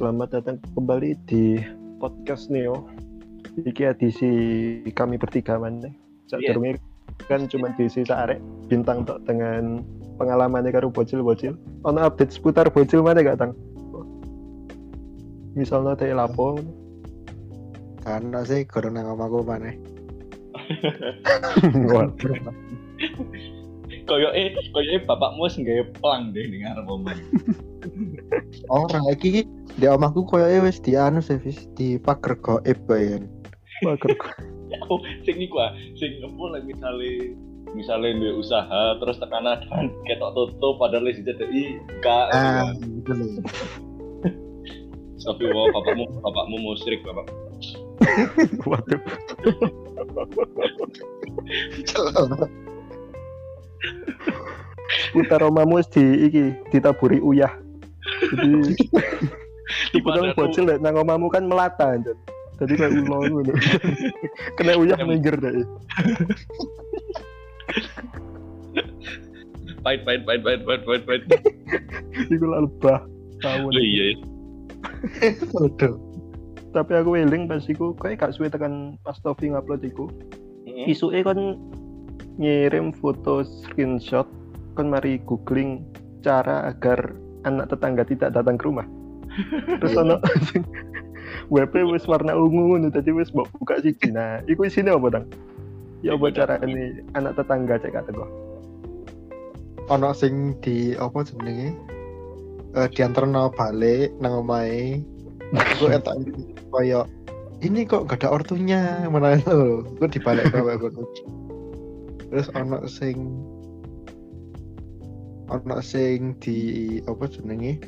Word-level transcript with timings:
selamat 0.00 0.32
datang 0.32 0.56
kembali 0.72 1.12
di 1.28 1.60
podcast 2.00 2.48
Neo. 2.48 2.88
Iki 3.60 3.84
edisi 3.84 4.32
kami 4.96 5.20
bertiga 5.20 5.60
mana? 5.60 5.92
Cak 6.24 6.40
yeah. 6.40 6.56
kan 7.28 7.44
cuma 7.52 7.68
diisi 7.76 8.08
arek 8.08 8.40
bintang 8.72 9.04
tok 9.04 9.20
dengan 9.28 9.84
pengalamannya 10.16 10.72
karo 10.72 10.88
bocil-bocil. 10.88 11.52
Ono 11.84 12.00
update 12.00 12.32
seputar 12.32 12.72
bocil 12.72 13.04
mana 13.04 13.20
gak 13.20 13.44
tang? 13.44 13.52
Misalnya 15.52 15.92
teh 16.00 16.16
lapo, 16.16 16.56
Karena 18.00 18.40
sih 18.48 18.64
corona 18.64 19.04
ngomongku 19.04 19.44
mana? 19.44 19.68
Waduh. 21.92 22.40
Koyoke 24.08 24.64
koyoke 24.72 25.04
bapakmu 25.04 25.44
wis 25.44 25.60
nggawe 25.60 25.84
plang 26.00 26.32
deh 26.32 26.48
ning 26.48 26.64
ngarep 26.64 26.88
omah. 26.88 27.20
Orang 28.72 29.04
lagi 29.04 29.44
di 29.78 29.86
omahku 29.86 30.26
koyo 30.26 30.64
wis 30.64 30.82
di 30.82 30.98
anu 30.98 31.22
sih 31.22 31.38
wis 31.44 31.68
di 31.78 32.00
pager 32.00 32.34
goib 32.40 32.78
bayan. 32.88 33.28
Mager. 33.86 34.16
Oh, 34.90 34.98
sing 35.22 35.38
iku 35.38 35.62
ah, 35.62 35.74
sing 35.98 36.18
opo 36.26 36.50
lek 36.50 36.66
misale 36.66 37.34
misale 37.74 38.14
duwe 38.18 38.42
usaha 38.42 38.98
terus 38.98 39.22
tekanan 39.22 39.62
ketok 40.06 40.34
tutup 40.34 40.82
padahal 40.82 41.06
wis 41.06 41.22
dicedeki 41.22 41.78
gak. 42.02 42.34
Ah, 42.34 42.74
gitu 42.74 43.12
loh. 43.14 43.30
Tapi 45.26 45.44
wah 45.52 45.68
bapakmu 45.76 46.04
bapakmu 46.24 46.56
musyrik 46.64 47.04
bapak. 47.04 47.28
Waduh. 48.70 49.00
Putar 55.12 55.40
omamu 55.44 55.84
di 55.92 56.04
iki 56.26 56.42
ditaburi 56.72 57.20
uyah. 57.20 57.52
Jadi 58.32 58.74
Iku 59.96 60.08
kan 60.10 60.34
bocil 60.34 60.64
lek 60.66 60.80
nang 60.82 60.98
omamu 60.98 61.30
kan 61.30 61.46
melata 61.46 61.94
anjir. 61.96 62.16
Jadi 62.60 62.76
kayak 62.76 62.92
ulo 62.92 63.24
ngono. 63.24 63.54
Kena 64.60 64.76
uyah 64.76 65.00
minggir 65.04 65.36
deh. 65.40 65.64
Pahit 69.80 70.04
pahit 70.04 70.28
pahit 70.28 70.44
pahit 70.44 70.60
pahit 70.68 70.82
pahit 70.84 71.02
pahit. 71.08 71.22
Iku 72.28 72.44
lebah. 72.44 73.00
Tahun. 73.40 73.72
Iya. 73.72 74.12
iya. 74.12 75.88
Tapi 76.70 76.92
aku 76.94 77.16
eling 77.16 77.48
pas 77.48 77.64
iku 77.64 77.96
kayak 77.96 78.20
gak 78.20 78.36
suwe 78.36 78.52
tekan 78.52 79.00
pas 79.00 79.16
Tofi 79.24 79.48
ngupload 79.48 79.80
iku. 79.88 80.12
Mm-mm. 80.68 80.84
Isuke 80.84 81.24
kan 81.24 81.56
ngirim 82.36 82.92
foto 82.92 83.40
screenshot 83.40 84.28
kan 84.76 84.92
mari 84.92 85.16
googling 85.24 85.80
cara 86.20 86.68
agar 86.68 87.16
anak 87.48 87.72
tetangga 87.72 88.04
tidak 88.04 88.36
datang 88.36 88.60
ke 88.60 88.68
rumah. 88.68 88.84
Terus 89.80 89.92
Iya. 89.94 90.02
ono 90.02 90.16
WP 91.54 91.74
wis 91.90 92.06
warna 92.06 92.34
ungu 92.34 92.74
ngono 92.74 92.88
tadi 92.94 93.10
wis 93.10 93.34
mbok 93.34 93.50
buka 93.58 93.82
siji. 93.82 94.14
Nah, 94.14 94.38
iku 94.46 94.66
isine 94.66 94.94
apa, 94.94 95.08
Tang? 95.10 95.26
Ya 96.00 96.16
apa 96.16 96.32
ini 96.64 97.04
anak 97.18 97.36
tetangga 97.36 97.76
cek 97.76 97.92
kata 97.92 98.10
gua. 98.14 98.28
Ono 99.90 100.14
sing 100.14 100.54
di 100.62 100.94
apa 100.94 101.26
jenenge? 101.26 101.74
Eh 102.78 102.88
diantarno 102.94 103.50
balik 103.52 104.14
nang 104.22 104.46
omahe. 104.46 105.02
Aku 105.50 105.90
etak 105.94 106.14
koyo 106.70 107.10
ini 107.60 107.84
kok 107.84 108.08
gak 108.08 108.24
ada 108.24 108.32
ortunya 108.32 109.04
mana 109.12 109.36
itu 109.36 109.84
gue 110.00 110.08
dibalik 110.08 110.48
bawa 110.54 110.80
gue 110.80 110.90
terus 112.32 112.48
ono 112.56 112.86
sing 112.88 113.16
ono 115.52 115.78
sing 115.84 116.38
di 116.40 116.58
apa 117.04 117.28
jenenge 117.28 117.82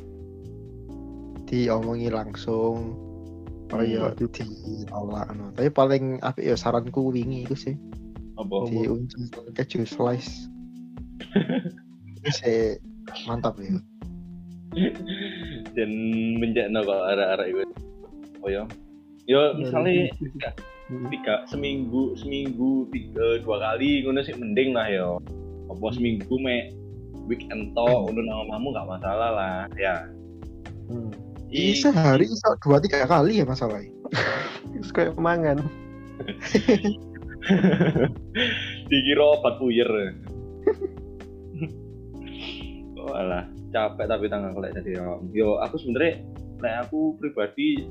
diomongi 1.47 2.09
langsung 2.09 2.97
kaya 3.67 4.13
Hmm. 4.13 4.29
ditolak 4.29 5.27
no. 5.33 5.49
tapi 5.57 5.69
paling 5.73 6.21
apik 6.21 6.45
ya 6.45 6.53
saranku 6.53 7.09
wingi 7.09 7.47
itu 7.47 7.55
sih 7.57 7.75
Apa? 8.37 8.69
di 8.69 8.85
keju 9.57 9.81
slice 9.85 10.45
sih 12.37 12.77
mantap 13.25 13.57
ya 13.57 13.77
dan 15.77 15.89
menjakno 16.41 16.81
kok 16.81 17.01
arah-arah 17.13 17.45
itu. 17.45 17.61
Oh 18.41 18.49
ya. 18.49 18.65
Yo 19.29 19.53
misalnya 19.55 20.09
Hmm. 20.91 21.07
tiga 21.07 21.47
seminggu 21.47 22.11
seminggu 22.19 22.91
tiga 22.91 23.39
dua 23.39 23.57
kali 23.61 24.03
ngono 24.03 24.19
sih 24.25 24.35
mending 24.35 24.75
lah 24.75 24.89
yo. 24.91 25.21
Apa 25.71 25.95
seminggu 25.95 26.35
me 26.41 26.73
weekend 27.29 27.71
to 27.71 27.85
ngono 27.87 28.19
nang 28.19 28.49
omamu 28.49 28.75
gak 28.75 28.89
masalah 28.89 29.29
lah 29.31 29.57
ya. 29.79 30.09
Ini 31.53 31.77
I- 31.77 31.77
sehari 31.77 32.25
bisa 32.25 32.57
dua 32.65 32.81
tiga 32.81 33.05
kali 33.05 33.37
ya 33.37 33.45
masalahnya 33.45 33.93
Terus 34.73 34.89
kayak 34.89 35.13
mangan. 35.21 35.61
dikira 38.89 39.23
obat 39.23 39.59
puyer. 39.59 39.89
Walah, 42.97 43.45
capek 43.69 44.05
tapi 44.07 44.25
tangan 44.31 44.55
kolek 44.55 44.73
tadi 44.73 44.95
yo. 44.95 45.19
Yo 45.35 45.59
aku 45.59 45.75
sebenernya 45.77 46.23
lek 46.63 46.75
aku 46.87 47.19
pribadi 47.19 47.83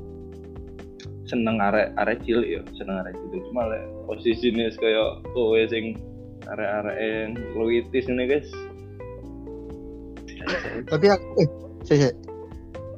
seneng 1.29 1.61
arek 1.61 1.93
arek 2.01 2.25
cilik 2.25 2.49
yo, 2.49 2.63
seneng 2.75 3.05
arek 3.05 3.15
cilik. 3.15 3.43
Cuma 3.53 3.69
lek 3.69 3.83
posisine 4.09 4.73
kaya 4.75 5.21
kowe 5.37 5.61
sing 5.69 6.01
arek-arek 6.49 6.99
luitis 7.55 8.09
ini 8.11 8.25
guys. 8.27 8.51
tapi 10.91 11.07
aku 11.07 11.27
eh 11.39 11.49
saya 11.87 12.11
saya- 12.11 12.19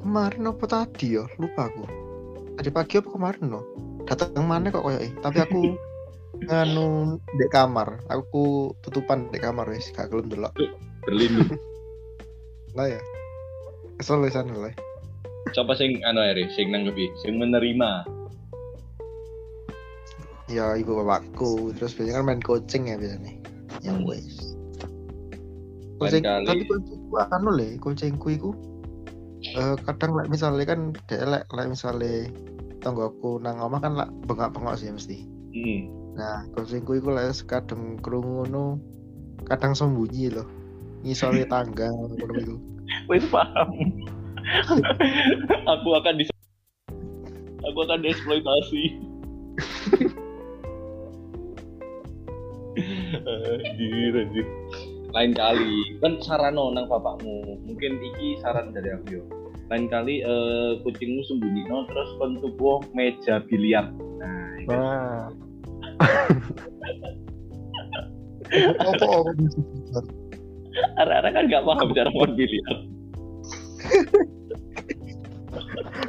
kemarin 0.05 0.53
apa 0.53 0.65
tadi 0.69 1.17
ya? 1.17 1.25
Lupa 1.41 1.65
aku. 1.65 1.83
Tadi 2.61 2.69
pagi 2.69 3.01
apa 3.01 3.09
kemarin 3.09 3.43
no? 3.49 3.61
Datang 4.05 4.45
mana 4.45 4.69
kok 4.69 4.85
koyo 4.85 5.01
tapi 5.25 5.41
aku 5.41 5.73
nganu 6.45 7.17
di 7.41 7.45
kamar. 7.49 7.97
Aku 8.13 8.69
tutupan 8.85 9.33
di 9.33 9.41
kamar 9.41 9.65
wis 9.73 9.89
gak 9.89 10.13
gelem 10.13 10.29
delok 10.29 10.53
Berlindung. 11.09 11.57
lah 12.77 12.85
ya. 12.93 13.01
Kesel 13.97 14.21
wis 14.21 14.37
anu 14.37 14.61
lah. 14.61 14.75
Siapa 15.57 15.73
sing 15.73 16.05
anu 16.05 16.21
ae 16.21 16.45
sing 16.53 16.69
nanggepi, 16.69 17.09
sing 17.25 17.41
menerima. 17.41 18.05
ya 20.45 20.77
ibu 20.77 21.01
bapakku. 21.01 21.73
Terus 21.73 21.97
biasanya 21.97 22.21
kan 22.21 22.25
main 22.29 22.41
coaching 22.45 22.93
ya 22.93 22.95
biasanya. 23.01 23.33
Ya 23.81 23.97
Lain 23.97 24.21
coaching 25.97 26.21
kali. 26.21 26.45
tapi 26.45 26.63
coachingku 26.69 27.15
anu 27.33 27.49
le 27.57 27.67
coachingku 27.81 28.27
iku 28.29 28.51
eh, 29.55 29.75
kadang 29.87 30.11
like, 30.19 30.29
misalnya 30.29 30.65
kan 30.67 30.79
dia 31.07 31.23
like, 31.23 31.47
like 31.55 31.71
misalnya 31.71 32.27
tonggoku 32.83 33.41
nang 33.41 33.57
omah 33.57 33.79
kan 33.81 33.97
lah 33.97 34.07
bengak-bengok 34.27 34.77
sih 34.77 34.91
mesti 34.93 35.17
Hmm. 35.55 35.87
Nah, 36.19 36.43
kucingku 36.51 36.99
iku 36.99 37.15
lek 37.15 37.31
kadang 37.47 37.95
krungu 38.03 38.43
ngono, 38.43 38.75
kadang 39.47 39.71
sembunyi 39.71 40.35
loh. 40.35 40.43
Ngisori 41.07 41.47
tangga 41.51 41.87
ngono 41.87 42.35
iku. 42.35 42.55
Wis 43.07 43.23
paham. 43.31 43.71
aku 45.63 45.89
akan 45.95 46.19
dis 46.19 46.29
aku 47.63 47.79
akan 47.87 48.03
dieksploitasi. 48.03 48.83
anjir, 53.63 54.13
anjir. 54.19 54.45
Lain 55.15 55.31
kali 55.31 55.75
kan 56.03 56.19
sarano 56.19 56.67
nang 56.75 56.91
bapakmu. 56.91 57.63
Mungkin 57.63 57.95
iki 58.11 58.43
saran 58.43 58.75
dari 58.75 58.91
aku 58.91 59.23
yo. 59.23 59.23
Lain 59.65 59.89
kali 59.89 60.21
eh, 60.21 60.71
kucingmu 60.81 61.25
sembunyi 61.25 61.65
no 61.65 61.89
terus 61.89 62.09
kon 62.21 62.37
tuku 62.37 62.85
meja 62.93 63.41
biliar. 63.45 63.89
Nah, 64.21 64.49
itu. 64.61 64.69
Nah, 64.71 65.25
Apa 68.77 69.05
apa 69.09 69.31
arah-arah 70.99 71.31
kan 71.33 71.43
gak 71.47 71.63
paham 71.65 71.89
cara 71.95 72.09
main 72.11 72.31
biliar. 72.35 72.75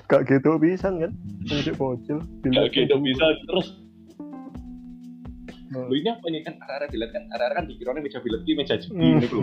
gak 0.07 0.23
gitu 0.27 0.51
bisa 0.59 0.91
kan? 0.91 1.13
Ini 1.47 1.73
bocil. 1.75 2.19
Gak 2.45 2.69
gitu 2.73 2.95
bisa 3.01 3.27
terus 3.49 3.69
Hmm. 5.67 5.91
Ini 5.91 6.09
apa 6.09 6.27
nih 6.31 6.41
kan 6.47 6.55
arah-arah 6.63 6.89
bilet 6.89 7.11
kan 7.11 7.27
arah-arah 7.35 7.57
kan 7.59 7.67
dikiranya 7.67 7.99
meja 7.99 8.23
bilet 8.23 8.39
ini 8.47 8.55
meja 8.55 8.79
judi 8.79 9.03
Hmm. 9.03 9.19
gitu. 9.19 9.37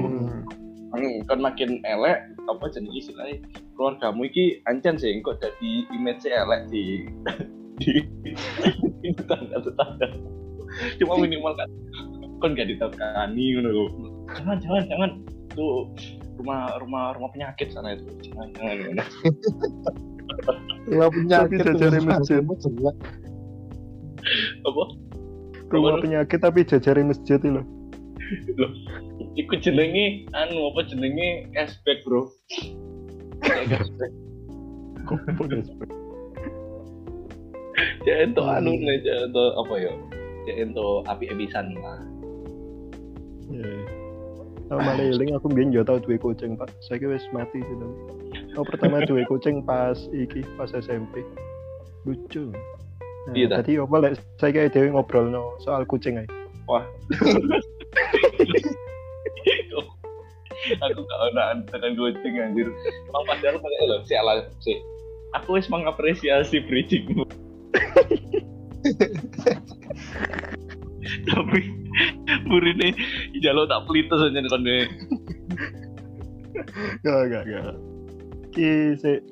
Hmm, 0.95 1.13
kan 1.27 1.39
makin 1.44 1.83
elek 1.83 2.18
apa 2.48 2.66
jenis 2.71 3.06
istilahnya 3.06 3.44
keluargamu 3.75 4.27
iki 4.27 4.61
ancen 4.69 4.95
sih 4.97 5.13
kok 5.21 5.41
jadi 5.41 5.71
image 5.93 6.25
elek 6.25 6.69
di 6.69 7.09
di 7.81 8.05
di 9.01 9.09
tetangga 9.17 9.57
tetangga 9.61 10.07
cuma 11.01 11.13
minimal 11.21 11.53
kan 11.57 11.69
kan 12.41 12.57
gak 12.57 12.67
ditekani 12.69 13.43
ngono 13.57 13.69
loh 13.71 13.89
jangan 14.35 14.57
jangan 14.61 14.83
jangan 14.89 15.09
tuh 15.53 15.89
rumah 16.37 16.75
rumah 16.81 17.13
rumah 17.13 17.29
penyakit 17.31 17.69
sana 17.71 17.93
itu 17.93 18.09
jangan 18.25 18.47
jangan 18.57 18.75
jangan. 18.81 18.97
Ya 20.89 21.05
penyakit 21.07 21.57
Tapi 21.61 21.67
jajare 21.67 21.99
tuh, 21.99 22.05
masjid. 22.07 22.41
jelek. 22.41 22.97
apa 24.63 24.83
Rumah 25.73 25.95
penyakit 25.99 26.39
tapi 26.41 26.59
jajari 26.65 27.01
masjid 27.05 27.37
itu 27.41 27.49
loh. 27.49 27.65
Iku 29.37 29.57
jenenge 29.61 30.29
anu 30.33 30.73
apa 30.73 30.85
jenenge 30.85 31.49
cashback 31.53 32.01
bro 32.05 32.29
Ya, 33.44 33.80
Spek. 33.84 34.12
Ya 38.04 38.16
ento 38.24 38.44
anu 38.44 38.72
nih, 38.75 39.00
ya 39.04 39.28
ento 39.28 39.44
apa 39.60 39.74
ya? 39.80 39.94
Ya 40.48 40.54
ento 40.63 41.04
api 41.07 41.31
ebisan 41.31 41.75
lah. 41.80 42.00
Iya. 43.51 43.74
Tau 44.72 44.80
malah 44.80 45.04
eling 45.04 45.36
aku 45.36 45.51
mbiyen 45.51 45.75
yo 45.75 45.84
tau 45.84 46.00
duwe 46.00 46.16
kucing, 46.16 46.56
Pak. 46.56 46.72
Saiki 46.88 47.07
wis 47.07 47.24
mati 47.36 47.60
tapi. 47.60 47.88
Aku 48.56 48.63
pertama 48.68 49.04
duwe 49.04 49.28
kucing 49.28 49.63
pas 49.63 49.95
iki 50.12 50.44
pas 50.56 50.72
SMP. 50.72 51.24
Lucu. 52.07 52.51
Nah, 53.24 53.34
Iya, 53.36 53.48
ta? 53.48 53.56
tadi 53.63 53.80
apa 53.80 53.95
lek 54.04 54.13
saiki 54.40 54.68
dhewe 54.72 54.92
ngobrolno 54.92 55.56
soal 55.63 55.88
kucing 55.88 56.19
ae. 56.19 56.28
Wah. 56.68 56.84
aku 60.71 61.01
gak 61.04 61.21
onaan 61.31 61.57
tekan 61.68 61.94
kucing 61.98 62.36
anjir. 62.39 62.68
Emang 63.12 63.25
padahal 63.27 63.57
pakai 63.60 63.88
lho, 63.88 63.98
si 64.07 64.13
ala 64.15 64.48
si. 64.63 64.74
Aku 65.42 65.57
wis 65.57 65.68
mengapresiasi 65.68 66.62
bridgingmu. 66.69 67.25
Tapi 71.30 71.60
murine 72.48 72.95
jaluk 73.42 73.68
tak 73.69 73.83
pelites 73.89 74.21
aja 74.24 74.39
nih 74.39 74.51
kone. 74.51 74.77
Gak, 77.01 77.21
gak, 77.33 77.44
gak. 77.50 77.75
Ki 78.54 78.94
sik 78.98 79.25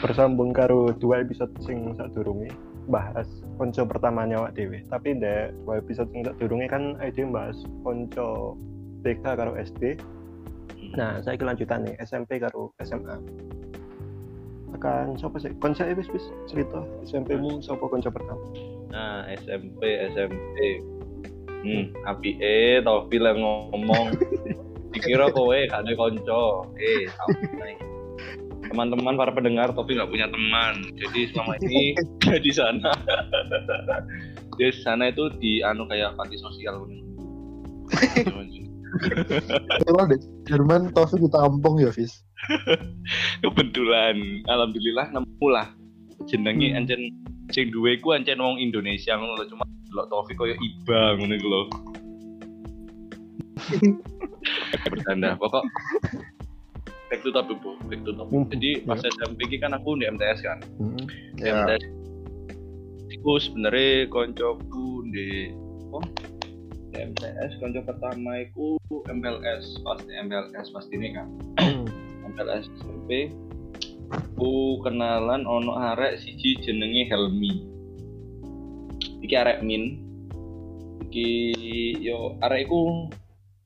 bersambung 0.00 0.56
karo 0.56 0.94
dua 0.96 1.20
episode 1.20 1.52
sing 1.60 1.92
sadurunge 1.94 2.48
bahas 2.90 3.28
konco 3.60 3.84
pertamanya 3.86 4.42
awak 4.42 4.56
dhewe. 4.58 4.80
Tapi 4.88 5.20
ndek 5.20 5.52
dua 5.62 5.78
episode 5.78 6.08
sing 6.10 6.24
sadurunge 6.26 6.66
kan 6.66 6.96
ide 7.04 7.28
bahas 7.28 7.56
konco 7.84 8.56
TK 9.04 9.24
karo 9.36 9.52
SD. 9.54 10.00
Nah, 10.92 11.24
saya 11.24 11.40
kelanjutan 11.40 11.88
nih 11.88 11.96
SMP 12.04 12.36
karo 12.36 12.76
SMA. 12.84 13.16
Akan 14.76 15.16
siapa 15.16 15.36
sih? 15.40 15.52
Konco 15.60 15.84
wis 15.84 16.08
wis 16.12 16.24
cerita 16.48 16.80
SMP 17.04 17.36
mu 17.36 17.60
siapa 17.64 17.84
konco 17.84 18.08
pertama? 18.08 18.44
Nah, 18.92 19.24
SMP, 19.40 19.80
SMP. 20.12 20.56
Hmm, 21.62 21.94
api 22.04 22.36
eh 22.42 22.82
tau 22.84 23.08
film 23.08 23.36
ngomong. 23.40 24.06
Dikira 24.92 25.32
kowe 25.32 25.56
gak 25.72 25.88
ada 25.88 25.92
konco. 25.96 26.68
Eh. 26.76 27.08
Teman-teman 28.68 29.16
para 29.20 29.32
pendengar 29.32 29.72
Topi 29.76 29.96
nggak 29.96 30.08
punya 30.08 30.28
teman. 30.28 30.80
Jadi 30.96 31.20
selama 31.32 31.54
ini 31.64 31.96
di 32.44 32.52
sana. 32.52 32.92
dia 34.56 34.68
di 34.72 34.80
sana 34.84 35.08
itu 35.12 35.28
di 35.40 35.64
anu 35.64 35.88
kayak 35.88 36.16
panti 36.16 36.36
sosial. 36.40 36.84
Kalau 39.88 40.04
di 40.08 40.16
Jerman 40.48 40.92
Taufik 40.92 41.20
ditampung 41.20 41.80
ya, 41.80 41.88
Fis. 41.92 42.24
Kebetulan, 43.42 44.44
alhamdulillah 44.50 45.12
nemu 45.12 45.46
lah. 45.48 45.68
Jenenge 46.28 46.70
Hmm. 46.70 46.78
ancen 46.84 47.00
sing 47.50 47.74
duwe 47.74 47.98
ku 47.98 48.14
ancen 48.14 48.38
wong 48.38 48.60
Indonesia 48.60 49.18
ngono 49.18 49.42
lho, 49.42 49.46
cuma 49.50 49.64
delok 49.90 50.06
Taufik 50.12 50.36
koyo 50.38 50.54
iba 50.58 51.16
ngono 51.18 51.32
iku 51.34 51.48
lho. 51.48 51.62
Bercanda, 54.90 55.38
pokok 55.38 55.64
back 57.12 57.20
to 57.20 57.30
topic, 57.30 57.60
Bu. 57.60 57.76
Back 57.92 58.00
to 58.08 58.12
topic. 58.16 58.32
Hmm, 58.32 58.48
Jadi 58.48 58.70
pas 58.88 58.98
ya. 58.98 59.12
SMP 59.12 59.38
ki 59.52 59.60
kan 59.60 59.76
aku 59.76 60.00
di 60.00 60.08
MTS 60.08 60.38
kan. 60.42 60.58
Hmm. 60.80 61.04
Ya. 61.38 61.62
MTS 61.62 61.84
iku 63.12 63.36
sebenarnya 63.36 64.08
koncoku 64.08 65.04
di 65.12 65.52
oh 65.92 66.00
di 66.00 66.31
MTS 66.92 67.56
konco 67.56 67.80
pertama 67.88 68.44
iku 68.44 68.76
MPLS 69.08 69.80
pasti 69.80 70.12
MPLS 70.12 70.68
pasti 70.72 70.92
ini 71.00 71.08
kan. 71.16 71.28
MPLS 72.32 72.68
SMP 72.80 73.32
ku 74.36 74.76
kenalan 74.84 75.48
ono 75.48 75.72
arek 75.72 76.20
siji 76.20 76.60
jenenge 76.60 77.08
Helmi. 77.08 77.64
Iki 79.24 79.34
arek 79.34 79.58
min. 79.64 80.00
Iki 81.08 81.28
yo 82.04 82.36
arek 82.44 82.68
iku 82.68 83.08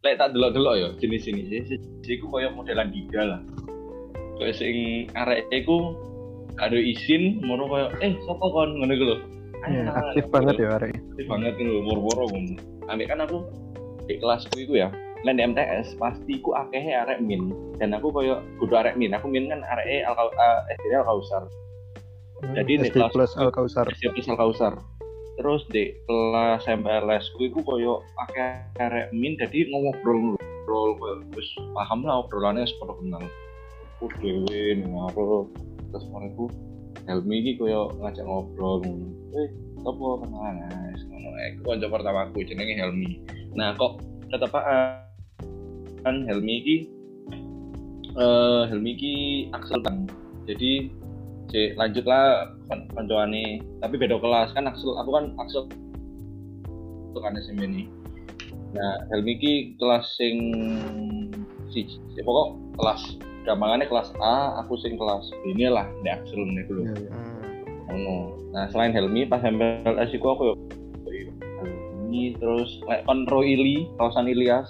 lek 0.06 0.23
tak 0.23 0.31
delok-delok 0.34 0.75
yo 0.78 0.88
jenis 1.02 1.26
ini 1.26 1.43
sih 1.50 1.78
iku 2.06 2.31
koyo 2.31 2.55
modelan 2.55 2.94
Dida 2.94 3.23
lah. 3.26 3.40
Koyo 4.38 4.52
sing 4.55 5.11
arek 5.19 5.50
iku 5.50 5.99
gak 6.55 6.73
ada 6.73 6.78
izin 6.78 7.43
moro 7.43 7.67
koyo 7.67 7.87
eh 7.99 8.14
sapa 8.23 8.46
kon? 8.55 8.78
Ngono 8.78 8.93
iku 8.94 9.05
lho 9.11 9.17
Ya, 9.67 9.91
aktif 9.91 10.25
banget 10.31 10.55
ya 10.63 10.69
hari. 10.79 10.95
aktif 10.95 11.27
banget 11.27 11.53
nih 11.59 11.67
ngono 11.83 12.31
ambek 12.87 13.07
kan 13.11 13.19
aku 13.27 13.43
di 14.07 14.15
kelasku 14.23 14.55
iku 14.63 14.79
ya 14.79 14.89
lain 15.27 15.43
di 15.43 15.43
MTS 15.43 15.99
pasti 15.99 16.39
ku 16.39 16.55
akeh 16.55 16.79
arek 16.87 17.19
min. 17.19 17.51
Dan 17.83 17.97
aku 17.99 18.15
koyo 18.15 18.45
kudu 18.63 18.79
arek 18.79 18.95
min. 18.95 19.11
Aku 19.17 19.27
min 19.27 19.51
kan 19.51 19.67
arek 19.67 20.07
al 20.07 20.15
uh, 20.15 20.61
SD 20.71 20.95
al 20.95 21.03
kausar. 21.03 21.43
Jadi 22.55 22.73
di 22.85 22.89
kelas- 22.93 23.11
plus 23.11 23.33
Al 23.35 23.51
Kausar. 23.51 23.91
SD 23.91 24.13
al 24.31 24.39
kausar. 24.39 24.79
Terus 25.41 25.67
di 25.73 25.99
kelas 26.07 26.62
MPLS 26.69 27.35
ku 27.35 27.49
iku 27.49 27.65
koyo 27.67 28.07
akeh 28.29 28.62
arek 28.79 29.11
min 29.11 29.35
jadi 29.35 29.67
ngobrol 29.73 30.37
ngobrol 30.37 30.95
koyo. 31.01 31.15
Wis 31.35 31.49
paham 31.75 32.07
lah 32.07 32.23
obrolannya 32.23 32.62
seperti 32.69 32.95
kenal 33.03 33.25
aku 33.97 34.12
dhewe 34.21 34.77
ngaro 34.85 35.49
terus 35.89 36.05
iku 36.05 36.53
Helmi 37.06 37.38
iki 37.38 37.55
koyo 37.55 37.94
ngajak 38.03 38.26
ngobrol. 38.26 38.82
Eh, 39.38 39.49
apa 39.87 40.06
kenalan 40.26 40.55
guys 40.67 41.03
ngono 41.06 41.29
ae. 41.38 41.49
Kanca 41.62 41.87
pertamaku 41.87 42.43
jenenge 42.43 42.75
Helmi. 42.75 43.23
Nah, 43.55 43.79
kok 43.79 44.03
ketepaan 44.35 46.17
Helmi 46.26 46.55
iki 46.62 46.76
eh 48.19 48.62
Helmi 48.67 48.91
iki 48.99 49.14
Axel 49.55 49.79
kan. 49.87 50.11
Jadi 50.50 50.91
cek 51.47 51.79
lanjutlah 51.79 52.50
kon- 52.67 52.91
koncoane 52.91 53.62
tapi 53.79 53.94
beda 53.94 54.19
kelas 54.19 54.50
kan 54.50 54.67
Axel 54.67 54.99
aku 54.99 55.11
kan 55.14 55.31
Axel 55.38 55.70
itu 57.14 57.19
kan 57.23 57.38
SMP 57.38 57.70
ini. 57.70 57.87
Nah, 58.75 59.06
Helmi 59.14 59.38
iki 59.38 59.79
kelas 59.79 60.11
sing 60.19 60.37
siji. 61.70 62.02
Ya, 62.19 62.26
pokok 62.26 62.59
kelas 62.82 63.02
gampangannya 63.47 63.87
kelas 63.87 64.11
A, 64.19 64.59
aku 64.61 64.75
sing 64.83 64.99
kelas 64.99 65.31
B 65.41 65.55
ini 65.55 65.71
lah, 65.71 65.87
di 66.03 66.11
Axel 66.11 66.43
ini 66.43 66.67
dulu. 66.67 66.83
Iya, 66.83 66.95
iya. 66.99 67.13
Ngono. 67.87 68.17
Nah, 68.51 68.67
selain 68.75 68.91
Helmi 68.91 69.23
pas 69.31 69.41
MPLS 69.41 70.11
iku 70.19 70.35
aku 70.35 70.43
yo 70.51 70.55
Helmi 71.63 72.35
terus 72.43 72.83
lek 72.91 73.07
kon 73.07 73.23
Ro 73.31 73.47
Ili, 73.47 73.87
kawasan 73.97 74.27
Ilyas 74.27 74.67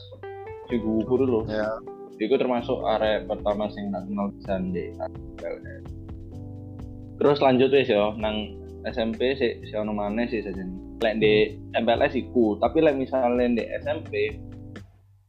sing 0.69 0.85
gugur 0.85 1.25
lho. 1.25 1.41
Ya. 1.49 1.81
Iku 2.21 2.37
termasuk 2.37 2.81
arek 2.85 3.29
pertama 3.29 3.69
sing 3.73 3.89
tak 3.93 4.05
kenal 4.09 4.29
pisan 4.37 4.73
di 4.77 4.93
MPLS. 4.93 5.85
Terus 7.17 7.39
lanjut 7.41 7.73
wis 7.73 7.89
yo 7.89 8.13
nang 8.21 8.61
SMP 8.85 9.35
sih 9.41 9.65
si 9.65 9.75
ono 9.75 9.97
maneh 9.97 10.29
sih 10.29 10.45
saja 10.45 10.61
nih. 10.61 10.81
Lek 11.01 11.15
di 11.21 11.35
MPLS 11.77 12.17
iku, 12.17 12.57
tapi 12.61 12.85
lek 12.85 12.97
misalnya 12.97 13.61
di 13.61 13.65
SMP 13.81 14.37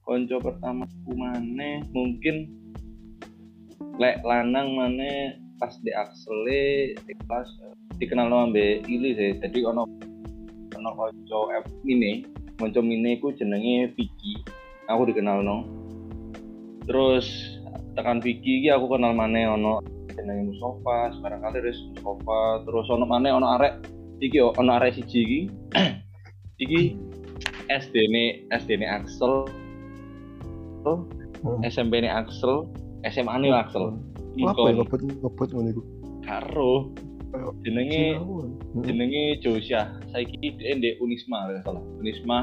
konco 0.08 0.39
pertama 0.39 0.88
ku 1.04 1.12
maneh 1.20 1.84
mungkin 1.92 2.48
lek 3.98 4.22
lanang 4.25 4.77
maneh 4.77 5.38
pas 5.57 5.74
di 5.81 5.89
di 6.93 7.13
kelas 7.25 7.50
dikenal 7.98 8.29
sama 8.29 8.53
Mbak 8.53 8.86
Ili 8.86 9.12
sih. 9.17 9.31
Jadi 9.41 9.60
ono 9.65 9.89
ono 10.77 10.89
konco 10.93 11.50
F 11.50 11.65
mini. 11.81 12.25
Konco 12.57 12.79
mini 12.81 13.17
ku 13.17 13.34
jenenge 13.34 13.93
Vicky. 13.98 14.46
Aku 14.89 15.10
dikenal 15.10 15.41
no. 15.41 15.65
Terus 16.86 17.25
tekan 17.98 18.22
Vicky 18.22 18.69
aku 18.69 18.86
kenal 18.98 19.17
maneh 19.17 19.50
ono 19.50 19.81
jenenge 20.13 20.53
Mustafa 20.53 21.17
sekarang 21.17 21.41
kali 21.41 21.57
Riz 21.65 21.79
Mustafa. 21.98 22.63
Terus 22.69 22.86
ono 22.93 23.05
maneh 23.10 23.34
ono 23.34 23.57
arek 23.57 23.74
iki 24.22 24.38
ono 24.41 24.72
arek 24.77 24.98
siji 24.98 25.19
iki. 25.25 25.41
Iki 26.57 26.98
SD 27.69 27.96
ne 28.10 28.50
SD 28.50 28.81
ne 28.81 28.89
Axel 28.89 29.46
Hmm. 30.88 31.62
SMP 31.62 32.01
ne 32.01 32.10
Axel 32.10 32.65
SMA 33.06 33.34
ne 33.38 33.48
Axel 33.54 33.94
Apa 34.38 34.54
Ikon. 34.54 34.66
yang 34.70 34.77
ngebut 34.82 35.00
ngebut 35.22 35.50
ngono 35.51 35.70
iku? 35.70 35.82
karo 36.24 36.74
jenenge. 37.62 38.18
Hmm. 38.18 38.84
jenenge 38.84 39.39
Josia 39.39 39.94
saiki 40.10 40.56
dhek 40.58 40.80
ndek 40.80 40.94
Unisma 41.00 41.48
kalau 41.48 41.62
salah 41.63 41.84
Unisma 42.00 42.38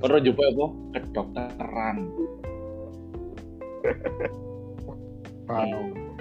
perlu 0.00 0.18
coba 0.30 0.42
apa 0.48 0.66
kedokteran 0.94 1.96
Wow. 5.50 5.66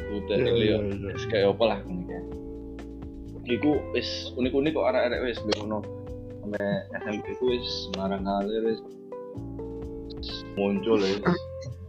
udah 0.09 0.38
Iya, 0.41 0.50
yeah, 0.50 0.57
iya, 0.57 0.77
iya. 0.81 1.09
wis 1.13 1.25
kayak 1.29 1.53
apa 1.53 1.63
lah 1.69 1.79
ngene 1.86 2.03
kae 2.09 2.21
iku 3.50 3.77
wis 3.93 4.09
unik-unik 4.33 4.74
kok 4.74 4.89
arek-arek 4.89 5.19
wis 5.21 5.38
ngono 5.45 5.86
sampe 6.41 6.57
SMP 7.05 7.25
ku 7.38 7.45
wis 7.53 7.65
sembarang 7.86 8.25
kali 8.25 8.53
wis 8.65 8.79
muncul 10.57 10.98
wis 10.98 11.21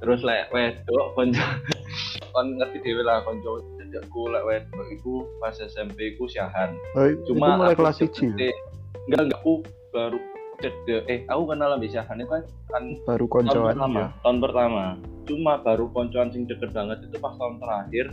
terus 0.00 0.20
lek 0.20 0.48
wedok 0.50 1.06
konco 1.12 1.44
kon 2.32 2.56
ngerti 2.56 2.78
dhewe 2.80 3.02
lah 3.02 3.20
konco 3.20 3.60
cedekku 3.76 4.26
lek 4.26 4.42
wedok 4.42 4.86
iku 4.90 5.12
pas 5.38 5.54
SMP 5.54 6.16
ku 6.16 6.24
Syahan 6.24 6.72
Oh, 6.94 7.06
cuma 7.24 7.46
itu 7.46 7.58
mulai 7.58 7.74
kelas 7.74 7.96
1 7.98 8.08
cedek- 8.10 8.58
enggak 9.06 9.20
enggak 9.22 9.38
aku 9.38 9.52
baru 9.90 10.18
cedek 10.58 11.02
eh 11.06 11.20
aku 11.26 11.42
kenal 11.46 11.68
lebih 11.74 11.90
Syahan 11.90 12.16
itu 12.16 12.28
kan 12.28 12.42
kan 12.68 12.84
baru 13.04 13.26
tahun 13.26 13.32
koncoan 13.46 13.64
pertama. 13.70 13.98
ya. 13.98 14.08
tahun 14.20 14.38
pertama. 14.40 14.82
Cuma 15.22 15.52
baru 15.58 15.84
koncoan 15.90 16.28
sing 16.30 16.42
deket 16.44 16.70
banget 16.70 16.98
itu 17.02 17.16
pas 17.16 17.34
tahun 17.34 17.56
terakhir 17.58 18.06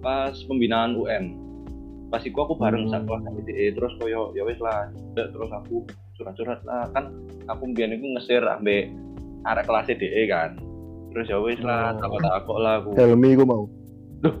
pas 0.00 0.34
pembinaan 0.44 0.92
UN 0.94 1.24
pas 2.06 2.20
iku 2.20 2.38
aku 2.42 2.54
bareng 2.54 2.84
Hmm. 2.84 2.92
sak 2.92 3.02
kelas 3.04 3.24
DE 3.42 3.66
terus 3.72 3.92
koyo 3.96 4.30
ya 4.32 4.44
wis 4.44 4.60
lah 4.60 4.86
terus 5.14 5.50
aku 5.50 5.82
curhat-curhat. 6.14 6.60
Lah 6.62 6.86
kan 6.90 7.10
aku 7.46 7.64
mbiyen 7.66 7.90
iku 7.92 8.06
ngesir 8.12 8.38
ambek 8.40 8.92
arek 9.42 9.64
kelas 9.64 9.88
DE 9.90 10.22
kan 10.26 10.54
terus 11.14 11.26
ya 11.26 11.38
wis 11.38 11.60
lah 11.60 11.94
Oh. 11.94 12.00
takut-takut 12.00 12.58
lah 12.58 12.72
aku 12.78 12.90
Helmi 12.94 13.30
ku 13.32 13.44
mau. 13.44 13.64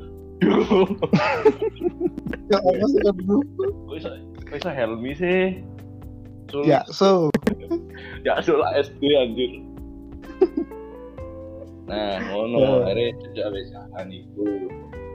Ya 2.44 2.58
apa 2.60 2.84
sih 2.84 3.00
kan 3.00 3.16
Bu? 3.18 3.40
kok 3.88 3.96
iso 3.96 4.10
kok 4.44 4.56
iso 4.58 4.68
Helmi 4.68 5.12
sih 5.14 5.62
Sul, 6.46 6.68
Ya 6.68 6.84
so. 6.86 7.32
ya 8.20 8.36
sul 8.38 8.60
SD 8.74 9.00
anjir 9.14 9.50
nah 11.84 12.16
ngono 12.26 12.56
Oh. 12.58 12.80
akhirnya 12.82 13.12
jejak 13.22 13.46
wis 13.50 13.68
jalan 13.70 14.06
iku 14.10 14.44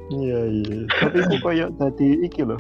Iya 0.10 0.42
iya. 0.42 0.78
Tapi 0.90 1.22
itu 1.22 1.38
koyo 1.38 1.70
dadi 1.72 2.26
iki 2.26 2.42
loh. 2.42 2.58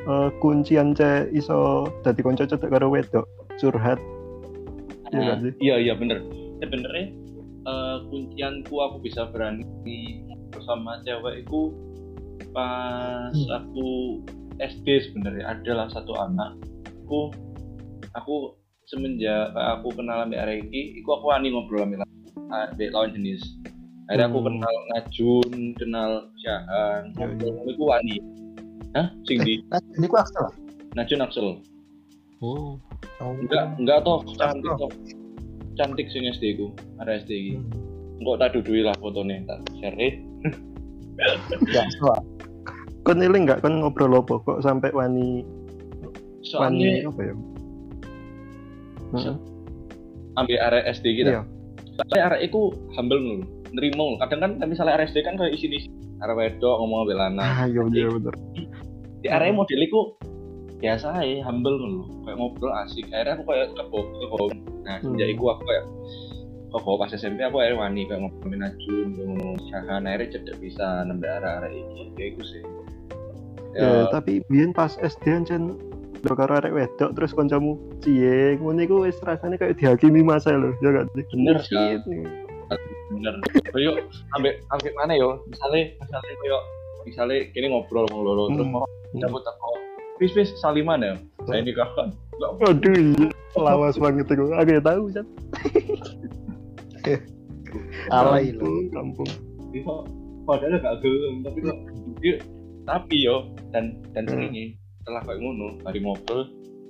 Eh 0.00 0.30
kuncian 0.38 0.94
ce 0.94 1.26
iso 1.28 1.82
dadi 2.00 2.22
kanca 2.22 2.46
cedek 2.46 2.70
karo 2.70 2.86
wedok 2.86 3.26
curhat. 3.58 3.98
Iya 5.10 5.18
Nah, 5.18 5.26
kan 5.28 5.38
sih? 5.42 5.52
iya 5.58 5.74
iya 5.76 5.98
bener 5.98 6.22
sebenarnya 6.62 7.10
eh, 7.68 7.96
kuncianku 8.08 8.74
aku 8.74 8.96
bisa 8.98 9.28
berani 9.28 9.64
bersama 10.48 11.04
cewek 11.04 11.44
itu 11.44 11.76
pas 12.50 13.28
Hmm. 13.28 13.50
aku 13.52 13.88
SD 14.58 14.86
sebenarnya 15.04 15.52
adalah 15.52 15.86
satu 15.86 16.16
anak 16.16 16.56
aku 17.04 17.28
aku 18.16 18.56
semenjak 18.88 19.52
aku 19.52 19.92
kenal 19.92 20.24
sama 20.24 20.34
arek 20.34 20.64
iki 20.66 20.96
iku 20.98 21.20
aku 21.20 21.28
wani 21.28 21.52
ngobrol 21.52 21.84
sama 21.84 22.08
lawan 22.72 23.12
jenis. 23.12 23.44
Akhirnya 24.08 24.32
aku 24.32 24.38
Hmm. 24.40 24.46
kenal 24.48 24.74
Najun 24.88 25.50
kenal 25.76 26.10
Syahan 26.40 27.12
Iya, 27.12 27.28
ngobrol. 27.28 27.68
iku 27.68 27.84
wani. 27.84 28.16
Hah? 28.96 29.12
Sing 29.28 29.44
di 29.44 29.60
Nah, 29.68 29.76
ini 29.92 30.08
ku 30.08 30.16
Axel. 30.16 30.48
Najun 30.96 31.20
Axel. 31.20 31.48
Oh. 32.40 32.80
Enggak 33.20 33.76
enggak 33.76 33.98
toh 34.00 34.24
cantik 34.40 34.72
toh 34.80 34.88
cantik 35.78 36.10
sing 36.10 36.26
SD 36.26 36.58
ku 36.58 36.66
ada 36.98 37.16
SD 37.16 37.30
iki 37.32 37.54
Enggak 38.18 38.36
tak 38.40 38.50
dudui 38.58 38.82
lah 38.82 38.94
fotonya 38.98 39.46
tak 39.46 39.62
share 39.78 39.94
Ya, 41.66 41.82
so. 41.98 42.14
Kon 43.02 43.18
eling 43.18 43.46
enggak 43.46 43.62
kon 43.62 43.78
ngobrol 43.78 44.18
apa 44.18 44.38
kok 44.38 44.58
sampai 44.60 44.90
wani 44.90 45.42
wani 45.42 46.42
soalnya 46.44 47.08
apa 47.08 47.20
ya? 47.22 47.34
So- 49.16 49.40
ambil 50.34 50.58
area 50.60 50.82
SD 50.88 51.06
kita 51.16 51.30
Iya. 51.32 51.42
soalnya 51.96 52.20
area 52.28 52.40
itu 52.44 52.60
humble 52.94 53.18
nul 53.18 53.40
nerimo 53.68 54.14
nul. 54.14 54.22
kadang 54.22 54.38
kan 54.54 54.62
misalnya 54.62 54.94
area 54.94 55.06
SD 55.06 55.22
kan 55.22 55.34
kayak 55.34 55.50
isi 55.52 55.66
isi 55.68 55.90
area 56.18 56.34
wedok 56.36 56.74
ngomong 56.78 56.98
ambil 57.02 57.18
lanang 57.18 57.42
Ah 57.42 57.66
iya 57.66 57.82
iya 57.88 58.06
bener. 58.08 58.34
di 59.18 59.26
area 59.26 59.50
model 59.50 59.80
itu 59.80 60.00
biasa 60.78 61.10
ya 61.20 61.42
humble 61.42 61.74
nul 61.74 61.94
kayak 62.22 62.38
ngobrol 62.38 62.70
asik 62.78 63.10
akhirnya 63.10 63.34
aku 63.34 63.44
kayak 63.46 63.66
kebo 63.74 63.98
kebo 63.98 64.36
nah 64.88 64.96
sejak 64.98 65.28
Hmm. 65.28 65.34
itu 65.34 65.44
aku 65.44 65.62
kayak 65.62 65.84
kebo 66.68 66.92
pas 66.96 67.10
SMP 67.10 67.38
aku 67.40 67.56
akhirnya 67.58 67.76
wani 67.78 68.02
kayak 68.04 68.20
Najun 68.42 69.06
kayak 69.10 69.26
ngomong 69.26 69.56
Syahan 69.68 70.02
akhirnya 70.02 70.32
cedek 70.34 70.56
bisa 70.58 70.86
nambah 71.02 71.28
area 71.30 71.50
area 71.60 71.70
ini 71.78 72.02
kayak 72.12 72.28
itu 72.34 72.44
sih 72.46 72.62
Ya, 73.70 74.08
tapi 74.10 74.40
biyen 74.48 74.72
pas 74.72 74.96
SD 74.96 75.22
ancen 75.30 75.76
do 76.18 76.32
karo 76.34 76.50
arek 76.52 76.72
wedok 76.72 77.14
terus 77.14 77.30
kancamu 77.30 77.78
cie 78.00 78.58
ngono 78.58 78.80
iku 78.80 79.06
wis 79.06 79.20
rasane 79.22 79.54
kayak 79.54 79.78
dihakimi 79.78 80.18
masa 80.18 80.50
lho 80.50 80.74
ya 80.80 80.90
gak 80.90 81.06
sih? 81.14 81.22
Bener, 81.30 81.56
nih. 81.62 82.26
bener 83.08 83.34
koyo 83.70 84.02
ambek 84.34 84.64
ambek 84.68 84.92
mana 84.94 85.14
yo 85.14 85.44
misalnya 85.46 85.94
misalnya 85.96 86.34
koyo 86.34 86.58
misalnya 87.04 87.36
kini 87.48 87.66
ngobrol 87.70 88.04
loro 88.04 88.50
terus 88.50 88.66
Hmm. 88.66 88.74
mau 88.74 88.84
dapat 89.14 89.42
teko 89.42 89.70
wis 90.18 90.32
wis 90.34 90.50
saliman 90.58 90.98
ya 91.00 91.14
saya 91.46 91.60
nikah 91.62 91.88
kan 91.94 92.08
enggak 92.38 92.50
Aduh, 92.70 92.94
iya. 92.94 93.28
lawas 93.54 93.96
banget 93.96 94.26
itu. 94.26 94.44
Aku 94.48 94.70
ya 94.70 94.80
tahu, 94.80 95.02
Chan. 95.10 95.26
Alay 98.10 98.54
lo. 98.54 98.64
Kampung, 98.90 99.28
padahal 100.48 100.80
gak 100.80 100.96
gelem 101.04 101.44
tapi 101.44 101.58
kok 101.60 101.76
tapi 102.88 103.16
yo 103.20 103.52
dan 103.68 104.00
dan 104.16 104.24
Hmm. 104.24 104.32
seringnya 104.32 104.64
setelah 105.04 105.20
kayak 105.22 105.38
ngono 105.38 105.68
hari 105.84 106.00
ngobrol 106.00 106.48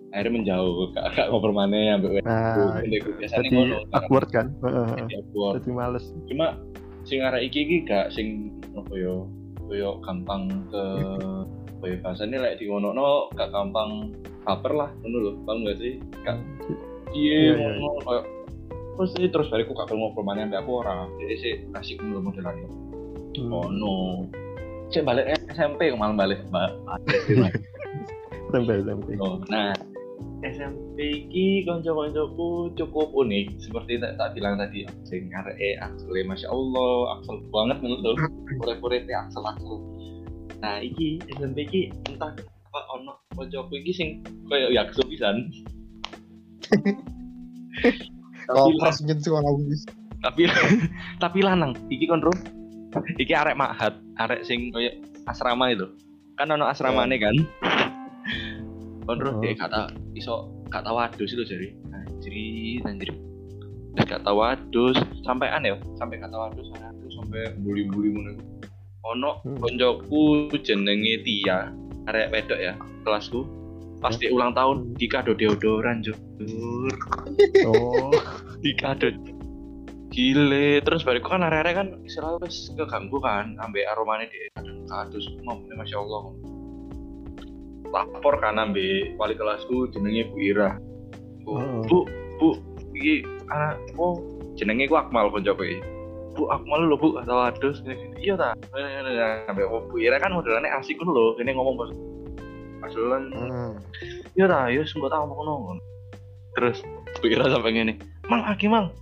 akhirnya 0.08 0.30
menjauh 0.30 0.94
gak 0.94 1.04
gak 1.12 1.26
ngobrol 1.28 1.50
mana 1.50 1.98
ambek 1.98 2.22
Nah, 2.22 2.78
wedok 2.78 3.18
biasanya 3.18 3.50
jadi 3.50 3.74
awkward 3.92 4.28
kan? 4.30 4.46
Heeh. 4.62 4.86
Jadi 4.94 5.14
awkward. 5.18 5.54
Jadi 5.58 5.70
males. 5.74 6.04
cuma 6.30 6.46
sing 7.02 7.18
arah 7.18 7.42
iki 7.42 7.66
iki 7.66 7.76
gak 7.82 8.14
sing 8.14 8.54
apa 8.78 8.94
yo 8.94 9.26
koyo 9.66 9.98
gampang 10.06 10.46
ke 10.70 10.82
apa 11.74 11.84
ya 11.84 11.96
bahasanya 12.00 12.36
lek 12.40 12.62
di 12.62 12.70
ngono 12.70 12.94
no 12.94 13.26
gak 13.34 13.50
gampang 13.50 14.14
baper 14.48 14.72
lah 14.72 14.90
ngono 15.04 15.16
lho 15.20 15.32
paham 15.44 15.68
gak 15.68 15.76
sih? 15.76 16.00
Gak 16.24 16.40
Iya, 17.12 17.36
iya 17.36 17.52
iya, 17.56 17.68
ngono 17.76 18.00
koyo 18.00 18.22
terus 18.98 19.10
sih 19.14 19.28
terus 19.30 19.46
bariku 19.52 19.76
gak 19.76 19.92
perlu 19.92 20.08
ngobrol 20.08 20.26
mana 20.26 20.48
ambek 20.48 20.64
aku 20.64 20.82
ora 20.82 21.06
jadi 21.20 21.34
sih 21.38 21.54
asik 21.76 22.00
ngono 22.00 22.32
modelan 22.32 22.56
Hmm. 23.38 23.54
oh 23.54 23.68
no 23.70 23.94
cek 24.90 25.06
balik 25.06 25.30
SMP 25.52 25.92
malam 25.94 26.16
balik 26.16 26.42
mbak. 26.48 26.74
Tempe, 28.48 28.80
tempe. 28.82 29.12
oh, 29.20 29.38
nah. 29.52 29.76
SMP 30.38 30.98
iki 31.26 31.66
konco-koncoku 31.66 32.70
cukup 32.78 33.10
unik 33.10 33.58
seperti 33.58 33.98
tak, 33.98 34.14
tak 34.18 34.38
bilang 34.38 34.54
tadi 34.54 34.86
sing 35.02 35.30
arek 35.34 35.58
Axel 35.82 36.14
masya 36.26 36.46
Allah 36.46 37.18
Axel 37.18 37.42
banget 37.50 37.78
menurut 37.82 38.02
lo 38.02 38.10
pure-pure 38.62 39.02
teh 39.02 39.14
Axel 39.18 39.42
Axel. 39.42 39.82
Nah 40.62 40.78
iki 40.78 41.18
SMP 41.34 41.66
iki 41.66 41.90
entah 42.06 42.34
apa 42.68 42.84
ono 42.92 43.16
koncoku 43.32 43.80
iki 43.80 43.92
sing 43.96 44.08
koyo 44.44 44.68
yakso 44.68 45.00
pisan. 45.08 45.48
Tapi, 48.48 48.80
pas 48.80 48.96
nyentuh 49.04 49.36
aku. 49.40 49.60
Wis. 49.68 49.84
tapi 50.18 50.48
tapi 51.22 51.38
lanang. 51.44 51.76
Iki 51.88 52.04
kon 52.08 52.20
iki 53.20 53.32
arek 53.32 53.56
mahat 53.56 53.96
arek 54.20 54.44
sing 54.44 54.68
koyo 54.72 54.92
asrama 55.24 55.72
itu. 55.72 55.88
Kan 56.36 56.52
ono 56.52 56.68
asramane 56.68 57.16
kan? 57.16 57.36
Kon 59.08 59.18
Rum, 59.20 59.36
Oh. 59.36 59.40
dia 59.40 59.56
kata 59.56 59.88
iso 60.12 60.52
gak 60.68 60.84
tau 60.84 61.00
adus 61.00 61.32
itu 61.32 61.44
jadi 61.48 61.68
anjir 61.96 62.34
anjir. 62.84 63.08
Terus 63.96 64.04
gak 64.04 64.22
tau 64.24 64.44
adus. 64.44 64.96
Sampai 65.24 65.48
aneh 65.48 65.76
sampai 65.96 66.20
gak 66.20 66.28
tau 66.28 66.52
adus 66.52 66.68
sampai 67.16 67.52
buli-buli 67.64 68.12
ngono. 68.12 68.30
Iku. 68.36 68.44
ono 69.08 69.40
Hmm. 69.40 69.56
koncoku 69.62 70.52
jenenge 70.60 71.24
Tia 71.24 71.72
arek 72.08 72.32
wedok 72.32 72.58
ya 72.58 72.72
kelasku. 73.04 73.44
Pas 73.98 74.14
dia 74.14 74.30
ulang 74.30 74.54
tahun 74.54 74.94
dikado 74.94 75.34
deodoran 75.34 76.06
jujur 76.06 76.94
Oh, 77.66 78.14
dikado 78.64 79.10
gile. 80.14 80.78
Terus 80.86 81.02
bariku 81.02 81.34
kan 81.34 81.42
arek-arek 81.42 81.74
kan 81.74 81.88
istilahnya 82.06 82.38
wis 82.46 82.70
keganggu 82.78 83.18
kan 83.18 83.58
ambek 83.58 83.82
aromane 83.90 84.30
dia 84.30 84.46
kadang 84.54 84.86
kadus 84.86 85.26
ngomongnya 85.42 85.74
masya 85.82 85.98
Allah. 85.98 86.22
Lapor 87.90 88.34
kan 88.38 88.60
ambek 88.62 89.18
wali 89.18 89.34
kelasku 89.34 89.90
jenenge 89.90 90.30
Bu 90.30 90.36
Ira 90.46 90.70
Bu, 91.42 91.52
Oh. 91.56 91.80
Bu, 91.88 91.98
Bu, 92.38 92.48
iki 92.94 93.24
anak 93.50 93.80
oh 93.98 94.20
jenenge 94.54 94.86
ku 94.86 94.94
Akmal 94.94 95.32
koncoku 95.32 95.64
iki. 95.64 95.80
Bu 96.38 96.46
Akmal 96.54 96.86
lho 96.86 96.94
Bu, 96.94 97.18
atau 97.18 97.42
adus 97.42 97.82
gini 97.82 97.98
gini. 97.98 98.14
Iya 98.30 98.34
ta. 98.38 98.54
Ambek 99.50 99.66
oh, 99.66 99.82
Bu 99.90 99.98
Ira 99.98 100.22
kan 100.22 100.30
modelannya 100.30 100.70
asik 100.78 101.02
ngono 101.02 101.10
lho, 101.10 101.24
kene 101.34 101.50
ngomong 101.52 101.74
pas 101.74 101.90
Pasulan, 102.78 103.34
Hmm. 103.34 103.74
iya 104.38 104.46
ta, 104.46 104.70
yo 104.70 104.86
sempat 104.86 105.10
tak 105.10 105.18
ngomong 105.26 105.74
ngono. 105.74 105.82
Terus 106.54 106.78
Bu 107.18 107.26
Ira 107.26 107.50
sampai 107.50 107.74
ngene, 107.74 107.98
"Mang, 108.30 108.46
aki 108.46 108.70
Mang. 108.70 108.94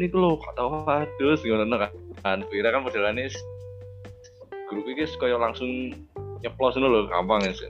Ini 0.00 0.08
tuh 0.08 0.40
gak 0.40 0.56
tau 0.56 0.80
adus 0.88 1.44
ngono 1.44 1.76
kan. 1.76 1.92
Kan 2.24 2.38
Bu 2.48 2.52
Ira 2.56 2.72
kan 2.72 2.80
modelannya 2.80 3.28
s- 3.28 3.44
grup 4.72 4.88
iki 4.88 5.04
kaya 5.20 5.36
langsung 5.36 5.92
nyeplos 6.40 6.80
ngono 6.80 6.88
lho, 6.88 7.00
gampang 7.12 7.44
ya. 7.44 7.52
sih. 7.52 7.68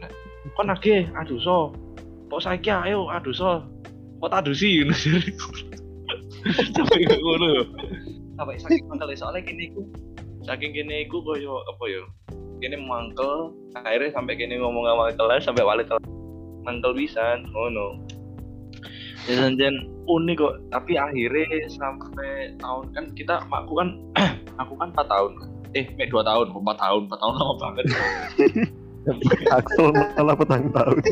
Kon 0.54 0.70
age, 0.70 1.10
aduh 1.18 1.42
so. 1.42 1.74
Kok 2.30 2.38
saiki 2.46 2.70
ayo 2.70 3.10
aduh 3.10 3.34
so. 3.34 3.66
Kok 4.22 4.30
ngono 4.38 4.54
sih. 4.54 4.86
Sampai 6.70 7.04
kayak 7.10 7.18
ngono 7.18 7.66
lho. 8.40 8.56
Sampai 8.56 8.56
saking 8.56 8.88
mangkel 8.88 9.12
soalnya 9.12 9.44
kene 9.44 9.62
iku 9.68 9.82
saking 10.48 10.72
kene 10.72 11.04
iku 11.04 11.20
koyo 11.20 11.60
apa 11.68 11.84
ya? 11.84 12.02
Kene 12.60 12.76
mangkel, 12.80 13.52
akhirnya 13.76 14.16
sampai 14.16 14.36
kene 14.36 14.60
ngomong 14.60 14.84
sama 14.88 15.12
kelas 15.12 15.44
sampai 15.44 15.64
wali 15.64 15.84
kelas 15.84 16.04
mangkel 16.64 16.96
pisan 16.96 17.44
ngono. 17.52 18.00
Ya 19.28 19.36
sanjen 19.36 19.84
unik 20.08 20.36
kok, 20.40 20.54
tapi 20.72 20.96
akhirnya 20.96 21.68
sampai 21.68 22.56
tahun 22.56 22.84
kan 22.96 23.04
kita 23.12 23.44
aku 23.52 23.72
kan 23.76 23.88
aku 24.56 24.72
kan 24.80 24.88
4 24.96 25.04
tahun. 25.04 25.32
Eh, 25.76 25.86
mek 25.94 26.10
2 26.10 26.24
tahun, 26.24 26.50
4 26.50 26.82
tahun, 26.82 27.00
4 27.06 27.20
tahun 27.20 27.34
lama 27.36 27.54
banget. 27.60 27.86
Axel 29.56 29.96
malah 29.96 30.36
petang 30.36 30.68
tahun. 30.76 31.00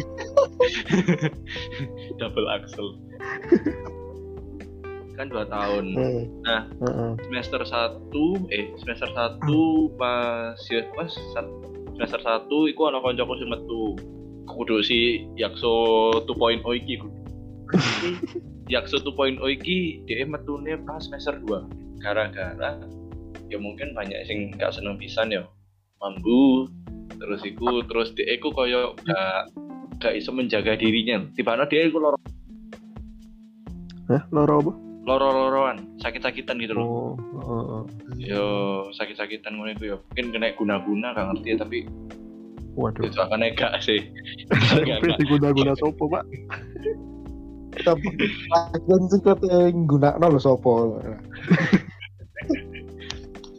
Double 2.20 2.48
axel. 2.52 2.92
kan 5.18 5.26
2 5.26 5.50
tahun. 5.50 5.84
Heeh. 5.98 6.22
Nah. 6.46 6.62
Heeh. 6.78 7.10
semester 7.26 7.60
1 7.66 8.54
eh 8.54 8.70
semester 8.78 9.10
1 9.10 9.42
pas 9.98 10.54
ya 10.70 10.86
pas 10.94 11.10
semester 11.98 12.20
1 12.22 12.70
iku 12.70 12.80
ana 12.86 13.02
kancaku 13.02 13.34
sing 13.42 13.50
metu 13.50 13.98
kudu 14.46 14.80
si 14.80 15.26
Yakso 15.34 15.74
2.0 16.24 16.62
iki 16.78 16.94
kudu. 17.02 17.18
Yakso 18.72 19.02
2.0 19.02 19.42
iki 19.58 20.06
dia 20.06 20.22
metune 20.22 20.78
pas 20.86 21.02
semester 21.02 21.34
2 21.42 21.98
gara-gara 21.98 22.78
ya 23.50 23.58
mungkin 23.58 23.92
banyak 23.92 24.22
sing 24.28 24.54
gak 24.54 24.70
seneng 24.70 25.00
pisan 25.00 25.34
ya 25.34 25.42
mambu 25.98 26.70
terus 27.18 27.42
iku 27.42 27.82
terus 27.90 28.14
dia 28.14 28.38
iku 28.38 28.54
koyo 28.54 28.94
gak 29.02 29.50
gak 29.98 30.14
iso 30.14 30.30
menjaga 30.30 30.78
dirinya 30.78 31.26
tiba 31.34 31.58
dia 31.66 31.90
iku 31.90 31.98
loro 31.98 32.18
Hah, 34.08 34.24
loro 34.32 34.54
apa? 34.64 34.87
Loro-loroan 35.08 35.88
sakit-sakitan 35.98 36.60
gitu 36.60 36.76
loh 36.76 36.84
Oh, 36.84 37.16
oh, 37.40 37.62
oh. 37.80 37.82
yo 38.20 38.44
sakit-sakitan 38.92 39.56
ngono 39.56 39.72
iku 39.72 39.84
ya 39.88 39.96
mungkin 39.96 40.26
kena 40.36 40.52
guna-guna 40.52 41.16
gak 41.16 41.26
ngerti 41.32 41.48
tapi 41.56 41.78
Waduh. 42.76 43.08
itu 43.08 43.16
akan 43.16 43.42
gak 43.56 43.80
sih 43.80 44.04
gak. 44.86 45.00
diguna-guna 45.18 45.72
sopo, 45.74 46.06
Pak? 46.06 46.22
Tapi 47.78 48.06
lagian 48.50 49.02
sing 49.06 49.22
kate 49.22 49.46
nggunakno 49.70 50.26
lho 50.34 50.40
sapa. 50.40 50.70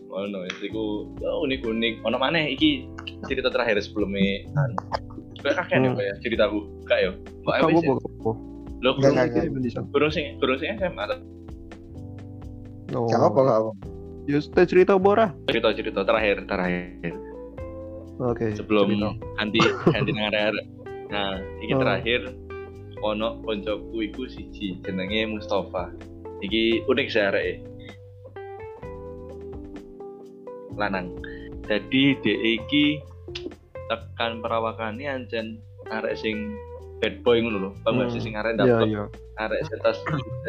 ono 0.10 0.40
iku 0.60 1.08
ya 1.24 1.32
unik-unik 1.32 2.04
ono 2.04 2.18
maneh 2.20 2.52
iki 2.52 2.84
cerita 3.32 3.48
terakhir 3.48 3.80
sebelumnya 3.80 4.44
kayak 5.40 5.56
kakek 5.64 5.78
Hmm. 5.80 5.96
ya 5.96 6.14
ceritaku 6.20 6.60
gak 6.84 7.00
ya 7.00 7.10
kok 7.16 7.54
Kamu 7.64 7.70
apa 7.72 7.80
sih 7.80 7.88
lo 8.80 8.90
kurang 9.92 10.12
sing 10.12 10.36
kurang 10.44 10.58
sing 10.60 10.76
SMA? 10.76 11.04
Oh. 12.92 13.06
Gak 13.08 13.22
apa 13.22 13.40
gak 13.40 13.60
apa. 13.62 13.72
Ya, 14.26 14.38
sudah 14.38 14.66
cerita 14.66 14.94
Bora. 14.96 15.34
cerita 15.50 15.74
cerita 15.74 16.06
terakhir 16.06 16.46
terakhir 16.46 17.14
Oke. 18.22 18.54
sebelum 18.54 18.94
cerita. 18.94 19.10
ganti 19.42 19.60
ganti 19.90 20.12
nang 20.14 20.30
arek 20.30 20.66
nah 21.10 21.34
iki 21.58 21.74
Oh. 21.74 21.82
terakhir 21.82 22.22
ono 23.02 23.42
koncoku 23.42 24.06
iku 24.06 24.30
siji 24.30 24.78
jenenge 24.86 25.34
Mustafa 25.34 25.90
iki 26.46 26.86
unik 26.86 27.08
sih 27.10 27.26
arek 27.26 27.66
lanang 30.78 31.10
jadi 31.66 32.04
dhek 32.22 32.40
iki 32.62 33.02
tekan 33.90 34.46
perawakannya 34.46 35.10
ancen 35.10 35.58
arek 35.90 36.14
sing 36.16 36.54
bad 37.00 37.24
boy 37.24 37.40
ngono 37.40 37.58
lho. 37.60 37.70
Paham 37.84 38.04
gak 38.04 38.12
sih 38.12 38.20
Hmm. 38.20 38.26
sing 38.28 38.34
arek 38.36 38.54
Iya, 38.56 38.62
dapet 38.64 38.88
iya. 38.92 39.04
arek 39.40 39.60
setas 39.72 39.98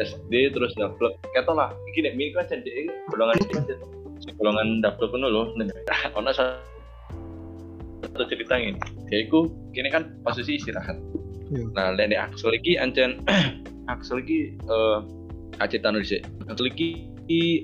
SD 0.03 0.51
terus 0.51 0.71
dapet 0.75 1.15
ketok 1.31 1.55
lah 1.55 1.71
iki 1.91 2.03
nek 2.03 2.13
mini 2.19 2.35
kan 2.35 2.43
ancen 2.47 2.59
dhek 2.63 2.91
golongan 3.11 3.35
sing 4.19 4.33
golongan 4.35 4.83
dapet 4.83 5.07
ngono 5.11 5.27
lho. 5.31 5.43
Ono 6.19 6.31
satu 6.35 6.59
cerita 8.27 8.59
ini 8.59 8.75
dia 9.07 9.23
iku 9.23 9.47
kini 9.71 9.87
kan 9.87 10.11
posisi 10.27 10.59
istirahat. 10.59 10.99
Iya. 11.51 11.67
nah 11.75 11.91
lene 11.91 12.15
Axel 12.15 12.55
iki 12.55 12.79
ancen 12.79 13.23
Axel 13.91 14.23
iki 14.23 14.55
eh 14.55 14.97
acetan 15.59 15.95
dhisik. 15.99 16.23
Axel 16.47 16.67
iki 16.71 16.89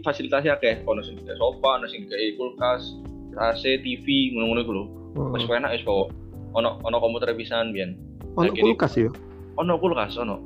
fasilitasnya 0.04 0.56
akeh. 0.56 0.80
Ono 0.88 1.04
sing 1.04 1.20
kayak 1.28 1.36
sofa 1.40 1.80
ono 1.84 1.88
sing 1.92 2.08
kayak 2.08 2.36
kulkas 2.40 2.96
AC 3.38 3.64
TV 3.84 4.32
ngono-ngono 4.36 4.62
iku 4.64 4.72
lho. 4.76 4.84
Oh. 5.18 5.34
wis 5.34 5.44
enak 5.50 5.72
wis 5.76 5.84
pokok. 5.84 6.08
Ono 6.56 6.80
ono 6.84 6.98
komputer 7.04 7.36
pisan 7.36 7.76
biyen 7.76 7.96
Ono 8.38 8.52
kulkas 8.54 8.94
ya? 8.98 9.10
ono 9.58 9.74
kulkas 9.82 10.14
ono 10.22 10.38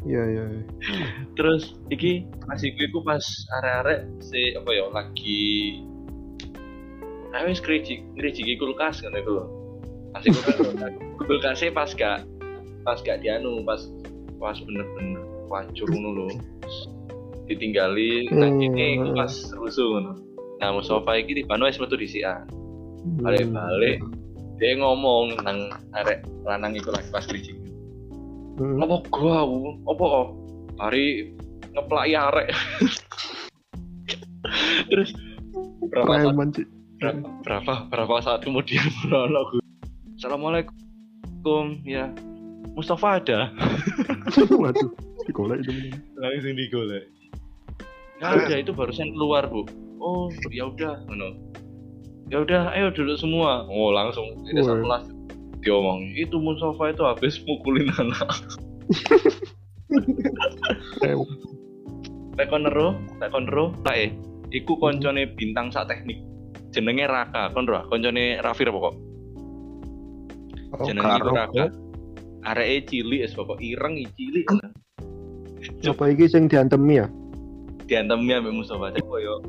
Iya, 0.00 0.22
iya. 0.32 0.44
iya. 0.48 0.62
terus 1.36 1.76
iki 1.92 2.24
masih 2.48 2.72
gue 2.72 2.88
pas 3.04 3.20
arek-arek 3.60 4.00
si 4.24 4.56
apa 4.56 4.70
ya 4.72 4.88
lagi 4.88 5.44
Ayo 7.30 7.46
wis 7.46 7.62
keriji 7.62 8.02
keriji 8.18 8.58
kulkas 8.58 9.06
iku 9.06 9.30
lho. 9.38 9.44
Masih 10.16 10.34
kulkas 10.34 10.58
kulkasnya 11.30 11.70
pas 11.70 11.90
gak 11.94 12.26
pas 12.82 12.98
gak 13.06 13.22
dianu 13.22 13.62
pas 13.62 13.86
pas 14.42 14.58
bener-bener 14.58 15.22
wacur 15.46 15.86
ngono 15.94 16.10
lho. 16.26 16.28
Ditinggali 17.46 18.26
Hmm. 18.34 18.58
ini 18.58 18.98
iku 18.98 19.14
pas 19.14 19.30
rusuh 19.54 20.00
ngono. 20.00 20.12
Nah, 20.58 20.74
Mustafa 20.74 21.22
iki 21.22 21.38
di 21.38 21.42
wis 21.46 21.78
metu 21.78 21.94
disikan. 21.94 22.50
Balik-balik. 23.22 24.02
Dia 24.60 24.76
ngomong 24.76 25.40
nang 25.40 25.72
arek 25.96 26.20
lanang 26.44 26.76
iku 26.76 26.92
lagi 26.92 27.08
pas 27.08 27.24
keriji. 27.24 27.56
Hmm. 28.60 28.76
apa 28.84 29.00
gua 29.08 29.40
aku 29.40 29.72
apa 29.88 30.04
oh? 30.04 30.28
hari 30.76 31.32
ngeplaki 31.72 32.12
arek 32.12 32.48
terus 34.92 35.16
berapa 35.88 36.12
saat, 36.28 36.34
berapa, 37.00 37.20
berapa 37.40 37.74
berapa 37.88 38.14
saat 38.20 38.40
kemudian 38.44 38.84
menolong 39.08 39.48
aku 39.48 39.56
assalamualaikum 40.20 41.80
ya 41.88 42.12
Mustafa 42.76 43.20
ada 43.20 43.48
Waduh. 44.60 44.92
Digolek 45.24 45.64
itu. 45.64 45.72
langsung 46.20 46.56
digolek 46.56 47.04
nggak 48.20 48.44
ada 48.44 48.56
itu 48.60 48.72
barusan 48.76 49.08
keluar 49.16 49.48
bu 49.48 49.64
oh 50.04 50.28
ya 50.52 50.68
udah 50.68 51.00
ngono 51.08 51.32
ya 52.30 52.46
udah 52.46 52.70
ayo 52.78 52.94
duduk 52.94 53.18
semua 53.18 53.66
oh 53.66 53.90
langsung 53.90 54.30
ini 54.46 54.62
Woi. 54.62 54.66
satu 54.70 54.82
kelas 54.86 55.04
diomong 55.60 56.00
itu 56.14 56.38
Mustafa 56.38 56.94
itu 56.94 57.02
habis 57.04 57.34
mukulin 57.44 57.90
anak 57.98 58.30
Preman. 61.00 61.28
Tekon 62.38 62.64
ero, 62.64 62.96
tekon 63.20 63.44
ero, 63.52 63.74
tae. 63.84 64.14
Iku 64.50 64.80
koncone 64.80 65.28
bintang 65.36 65.68
sak 65.68 65.92
teknik. 65.92 66.24
Jenenge 66.72 67.04
Raka, 67.04 67.52
kon 67.52 67.68
ro, 67.68 67.84
koncone 67.90 68.40
Rafir 68.40 68.70
pokok. 68.72 68.94
Oh, 70.78 70.86
Jenenge 70.86 71.20
iku. 71.20 71.30
Raka. 71.34 71.64
Areke 72.48 72.88
cilik 72.88 73.28
wis 73.28 73.36
pokok 73.36 73.60
ireng 73.60 74.00
i 74.00 74.08
cilik. 74.16 74.46
Apa 75.84 76.04
iki 76.08 76.24
sing 76.30 76.48
diantemi 76.48 77.04
ya? 77.04 77.06
Diantemi 77.84 78.32
ambek 78.32 78.56
Mustafa. 78.56 78.94
Cek 78.96 79.04
koyo 79.04 79.44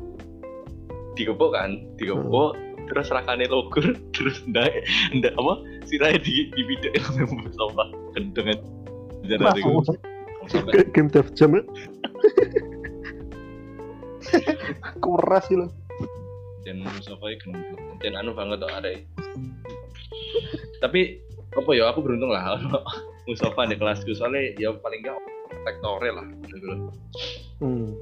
digepuk 1.16 1.56
kan, 1.56 1.80
digepuk 1.96 2.56
terus 2.92 3.08
rakane 3.08 3.48
logur 3.48 3.96
terus 4.14 4.44
ndak 4.44 4.84
ndak 5.16 5.32
apa 5.40 5.64
sirahe 5.88 6.20
di 6.20 6.52
di 6.52 6.62
video 6.68 6.92
gendeng 8.12 8.52
aja 8.52 9.48
iku. 9.56 9.80
Sampai 10.50 10.74
Kayak 10.74 10.90
game 10.92 11.08
dev 11.08 11.30
jam 11.38 11.54
ya? 11.54 11.62
Keras 15.02 15.44
sih 15.50 15.58
lo. 15.58 15.66
dan 16.62 16.86
Mustafa 16.86 17.26
gendeng. 17.42 17.98
Dan 17.98 18.14
anu 18.14 18.38
banget 18.38 18.62
tok 18.62 18.70
arek. 18.82 19.02
Tapi 20.78 21.18
apa 21.52 21.70
ya 21.74 21.90
aku 21.90 22.06
beruntung 22.06 22.30
lah 22.30 22.54
ono 22.58 22.86
Mustafa 23.26 23.66
di 23.66 23.76
kelasku 23.78 24.14
soalnya 24.14 24.54
ya 24.58 24.70
paling 24.78 25.02
enggak 25.02 25.18
protektore 25.50 26.10
lah 26.10 26.26
gitu 26.50 26.66
loh. 26.66 26.78
Hmm. 27.62 27.94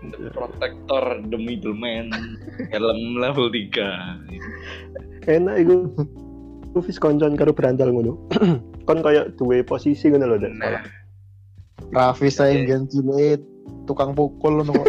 The 0.00 0.32
Protector 0.32 1.20
the 1.28 1.36
middleman 1.36 2.08
helm 2.72 3.20
level 3.20 3.52
3 3.52 5.28
Enak 5.28 5.56
iku. 5.60 5.76
Ku 6.72 6.78
wis 6.80 6.96
koncon 6.96 7.36
karo 7.36 7.52
berandal 7.52 7.92
ngono. 7.92 8.16
kon 8.88 9.04
kayak 9.04 9.36
duwe 9.36 9.60
posisi 9.62 10.08
ngono 10.08 10.34
lho 10.34 10.36
Dek. 10.40 10.52
nah 10.56 10.82
Raffi 11.90 12.26
saya 12.32 12.58
yang 12.64 12.88
cilik 12.88 13.38
tukang 13.84 14.16
pukul 14.16 14.62
ngono 14.64 14.72
kok. 14.72 14.88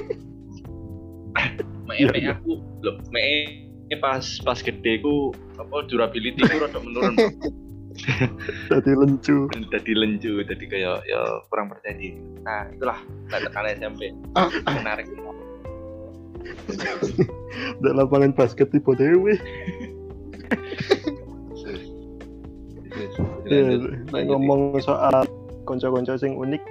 me 1.86 1.94
Iya, 2.00 2.08
me 2.10 2.18
iya. 2.18 2.34
aku 2.40 2.52
loh 2.82 2.96
me 3.12 3.28
pas 4.00 4.24
pas 4.48 4.56
gede 4.64 5.04
ku 5.04 5.36
apa 5.60 5.84
durability 5.92 6.40
ku 6.40 6.56
rada 6.64 6.80
menurun 6.80 7.16
Dadi 8.72 8.92
lencu. 8.98 9.46
jadi 9.52 9.92
lenju 9.94 10.42
jadi 10.46 10.66
kayak 10.66 10.98
ya 11.06 11.22
kurang 11.54 11.70
percaya 11.70 11.94
diri 11.94 12.18
nah 12.42 12.66
itulah 12.74 12.98
saya 13.30 13.46
tekan 13.46 13.70
SMP 13.78 14.02
menarik 14.66 15.06
Dak 17.84 17.94
lapangan 17.94 18.32
basket 18.34 18.72
tipe 18.72 18.92
dewe. 18.98 19.36
Ya, 23.48 23.78
nek 24.12 24.24
ngomong 24.28 24.80
soal 24.80 25.28
konco-konco 25.68 26.16
sing 26.16 26.40
unik, 26.40 26.64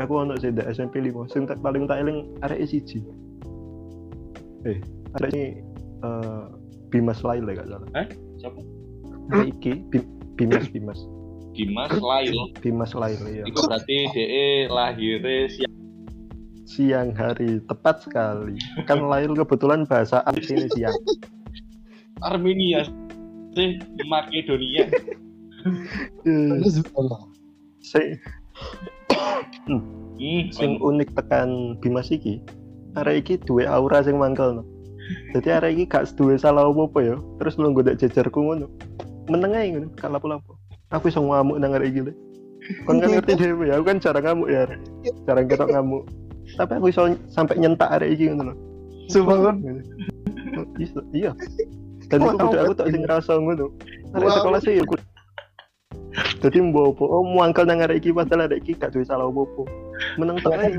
aku 0.00 0.12
ono 0.20 0.36
sih 0.36 0.52
SMP 0.52 1.00
5. 1.00 1.32
Sing 1.32 1.48
tak 1.48 1.60
paling 1.64 1.88
tak 1.88 2.04
eling 2.04 2.28
arek 2.44 2.68
siji. 2.68 3.00
Eh, 4.68 4.78
arek 5.20 5.30
ini 5.32 5.44
eh 6.04 6.42
Bimas 6.88 7.20
Lail 7.20 7.44
ya 7.44 7.58
gak 7.58 7.68
salah. 7.68 7.88
siapa 8.40 8.60
Arek 9.28 9.60
iki 9.60 9.72
Bimas 10.38 10.70
Bimas. 10.70 11.00
Dimas 11.58 11.90
Lail 11.98 12.38
Bimas 12.62 12.92
Lail 12.94 13.18
ya. 13.26 13.42
itu 13.42 13.58
berarti 13.66 13.96
DE 14.14 14.70
lahirnya 14.70 15.50
siang 15.50 15.74
Siang 16.68 17.08
hari 17.16 17.58
tepat 17.66 18.06
sekali. 18.06 18.54
Kan 18.86 19.02
Lail 19.10 19.34
kebetulan 19.34 19.82
bahasa 19.82 20.22
sini 20.38 20.70
siang. 20.70 20.94
Armenia 22.22 22.86
sih 23.58 23.82
Makedonia 24.06 24.86
sing 27.82 28.06
hmm, 29.66 30.50
sing 30.54 30.70
unik 30.78 31.10
tekan 31.18 31.74
Bimas 31.82 32.14
iki 32.14 32.38
arek 32.94 33.26
iki 33.26 33.34
duwe 33.42 33.66
aura 33.66 34.02
sing 34.02 34.18
mangkel 34.18 34.62
no. 34.62 34.64
Jadi 35.32 35.48
arek 35.50 35.70
iki 35.74 35.84
gak 35.88 36.10
duwe 36.14 36.36
salah 36.36 36.68
apa-apa 36.68 36.98
ya. 37.00 37.16
Terus 37.40 37.56
lu 37.56 37.72
nggoda 37.72 37.96
jejerku 37.96 38.38
ngono. 38.44 38.68
Meneng 39.28 39.52
ae 39.54 39.66
ngono, 39.72 39.88
gak 39.94 40.10
lapo-lapo. 40.10 40.56
Aku 40.92 41.12
iso 41.12 41.20
ngamuk 41.20 41.56
nang 41.60 41.76
arek 41.76 41.88
iki 41.92 42.00
lho. 42.08 42.12
Kon 42.88 43.00
kan 43.00 43.12
ngerti 43.12 43.32
dhewe 43.40 43.68
ya, 43.68 43.76
aku 43.76 43.84
kan 43.88 43.98
jarang 44.00 44.24
ngamuk 44.24 44.48
ya. 44.48 44.64
Jarang 45.28 45.46
ketok 45.46 45.68
ngamuk. 45.72 46.02
Tapi 46.56 46.72
aku 46.80 46.86
iso 46.88 47.02
sampai 47.28 47.60
nyentak 47.60 47.92
arek 47.92 48.16
iki 48.16 48.32
ngono 48.32 48.52
lho. 48.52 48.54
Sumpah. 49.08 49.52
Iso, 50.82 50.98
iya. 51.14 51.30
Dan 52.10 52.24
aku 52.24 52.50
kudu 52.50 52.56
aku 52.58 52.72
tak 52.74 52.88
sing 52.90 53.04
ngerasa 53.04 53.32
ngono. 53.36 53.70
Arek 54.16 54.28
sekolah 54.32 54.58
sih 54.64 54.80
ya 54.80 54.84
aku 54.84 54.96
jadi 56.38 56.58
mbok 56.62 56.94
apa 56.94 57.04
oh 57.04 57.22
muangkel 57.26 57.66
nang 57.66 57.82
arek 57.82 58.02
iki 58.02 58.10
padahal 58.14 58.46
arek 58.46 58.62
iki 58.62 58.78
gak 58.78 58.94
duwe 58.94 59.04
salah 59.06 59.26
apa-apa. 59.26 59.62
Meneng 60.18 60.38
tok 60.42 60.54
ae. 60.54 60.70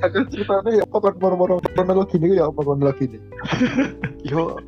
Kakak 0.00 0.28
ceritanya 0.32 0.70
ya 0.80 0.84
apa 0.84 0.96
kan 1.00 1.14
moro-moro 1.20 1.54
kronologi 1.72 2.16
ini 2.18 2.36
ya 2.40 2.48
apa 2.48 2.60
kronologi 2.60 3.04
ini. 3.08 3.18
Yo, 4.24 4.58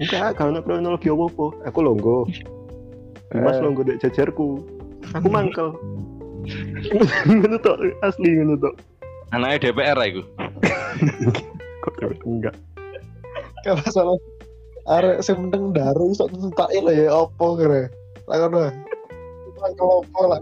enggak, 0.00 0.36
kalau 0.36 0.60
kronologi 0.60 1.08
apa-apa. 1.08 1.46
Aku 1.68 1.78
longgo. 1.80 2.28
Mas 3.32 3.58
Eh. 3.58 3.62
longgo 3.62 3.82
dek 3.82 4.00
jajarku. 4.00 4.62
Aku 5.16 5.28
mangkel. 5.28 5.74
ngono 7.26 7.56
tok 7.58 7.78
asli 8.06 8.38
ngono 8.38 8.54
tok. 8.60 8.74
Anaknya 9.34 9.70
DPR 9.70 9.96
lah 9.98 10.06
iku. 10.12 10.22
Kok 11.82 12.22
enggak. 12.22 12.54
Gak 13.66 13.76
masalah. 13.82 14.18
Arek 14.86 15.18
sing 15.26 15.50
daru 15.50 16.14
sok 16.14 16.30
tak 16.54 16.70
lah 16.70 16.94
ya 16.94 17.10
apa 17.10 17.46
kira. 17.58 17.82
Lah 18.30 18.36
ngono. 18.46 18.70
Kalau 19.56 20.04
apa 20.04 20.20
lah. 20.30 20.38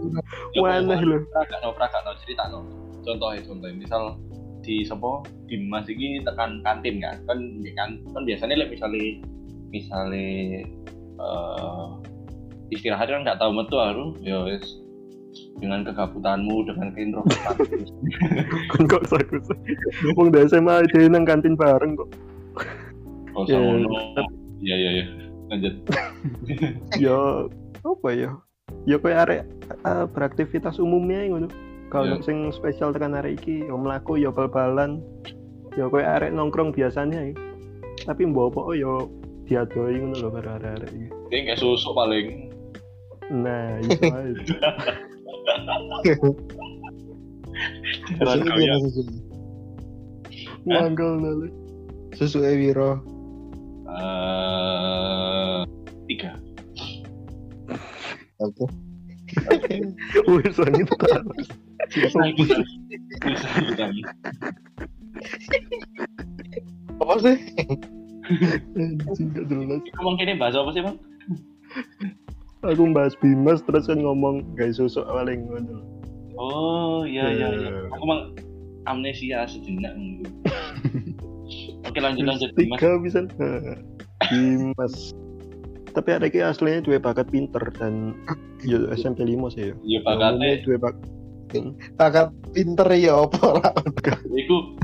Waneh 0.59 0.99
lho. 1.01 1.17
Prakak 1.31 1.59
no, 1.63 1.69
prakak 1.73 2.01
no, 2.05 2.11
cerita 2.21 2.45
no. 2.51 2.61
Contohnya, 3.05 3.41
contohnya, 3.45 3.77
misal 3.77 4.17
di 4.65 4.81
sepo 4.81 5.21
di 5.45 5.61
mas 5.61 5.85
ini 5.85 6.25
tekan 6.25 6.65
kantin 6.65 6.97
kan 6.97 7.21
kan 7.29 7.37
kan 7.77 7.89
kan 8.01 8.21
biasanya 8.25 8.57
like, 8.57 8.73
misalnya 8.73 9.21
misalnya 9.75 10.63
eh 11.15 11.87
istirahat 12.71 13.11
kan 13.11 13.21
nggak 13.27 13.39
tahu 13.39 13.51
metu 13.51 13.75
aku 13.75 14.15
ya 14.23 14.39
wis 14.47 14.63
dengan 15.59 15.83
kegabutanmu 15.83 16.63
dengan 16.63 16.95
keintrovertanmu 16.95 17.83
Kon 18.71 18.87
kok 18.87 19.03
saku. 19.11 19.35
Wong 20.15 20.31
dari 20.31 20.47
SMA 20.47 20.87
dhewe 20.91 21.11
nang 21.11 21.27
kantin 21.27 21.59
bareng 21.59 21.99
kok. 21.99 22.07
oh 23.35 23.43
Ya, 23.43 23.59
sama 23.59 24.23
iya 24.63 24.75
iya 24.79 24.89
iya 24.95 25.05
lanjut 25.51 25.73
Ya 27.03 27.17
apa 27.83 28.07
ya? 28.15 28.31
Ya 28.87 28.95
koyo 28.97 29.15
arek 29.19 29.43
eh, 29.83 30.05
beraktivitas 30.15 30.79
umumnya 30.79 31.27
ngono. 31.27 31.51
Kalau 31.91 32.17
Ya. 32.17 32.23
sing 32.23 32.49
spesial 32.49 32.95
tekan 32.95 33.13
arek 33.13 33.43
iki 33.43 33.67
ya 33.67 33.75
mlaku 33.75 34.15
ya 34.17 34.31
bal-balan. 34.31 35.03
Ya 35.75 35.85
koyo 35.91 36.07
arek 36.07 36.31
nongkrong 36.31 36.71
biasanya 36.71 37.29
ya. 37.29 37.35
Tapi 38.07 38.23
mbok 38.25 38.55
apa 38.55 38.59
oh 38.63 38.75
ya 38.75 38.93
diadoi 39.45 39.95
ngono 40.01 40.15
lho 40.19 40.29
karo 40.33 40.49
arek-arek 40.57 40.89
iki. 40.91 41.07
kayak 41.29 41.43
kayak 41.49 41.59
susu 41.61 41.89
paling 41.93 42.49
Nah, 43.25 43.81
itu 43.81 44.05
aja. 44.05 44.57
Jalan 48.21 48.45
kaya. 48.45 48.73
gimana 48.77 48.77
susu? 48.85 49.01
Mangkel 50.69 51.09
nale. 51.17 51.47
Susu 52.13 52.45
Ewiro. 52.45 53.01
Eh, 53.85 55.61
tiga 56.09 56.37
Apa? 58.41 58.65
Bisa 60.45 60.63
ikutan 60.73 61.23
bisa 61.95 62.19
ikutan 62.25 63.93
Apa 66.99 67.13
sih? 67.21 67.37
Anjing 68.75 69.27
gak 69.33 69.45
jelas. 69.47 69.81
Emang 70.01 70.15
kini 70.17 70.33
bahasa 70.37 70.61
apa 70.61 70.71
sih 70.73 70.81
bang? 70.81 70.97
Aku 72.65 72.89
bahas 72.95 73.13
Bimas 73.21 73.61
terus 73.61 73.85
kan 73.85 74.01
ngomong 74.01 74.41
guys 74.57 74.81
susuk 74.81 75.05
paling 75.05 75.45
ngono. 75.45 75.85
Oh 76.35 77.05
iya 77.05 77.29
iya 77.31 77.47
iya. 77.53 77.69
Ya. 77.69 77.81
Aku 77.93 78.03
emang 78.09 78.21
amnesia 78.89 79.45
sejenak. 79.45 79.93
Oke 81.85 81.99
lanjut 82.01 82.25
lanjut 82.25 82.49
mas. 82.57 82.79
Tiga 82.81 82.89
bisa. 82.99 83.19
Bimas. 84.33 85.13
Tapi 85.95 86.09
ada 86.11 86.27
ki 86.27 86.43
aslinya 86.43 86.83
dua 86.83 86.99
bakat 86.99 87.29
pinter 87.31 87.61
dan 87.77 88.17
ya 88.67 88.81
SMP 88.97 89.23
5 89.23 89.53
sih 89.55 89.71
ya. 89.71 89.73
Iya 89.85 89.99
Umumnya 90.01 90.01
bakatnya, 90.03 90.49
dua 90.65 90.77
bakat. 90.81 91.05
Bakat 92.01 92.27
pinter 92.51 92.89
ya 92.99 93.23
apa 93.23 93.61
lah. 93.61 93.71
iku 94.35 94.75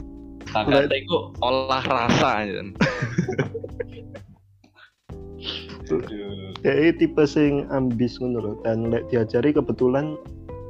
bakatnya 0.51 0.95
iku 0.99 1.31
olah 1.39 1.83
rasa 1.83 2.45
aja. 2.45 2.61
Ya 6.61 6.73
ini 6.77 6.91
tipe 6.95 7.23
sing 7.27 7.67
ambis 7.73 8.21
ngono 8.21 8.39
loh 8.39 8.55
dan 8.63 8.87
lek 8.93 9.09
diajari 9.11 9.51
kebetulan 9.51 10.15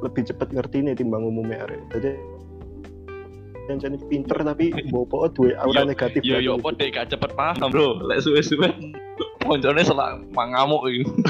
lebih 0.02 0.26
cepat 0.26 0.50
ngerti 0.50 0.82
nih 0.82 0.98
timbang 0.98 1.22
umumnya 1.22 1.62
arek. 1.68 1.82
Jadi 1.94 2.10
yang 3.70 3.78
jadi 3.78 3.96
pinter 4.10 4.42
tapi 4.42 4.74
bawa 4.90 5.30
dua 5.30 5.54
aura 5.62 5.86
negatif. 5.86 6.26
Yo 6.26 6.42
yo 6.42 6.58
apa 6.58 6.74
deh 6.74 6.90
gak 6.90 7.14
cepet 7.14 7.30
paham 7.38 7.70
bro. 7.70 8.02
Lek 8.02 8.26
suwe 8.26 8.42
suwe 8.42 8.66
moncone 9.46 9.82
selak 9.86 10.18
mangamuk 10.34 10.82
iku. 10.90 11.06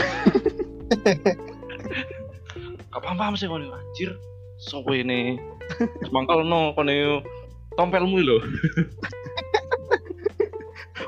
Gak 2.92 3.00
paham 3.00 3.32
sih 3.36 3.48
kono 3.48 3.72
anjir. 3.72 4.16
Sopo 4.60 4.92
ini? 4.92 5.40
Semangkal 6.06 6.44
no 6.44 6.76
kono 6.76 7.24
tompelmu 7.74 8.18
lho. 8.20 8.36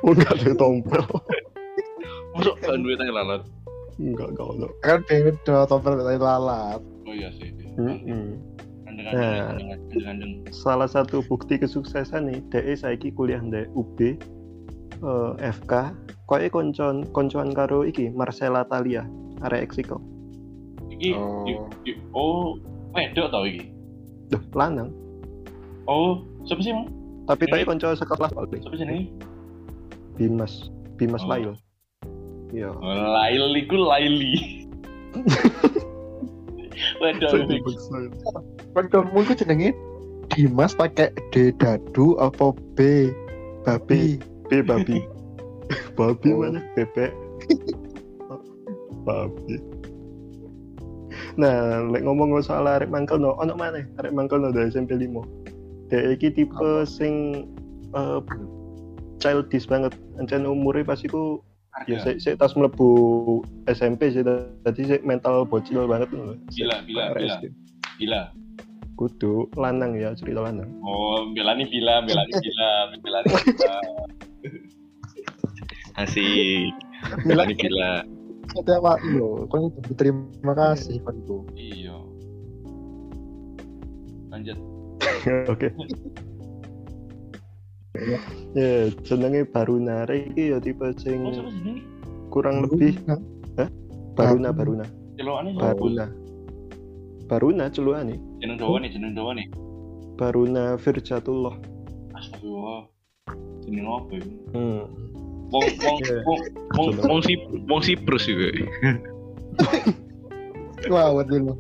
Oh, 0.05 0.13
enggak 0.13 0.37
ada 0.37 0.53
tompel. 0.53 1.01
Masuk 2.37 2.61
gak 2.61 2.77
duwe 2.77 2.93
tanya 2.93 3.25
lalat. 3.25 3.43
Enggak, 3.97 4.37
enggak 4.37 4.47
ono. 4.53 4.69
Kan 4.85 5.01
beda 5.09 5.65
tompel 5.65 5.97
betanya 5.97 6.21
lalat. 6.21 6.81
Oh 7.09 7.15
iya 7.17 7.33
sih. 7.33 7.49
Mm-mm. 7.81 8.37
Andeng 8.85 9.07
Nah. 9.17 9.57
Salah 10.53 10.85
satu 10.85 11.25
bukti 11.25 11.57
kesuksesan 11.57 12.29
nih, 12.29 12.45
DE 12.53 12.77
saiki 12.77 13.17
kuliah 13.17 13.41
di 13.41 13.65
UB 13.73 13.97
eh, 14.05 15.33
FK. 15.41 15.73
Koe 16.29 16.53
koncon 16.53 17.09
koncoan 17.09 17.57
karo 17.57 17.89
iki 17.89 18.13
Marcella 18.13 18.69
Talia, 18.69 19.09
arek 19.41 19.73
Exiko. 19.73 20.05
Iki 20.93 21.17
Oh. 21.17 21.65
i- 21.89 22.01
oh 22.13 22.61
wedok 22.93 23.33
tau 23.33 23.49
iki. 23.49 23.73
Duh, 24.29 24.41
lanang. 24.53 24.93
Oh, 25.89 26.21
siapa 26.45 26.61
sih? 26.61 26.73
Tapi 27.25 27.45
tadi 27.49 27.63
konco 27.65 27.97
sekelas 27.97 28.33
paling. 28.37 28.61
Siapa 28.61 28.77
sih 28.77 28.87
ini? 28.87 29.09
Bimas, 30.15 30.69
Bimas 31.01 31.25
Oh. 31.25 31.31
Lail. 31.33 31.53
Iya. 32.55 32.71
Lail 32.85 33.45
iku 33.59 33.77
Laili. 33.81 34.35
Kan 38.75 38.87
kamu 38.91 39.19
itu 39.27 39.35
jenenge 39.43 39.71
Dimas 40.31 40.75
pakai 40.75 41.11
D 41.35 41.51
dadu 41.59 42.15
apa 42.23 42.55
B 42.79 43.11
babi. 43.67 44.21
B 44.47 44.51
babi. 44.63 45.03
babi 45.99 46.29
Oh. 46.31 46.45
mana? 46.45 46.61
Bebek. 46.77 47.11
babi. 49.07 49.57
Nah, 51.35 51.83
lek 51.91 52.07
ngomong 52.07 52.39
soal 52.47 52.71
arek 52.71 52.91
mangkel 52.91 53.19
no, 53.19 53.35
ono 53.43 53.59
mana? 53.59 53.83
Arek 53.99 54.15
mangkel 54.15 54.39
no 54.39 54.55
dari 54.55 54.71
SMP 54.71 54.95
5. 54.95 55.44
Dia 55.93 56.17
iki 56.17 56.33
tipe 56.33 56.55
Apa? 56.55 56.89
sing 56.89 57.45
eh, 57.93 58.21
childish 59.21 59.69
banget. 59.69 59.93
Ancen 60.17 60.49
umurnya 60.49 60.85
pas 60.85 61.01
iku 61.05 61.41
ya 61.91 61.99
saya 61.99 62.15
saya 62.23 62.35
tas 62.39 62.55
mlebu 62.55 63.43
SMP 63.67 64.15
sih 64.15 64.23
tadi 64.63 64.81
saya 64.87 65.01
mental 65.03 65.45
bocil 65.45 65.85
banget 65.91 66.09
loh. 66.15 66.39
Bila, 66.55 66.81
bila, 66.87 67.03
bila. 67.13 67.35
SD. 67.41 67.45
Bila. 67.99 68.21
Kudu 68.95 69.51
lanang 69.59 69.99
ya 69.99 70.15
cerita 70.15 70.39
lanang. 70.39 70.71
Oh, 70.87 71.27
belani 71.35 71.67
bila, 71.67 71.99
belani 72.07 72.33
bila, 72.47 72.71
belani 73.03 73.29
bila. 73.43 73.75
Asik. 75.99 76.71
Belani 77.27 77.55
bila. 77.59 78.07
Setiap 78.55 78.87
Pak 78.87 78.99
yo, 79.11 79.51
kan 79.51 79.67
berterima 79.83 80.53
kasih 80.55 81.03
kan. 81.03 81.17
Iya. 81.59 81.97
Lanjut. 84.31 84.74
Oke. 85.53 85.69
Ya, 88.55 88.91
jenenge 89.07 89.47
Baruna 89.55 90.03
Arek 90.03 90.35
iki 90.35 90.51
ya 90.51 90.59
tipe 90.59 90.83
sing 90.99 91.23
Oh, 91.23 91.47
kurang 92.35 92.67
lebih 92.67 92.99
Baruna 94.19 94.51
Baruna 94.51 94.87
Celokannya 95.15 95.51
siapa? 95.55 95.65
Baruna 95.71 96.07
Baruna 97.31 97.65
celuane 97.71 98.19
Jeneng 98.43 98.59
dawa 98.59 98.83
nih, 98.83 98.91
jeneng 98.93 99.15
dawa 99.15 99.31
nih. 99.39 99.47
Baruna 100.19 100.75
Firjatullah 100.75 101.55
Astagfirullah. 102.19 102.91
Jeneng 103.63 103.87
apa 103.89 104.13
itu? 104.19 104.31
hmm. 104.55 104.83
Wong 105.55 105.67
wong 105.87 105.99
wong 106.27 106.41
wong 106.75 106.89
wong 106.99 107.21
si 107.23 107.39
wong 107.71 107.81
Siprus 107.85 108.27
juga. 108.27 108.49
Wah, 110.91 111.23
dulu. 111.23 111.55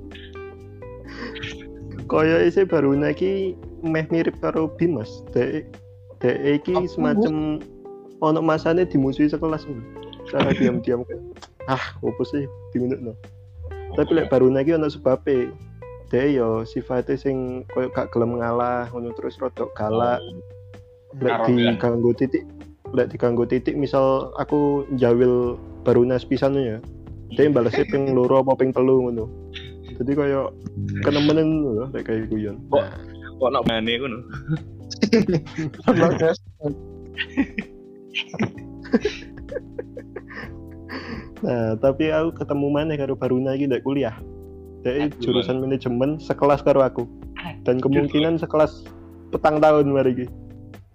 Kaya 2.10 2.44
isi 2.44 2.62
Baruna 2.68 3.10
iki 3.12 3.56
meh 3.84 4.04
mirip 4.12 4.36
karo 4.40 4.68
Bimas 4.76 5.24
dek 5.32 5.68
dek 6.20 6.38
iki 6.62 6.74
Aku- 6.74 6.90
semacam 6.90 7.60
ono 8.20 8.40
masane 8.40 8.88
dimusuhi 8.88 9.28
sekelas. 9.28 9.68
Cara 10.32 10.50
diam-diam 10.58 11.04
ah 11.68 11.96
opo 12.00 12.24
sih 12.24 12.48
diminut 12.72 13.00
no. 13.00 13.12
Tapi 13.94 14.10
lek 14.16 14.28
baru 14.32 14.48
lagi 14.52 14.74
ono 14.74 14.88
sebabe. 14.88 15.52
Dia 16.12 16.30
yo 16.30 16.62
sifatnya 16.62 17.16
sing 17.18 17.64
koyo 17.74 17.90
gak 17.90 18.12
gelem 18.12 18.38
ngalah, 18.38 18.86
ngono 18.92 19.10
terus 19.16 19.40
rodok 19.40 19.72
galak. 19.74 20.20
Lek 21.18 21.46
Arogan. 21.46 21.78
diganggu 21.78 22.10
titik, 22.14 22.44
lek 22.92 23.10
diganggu 23.10 23.44
titik 23.48 23.74
misal 23.78 24.30
aku 24.36 24.84
jawil 25.00 25.56
barunas 25.82 26.22
pisan 26.26 26.54
ya. 26.58 26.78
Dia 27.34 27.50
balasnya 27.50 27.88
ping 27.88 28.14
loro 28.14 28.44
apa 28.44 28.54
ping 28.54 28.70
telu 28.70 29.08
ngono. 29.08 29.26
Jadi 29.94 30.10
koyo 30.16 30.50
kenemenen 31.06 31.62
lho 31.62 31.86
lek 31.94 32.06
kayak 32.08 32.26
guyon. 32.30 32.58
Kok 32.70 32.84
kok 33.38 33.50
nak 33.50 33.64
mane 33.66 33.92
ngono. 33.98 34.18
Ono 35.90 36.06
guys. 36.18 36.38
Nah, 41.44 41.76
tapi 41.76 42.08
aku 42.08 42.40
ketemu 42.40 42.66
mana 42.72 42.96
karo 42.96 43.12
Baruna 43.12 43.52
iki 43.52 43.68
ndek 43.68 43.84
kuliah. 43.84 44.16
Aduh, 44.84 45.12
jurusan 45.20 45.60
manajemen 45.60 46.16
sekelas 46.16 46.64
karo 46.64 46.80
aku. 46.80 47.04
Dan 47.68 47.84
kemungkinan 47.84 48.40
sekelas 48.40 48.88
petang 49.28 49.60
tahun 49.60 49.92
mari 49.92 50.16
iki. 50.16 50.26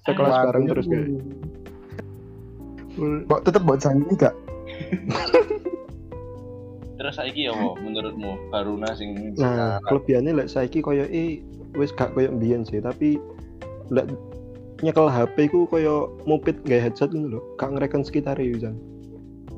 Sekelas 0.09 0.49
bareng 0.49 0.65
terus 0.65 0.85
kayak. 0.89 1.05
Mbok 3.29 3.41
tetep 3.45 3.61
mbok 3.61 3.77
janji 3.77 4.13
gak? 4.17 4.33
Terus 6.99 7.15
saiki 7.15 7.47
ya 7.47 7.55
menurutmu 7.55 8.51
Baruna 8.51 8.91
sing 8.91 9.15
Nah, 9.39 9.79
kelebihannya 9.87 10.35
lek 10.35 10.51
saiki 10.51 10.83
koyo 10.83 11.07
eh 11.07 11.39
wis 11.79 11.95
gak 11.95 12.11
koyo 12.11 12.27
mbiyen 12.35 12.67
sih, 12.67 12.83
tapi 12.83 13.15
lek 13.87 14.11
nyekel 14.83 15.07
HP 15.07 15.47
ku 15.47 15.63
koyo 15.71 16.11
moped 16.27 16.59
gawe 16.67 16.83
headset 16.83 17.15
ngono 17.15 17.39
lho, 17.39 17.41
gak 17.55 17.71
ngereken 17.71 18.03
sekitar 18.03 18.35
Jan. 18.35 18.75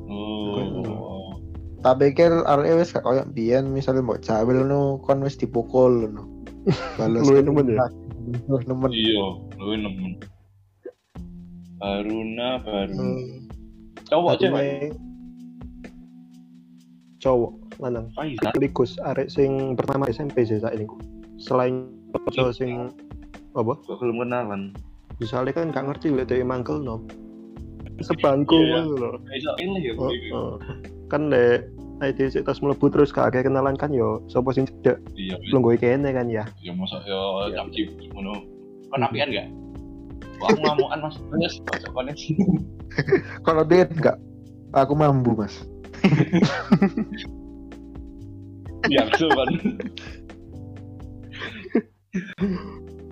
Oh. 0.06 1.34
Tak 1.82 1.98
pikir 1.98 2.46
arek 2.46 2.78
wis 2.78 2.94
gak 2.94 3.02
koyo 3.02 3.26
biyen 3.26 3.74
misalnya 3.74 4.06
mbok 4.06 4.22
jawil 4.22 4.62
ngono 4.62 5.02
kon 5.02 5.26
wis 5.26 5.34
dipukul 5.34 6.06
ngono. 6.06 6.22
Balas 6.98 7.26
Luwih 7.26 7.42
nemen 7.42 7.74
ya? 7.74 7.86
Luwih 8.46 8.64
nemen. 8.70 8.90
Iya, 8.94 9.26
lu 9.58 9.74
nemen. 9.82 10.12
Baruna, 11.82 12.62
Baruna. 12.62 13.02
Hmm. 13.02 13.50
Cowok 14.06 14.38
cewek. 14.38 14.94
Cowok 17.22 17.52
lanang. 17.78 18.10
Ah, 18.18 18.26
iya. 18.26 18.50
Ligus 18.58 18.98
arek 18.98 19.30
sing 19.30 19.78
pertama 19.78 20.10
SMP 20.10 20.42
sih 20.42 20.58
saat 20.58 20.74
ini. 20.74 20.90
Selain 21.38 21.86
cowok 22.34 22.52
sing 22.52 22.90
apa? 23.54 23.78
Belum 23.86 24.26
kenalan. 24.26 24.74
Misalnya 25.22 25.54
kan 25.54 25.70
gak 25.70 25.86
ngerti 25.86 26.10
lek 26.10 26.26
dhek 26.26 26.42
mangkel 26.42 26.82
no. 26.82 27.06
Sebangku 28.02 28.58
Iya. 28.58 28.82
Iso 29.38 29.52
ini 29.62 29.78
ya. 29.86 29.92
Oh, 29.94 30.10
gitu. 30.10 30.34
oh. 30.34 30.58
Kan 31.06 31.30
lek 31.30 31.70
ID 32.02 32.34
sik 32.34 32.42
tas 32.42 32.58
mlebu 32.58 32.90
terus 32.90 33.14
gak 33.14 33.30
akeh 33.30 33.46
kenalan 33.46 33.78
kan 33.78 33.94
yo 33.94 34.18
sapa 34.26 34.50
sing 34.50 34.66
cedek 34.66 34.98
Iya, 35.14 35.38
lungguhe 35.54 35.78
kene 35.78 36.10
kan 36.10 36.26
ya. 36.26 36.42
ya 36.58 36.74
masa 36.74 36.98
ya 37.06 37.46
Iya. 37.46 37.62
jam 37.62 37.70
cip 37.70 37.86
ngono. 38.10 38.34
Kon 38.90 39.06
apian 39.06 39.30
enggak? 39.30 39.46
Wah, 40.42 40.50
aku 40.50 40.58
ngamukan 40.58 40.98
Mas. 41.06 41.16
Kalau 43.46 43.62
dia 43.62 43.86
enggak 43.86 44.18
aku 44.74 44.92
mambu, 44.98 45.38
Mas. 45.38 45.62
Biasa 48.82 49.26
kan. 49.28 49.48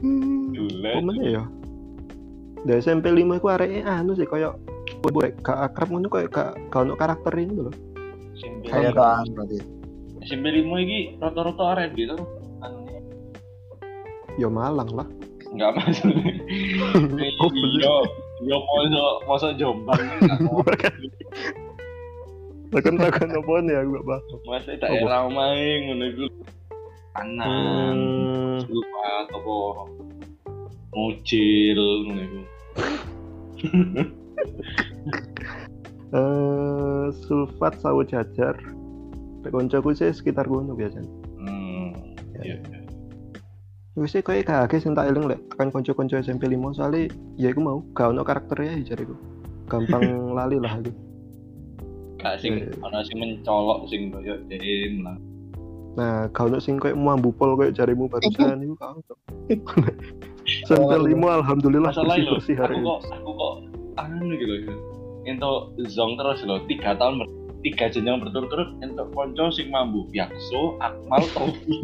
Hmm. 0.00 0.52
Meneh 1.04 1.36
ya? 1.36 1.44
Dari 2.60 2.80
SMP 2.80 3.08
5 3.08 3.40
iku 3.40 3.48
areke 3.48 3.80
anu 3.80 4.12
sih 4.12 4.28
koyo 4.28 4.56
boy 5.00 5.32
gak 5.40 5.72
akrab 5.72 5.88
ngono 5.88 6.12
koyo 6.12 6.28
gak 6.28 6.56
gak 6.68 6.80
ono 6.84 6.92
karakter 6.94 7.32
ini 7.36 7.56
lho. 7.56 7.72
SMP 8.36 8.68
Kayak 8.68 8.92
lima. 8.92 9.00
doang 9.00 9.28
berarti. 9.32 9.58
SMP 10.20 10.44
5 10.52 10.84
iki 10.84 10.98
rata-rata 11.16 11.64
arek 11.72 11.90
gitu. 11.96 12.16
Anu 12.60 12.84
Ya 14.36 14.48
Malang 14.48 14.90
lah. 14.92 15.08
enggak 15.50 15.72
masuk. 15.76 16.14
Oh. 17.40 17.48
Iya, 17.50 17.94
iya 18.44 18.56
masa 18.60 19.02
masa 19.24 19.48
Jombang. 19.56 19.96
Tekan 22.70 23.02
apa 23.02 23.54
nih 23.66 23.74
aku 23.82 23.88
gak 23.98 24.06
paham. 24.06 24.38
Masa 24.46 24.78
daerah 24.78 25.26
main 25.26 25.78
ngono 25.90 26.04
iku. 26.06 26.26
Kanan. 27.18 27.98
Hmm, 27.98 28.70
Lupa 28.70 29.26
apa 29.26 29.54
Mujil 30.94 31.80
ngono 32.06 32.22
iku. 32.22 32.40
eh 36.14 37.06
sulfat 37.26 37.74
sawo 37.82 38.06
jajar. 38.06 38.54
Koncoku 39.50 39.90
sih 39.90 40.14
sekitar 40.14 40.46
kono 40.46 40.78
biasanya. 40.78 41.10
Hmm. 41.42 41.90
Iya. 42.38 42.62
Wis 43.98 44.14
sih 44.14 44.22
koyo 44.22 44.46
kaget 44.46 44.86
sing 44.86 44.94
tak 44.94 45.10
eling 45.10 45.26
lek 45.26 45.42
tekan 45.50 45.74
konco-konco 45.74 46.14
SMP 46.22 46.46
5 46.46 46.78
soalnya 46.78 47.10
ya 47.34 47.50
iku 47.50 47.58
mau 47.58 47.82
gak 47.90 48.14
ono 48.14 48.22
karakternya 48.22 48.78
ya 48.78 48.94
jariku. 48.94 49.18
Gampang 49.66 50.06
lali 50.38 50.62
lah 50.62 50.78
aku. 50.78 51.09
Gak 52.20 52.36
sing 52.38 52.52
Iya. 52.60 52.84
ana 52.84 53.00
sing 53.00 53.16
mencolok 53.16 53.88
sing 53.88 54.12
koyo 54.12 54.36
dem 54.46 54.94
lah. 55.04 55.16
Nah, 55.96 56.28
ono 56.30 56.60
sing 56.60 56.76
koyo 56.76 56.94
mambu 56.94 57.32
pol 57.32 57.56
koyo 57.56 57.72
jarimu 57.72 58.06
barusan 58.06 58.60
iku 58.64 58.74
ono. 58.76 59.14
SMP 60.66 60.90
5 60.90 61.14
alhamdulillah 61.20 61.92
bersih 61.94 62.56
hari 62.58 62.74
aku 62.74 62.80
ini. 62.80 62.88
kok 62.88 63.00
aku 63.12 63.30
kok 63.32 63.54
anu 63.98 64.34
gitu 64.34 64.54
ya. 64.66 64.74
Ento 65.28 65.50
zong 65.86 66.16
terus 66.16 66.42
lho, 66.42 66.58
tiga 66.66 66.96
tahun 66.96 67.20
ber- 67.22 67.32
tiga 67.60 67.92
jenjang 67.92 68.24
berturut-turut 68.24 68.72
entuk 68.80 69.12
konco 69.12 69.52
sing 69.52 69.68
mambu 69.68 70.08
Biakso, 70.08 70.80
Akmal, 70.80 71.22
Tofi. 71.36 71.76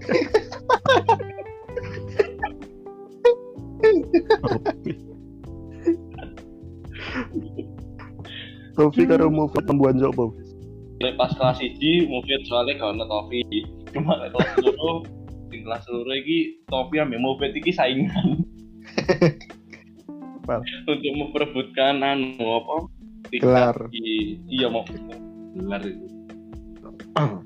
Tofi 8.80 9.04
karo 9.04 9.28
move 9.28 9.52
pembuan 9.60 10.00
jopo. 10.00 10.32
Lek 11.04 11.20
pas 11.20 11.28
kelas 11.36 11.60
1 11.60 12.08
mufid 12.08 12.40
soalnya 12.48 12.80
gak 12.80 12.96
ono 12.96 13.04
Tofi. 13.04 13.44
Cuma 13.92 14.16
lek 14.24 14.32
kelas 14.32 14.50
loro 14.64 15.04
sing 15.52 15.60
kelas 15.68 15.84
loro 15.92 16.12
iki 16.16 16.64
Tofi 16.64 16.96
ambek 16.96 17.20
mufid 17.20 17.52
iki 17.52 17.76
saingan. 17.76 18.40
Untuk 20.88 21.12
memperebutkan 21.14 22.00
anu 22.00 22.40
apa? 22.40 22.76
Gelar. 23.30 23.76
di- 23.92 24.40
iya 24.48 24.72
mau 24.72 24.82
gelar 24.88 25.84
itu. 25.84 26.06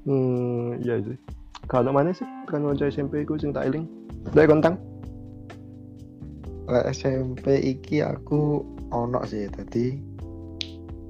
Hmm, 0.00 0.80
iya 0.80 0.96
sih. 1.04 1.12
Ono 1.76 1.92
mana 1.92 2.08
sih 2.16 2.24
kan 2.48 2.64
konco 2.64 2.88
SMP 2.88 3.20
ku 3.28 3.36
sing 3.36 3.52
tak 3.52 3.68
eling. 3.68 3.84
Dek 4.32 4.48
kontang. 4.48 4.80
SMP 6.88 7.60
iki 7.60 8.00
aku 8.00 8.64
ono 8.90 9.22
sih 9.26 9.46
tadi 9.50 9.98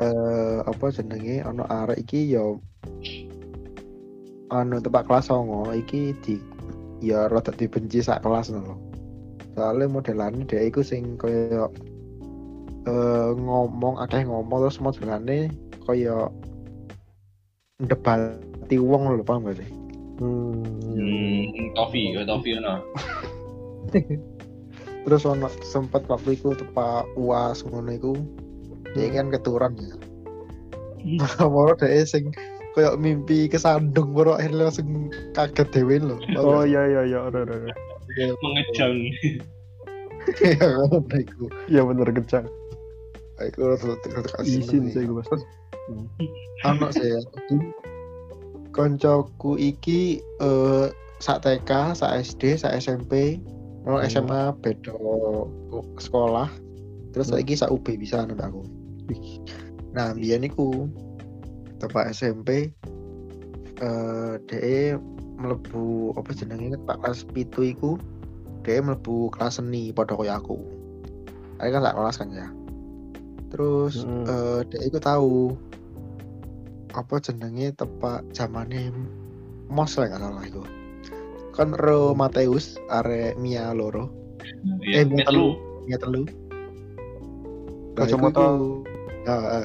eh 0.00 0.58
apa 0.64 0.84
jenenge 0.88 1.44
ono 1.44 1.64
arek 1.68 2.08
iki 2.08 2.32
yo 2.32 2.60
anu 4.50 4.80
tempat 4.80 5.06
kelas 5.06 5.28
songo 5.28 5.68
iki 5.70 6.16
di 6.24 6.40
ya 7.00 7.28
rada 7.28 7.52
dibenci 7.52 8.00
sak 8.04 8.24
kelas 8.24 8.52
lho. 8.52 8.76
Soalnya 9.56 9.92
modelannya 9.92 10.46
dia 10.46 10.64
iku 10.64 10.80
sing 10.84 11.16
kaya 11.20 11.68
eh 12.88 13.30
ngomong 13.36 14.00
akeh 14.00 14.24
ngomong 14.24 14.68
terus 14.68 14.80
modelane 14.80 15.52
kaya 15.84 16.28
ndebati 17.80 18.76
wong 18.76 19.16
lho 19.16 19.24
paham 19.24 19.48
gak 19.48 19.60
sih? 19.60 19.70
Hmm, 20.20 21.72
Tofi, 21.72 22.12
ya 22.12 22.28
Tofi 22.28 22.60
ono. 22.60 22.84
Terus 25.06 25.24
ono 25.24 25.48
sempet 25.64 26.04
waktu 26.06 26.36
iku 26.36 26.52
tepak 26.52 27.08
UAS 27.16 27.64
ngono 27.64 27.90
iku 27.92 28.12
dia 28.92 29.08
kan 29.14 29.32
keturun 29.32 29.74
ya. 29.80 29.94
Moro 31.54 31.72
dia 31.80 32.04
sing 32.04 32.34
kayak 32.76 33.00
mimpi 33.02 33.50
kesandung 33.50 34.14
moro 34.14 34.38
akhirnya 34.38 34.68
langsung 34.68 35.10
kaget 35.34 35.68
dewe 35.72 35.96
lho. 35.98 36.16
Oh 36.38 36.62
iya 36.62 36.86
iya 36.86 37.02
iya 37.08 37.18
ora 37.24 37.42
ora. 37.48 37.54
ora. 37.66 37.74
Mengejang. 38.14 38.94
iya 40.44 40.66
ngono 40.68 41.16
iku. 41.16 41.44
Iya 41.70 41.82
bener 41.86 42.08
kecang. 42.12 42.46
Iku 43.40 43.72
rada 43.72 43.96
kasih. 44.36 44.60
Isin 44.60 44.92
sih 44.92 45.08
gue 45.08 45.16
pasti. 45.24 45.46
Ono 46.68 46.86
sih 46.92 47.08
ya. 47.08 47.20
Koncoku 48.70 49.56
iki 49.56 50.20
eh 50.38 50.86
sak 51.20 51.44
TK, 51.44 51.96
sak 51.96 52.12
SD, 52.24 52.56
sak 52.60 52.76
SMP, 52.80 53.40
ono 53.90 53.98
Hmm. 53.98 54.06
SMA 54.06 54.40
beda 54.62 54.94
sekolah. 55.98 56.48
Terus 57.10 57.26
Hmm. 57.28 57.42
saiki 57.42 57.58
sak 57.58 57.74
UB 57.74 57.98
bisa 57.98 58.22
nang 58.22 58.38
aku. 58.38 58.62
Nah, 59.90 60.14
biyen 60.14 60.46
iku 60.46 60.86
tepak 61.82 62.14
SMP 62.14 62.70
eh 63.80 64.34
DE 64.46 64.94
mlebu 65.40 66.14
apa 66.14 66.30
jenenge 66.36 66.76
Pak 66.84 67.00
kelas 67.02 67.26
pitu 67.32 67.66
iku 67.66 67.90
DE 68.62 68.78
mlebu 68.78 69.34
kelas 69.34 69.58
seni 69.58 69.90
padha 69.90 70.14
kaya 70.14 70.38
aku. 70.38 70.60
Arek 71.58 71.74
kan 71.74 71.82
tak 71.82 71.96
kelas 71.98 72.16
kan 72.22 72.28
ya. 72.30 72.48
Terus 73.50 74.06
Hmm. 74.06 74.24
eh 74.30 74.60
dia 74.70 74.80
itu 74.86 74.98
tahu 75.02 75.58
apa 76.94 77.18
jenenge 77.18 77.74
tepak 77.74 78.22
zamane 78.30 78.94
mos 79.66 79.98
lah 79.98 80.06
nggak 80.06 80.22
salah 80.22 80.44
itu. 80.46 80.62
Kan 81.60 81.76
Ro 81.76 82.16
Mateus 82.16 82.80
arek 82.88 83.36
Mia 83.36 83.76
loro. 83.76 84.08
Iya, 84.80 85.04
Eh, 85.04 85.06
Mia 85.12 85.28
telu. 85.28 85.60
Mia 85.84 86.00
telu. 86.00 86.24
Nah, 88.00 88.08
Kacamata. 88.08 88.56
Heeh. 89.28 89.64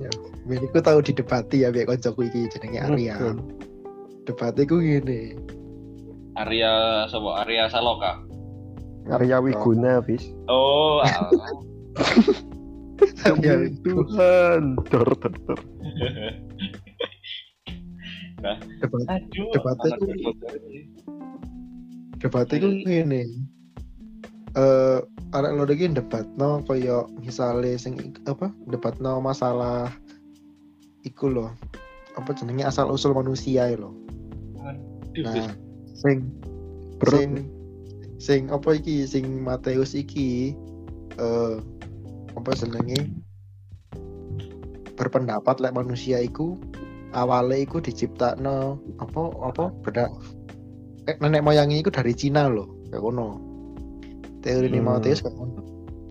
Ya. 0.00 0.08
Biar 0.48 0.80
tahu 0.80 1.04
didebati 1.04 1.60
ya 1.60 1.68
biar 1.68 1.84
koncoku 1.84 2.32
iki 2.32 2.48
jenenge 2.48 2.80
Arya. 2.80 3.20
Hmm. 3.20 3.44
Debat 4.24 4.56
iku 4.56 4.80
ngene. 4.80 5.36
Arya 6.40 7.04
sapa? 7.12 7.44
Arya 7.44 7.68
Saloka. 7.68 8.24
Arya 9.12 9.36
Wiguna, 9.44 10.00
Fis. 10.00 10.24
Oh. 10.48 11.04
Arya 13.28 13.68
Demi 13.68 13.84
Tuhan. 13.84 14.80
Dor, 14.88 15.12
dor, 15.20 15.34
dor. 15.44 15.60
debat 18.80 19.04
Aduh, 19.08 19.48
Debatnya 19.52 19.96
ini. 20.08 20.24
Debat 22.18 22.46
iku 22.50 22.68
ngene. 22.70 23.22
Eh 24.54 24.98
arek 25.34 25.52
loro 25.58 25.72
iki 25.74 25.90
debatno 25.90 26.62
kaya 26.62 27.06
misale 27.18 27.74
sing 27.74 27.98
apa 28.30 28.54
debatno 28.70 29.18
masalah 29.18 29.90
iku 31.02 31.26
loh. 31.30 31.50
Apa 32.14 32.30
jenenge 32.38 32.62
asal 32.62 32.90
usul 32.90 33.14
manusia 33.14 33.66
ya 33.66 33.76
loh. 33.78 33.94
Nah, 35.18 35.50
sing 35.98 36.30
Bro. 37.02 37.18
sing 37.18 37.30
sing 38.22 38.40
apa 38.54 38.78
iki 38.78 39.06
sing 39.06 39.42
Mateus 39.42 39.94
iki 39.98 40.54
eh 41.18 41.56
apa 42.34 42.50
jenenge 42.54 43.10
berpendapat 44.94 45.58
lek 45.58 45.74
manusia 45.74 46.22
iku 46.22 46.54
awalnya 47.14 47.62
iku 47.62 47.82
diciptakno 47.82 48.78
apa 49.02 49.22
apa 49.42 49.64
beda 49.82 50.06
eh, 51.08 51.16
nenek 51.20 51.44
moyangnya 51.44 51.80
iku 51.84 51.90
dari 51.92 52.12
Cina 52.16 52.48
loh 52.48 52.68
kayak 52.90 53.02
ngono 53.02 53.28
teori 54.44 54.68
Hmm. 54.70 54.84
Mateus 54.84 55.20
kayak 55.24 55.36
ngono 55.36 55.60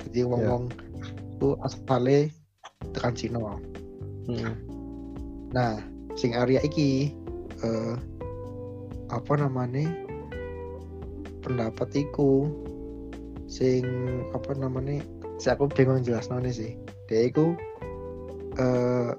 jadi 0.09 0.29
ngomong 0.29 0.69
itu 1.37 1.57
asalnya 1.65 2.29
tekan 2.93 3.13
Cina 3.17 3.39
Hmm. 4.23 4.55
Nah, 5.51 5.83
sing 6.15 6.31
Arya 6.31 6.63
iki 6.63 7.11
eh 7.59 7.95
apa 9.11 9.33
namanya? 9.35 9.91
pendapat 11.43 11.91
iku 11.91 12.47
sing 13.51 13.83
apa 14.31 14.55
namanya? 14.55 15.03
Si 15.43 15.51
aku 15.51 15.67
bingung 15.67 15.99
jelas 16.07 16.31
sih. 16.55 16.79
Dia 17.11 17.27
iku 17.27 17.51
eh 18.55 19.11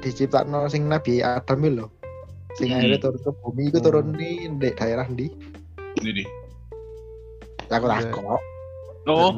diciptakno 0.00 0.64
sing 0.72 0.88
Nabi 0.88 1.20
Adam 1.20 1.60
lho. 1.68 1.86
Sing 2.56 2.68
Hmm. 2.68 2.78
akhirnya 2.78 2.98
turun 3.00 3.20
ke 3.20 3.30
bumi 3.40 3.62
iku 3.68 3.78
Hmm. 3.80 3.86
turun 3.86 4.06
di, 4.12 4.30
di 4.48 4.68
daerah 4.76 5.06
ndi? 5.08 5.26
Ini. 6.02 6.24
Aku 7.68 7.86
Iya. 7.88 8.12
takut. 8.12 8.40
Oh, 9.02 9.32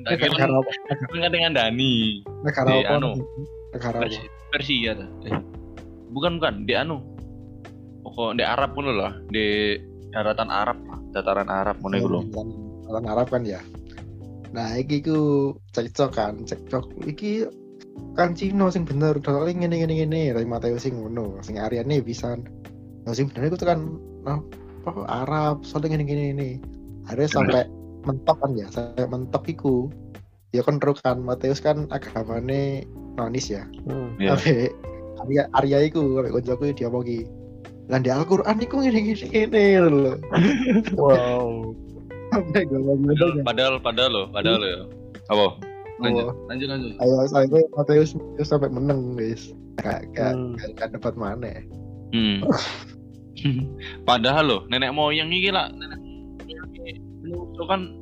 kira 0.00 0.32
Negara 0.32 0.54
apa? 0.56 0.70
kan 1.12 1.30
dengan 1.30 1.52
Dani. 1.52 2.24
Negara 2.40 2.68
Di 2.72 2.78
apa? 2.86 2.96
anu. 2.96 3.10
Negara 3.74 3.96
apa? 4.00 4.18
Persia, 4.50 4.90
dah. 4.96 5.08
Eh, 5.28 5.36
bukan 6.10 6.40
bukan 6.40 6.54
di 6.64 6.74
anu. 6.74 7.02
Pokok 8.00 8.32
di 8.32 8.44
Arab 8.46 8.72
pun 8.72 8.88
lah, 8.88 9.12
di 9.28 9.76
daratan 10.08 10.48
Arab 10.48 10.80
lah, 10.88 10.98
dataran 11.12 11.52
Arab 11.52 11.76
ngono 11.84 11.94
iku 12.00 12.08
lho. 12.08 12.20
Orang, 12.32 12.48
orang 12.88 13.04
Arab 13.12 13.26
kan 13.28 13.42
ya. 13.44 13.60
Nah, 14.50 14.74
iki 14.74 15.04
ku 15.04 15.18
cekcok 15.70 16.10
kan, 16.10 16.34
cekcok 16.42 17.04
iki 17.04 17.44
kan 18.18 18.36
Cino 18.36 18.68
sing 18.68 18.84
bener, 18.84 19.16
soalnya 19.22 19.64
ngene 19.64 19.76
ngene 19.84 19.94
ngene, 20.04 20.22
Rai 20.36 20.46
Mateus 20.46 20.84
sing 20.84 20.98
ngono, 20.98 21.38
sing 21.40 21.56
Aryane 21.56 22.02
bisa. 22.04 22.36
Nah, 23.06 23.12
sing 23.16 23.30
bener 23.32 23.52
itu 23.52 23.64
kan 23.64 23.96
apa 24.84 25.00
Arab, 25.08 25.62
soalnya 25.64 25.96
ngene 25.96 26.04
ngene 26.06 26.22
ngene. 26.32 26.50
Akhirnya 27.08 27.28
sampai 27.30 27.62
mentok 28.04 28.36
kan 28.40 28.50
ya, 28.56 28.66
sampai 28.68 29.06
mentok 29.08 29.44
iku. 29.48 29.88
Ya 30.50 30.66
kan 30.66 30.82
terus 30.82 30.98
kan 31.00 31.22
Mateus 31.22 31.62
kan 31.62 31.86
agamane 31.94 32.84
nonis 33.14 33.54
ya. 33.54 33.62
Hmm. 33.86 34.18
Tapi 34.18 34.74
Arya 35.22 35.42
Arya 35.54 35.78
iku 35.86 36.18
sampai 36.18 36.32
koncoku 36.34 36.64
dia 36.74 36.90
omongi. 36.90 37.28
Lah 37.90 37.98
di 37.98 38.10
Al-Qur'an 38.10 38.58
iku 38.58 38.82
ngene 38.82 38.98
ngene 38.98 39.26
ngene 39.30 39.62
lho. 39.86 40.12
Wow. 40.98 41.74
Ngomong 42.30 43.10
Padahal 43.42 43.42
padahal 43.42 43.74
padahal 43.82 44.10
lo, 44.10 44.22
padahal 44.30 44.58
lo 44.62 44.66
ya. 44.66 44.82
Apa? 45.30 45.46
Lanjut, 46.00 46.24
Oh. 46.26 46.34
lanjut 46.48 46.68
lanjut. 46.72 46.92
ayo 46.96 47.14
sampai 47.28 47.60
Mateus 47.76 48.10
Mateus 48.16 48.48
sampai 48.48 48.70
menang 48.72 49.14
guys 49.14 49.52
gak 49.78 50.08
gak 50.16 50.32
Hmm. 50.32 50.56
gak, 50.56 50.68
gak 50.76 50.88
dapat 50.96 51.14
mana 51.14 51.52
Hmm. 52.10 52.42
padahal 54.08 54.44
lo, 54.44 54.58
nenek 54.68 54.90
moyang 54.90 55.30
iki 55.30 55.48
lah, 55.48 55.70
nenek 55.70 56.00
itu 57.30 57.62
kan 57.68 57.94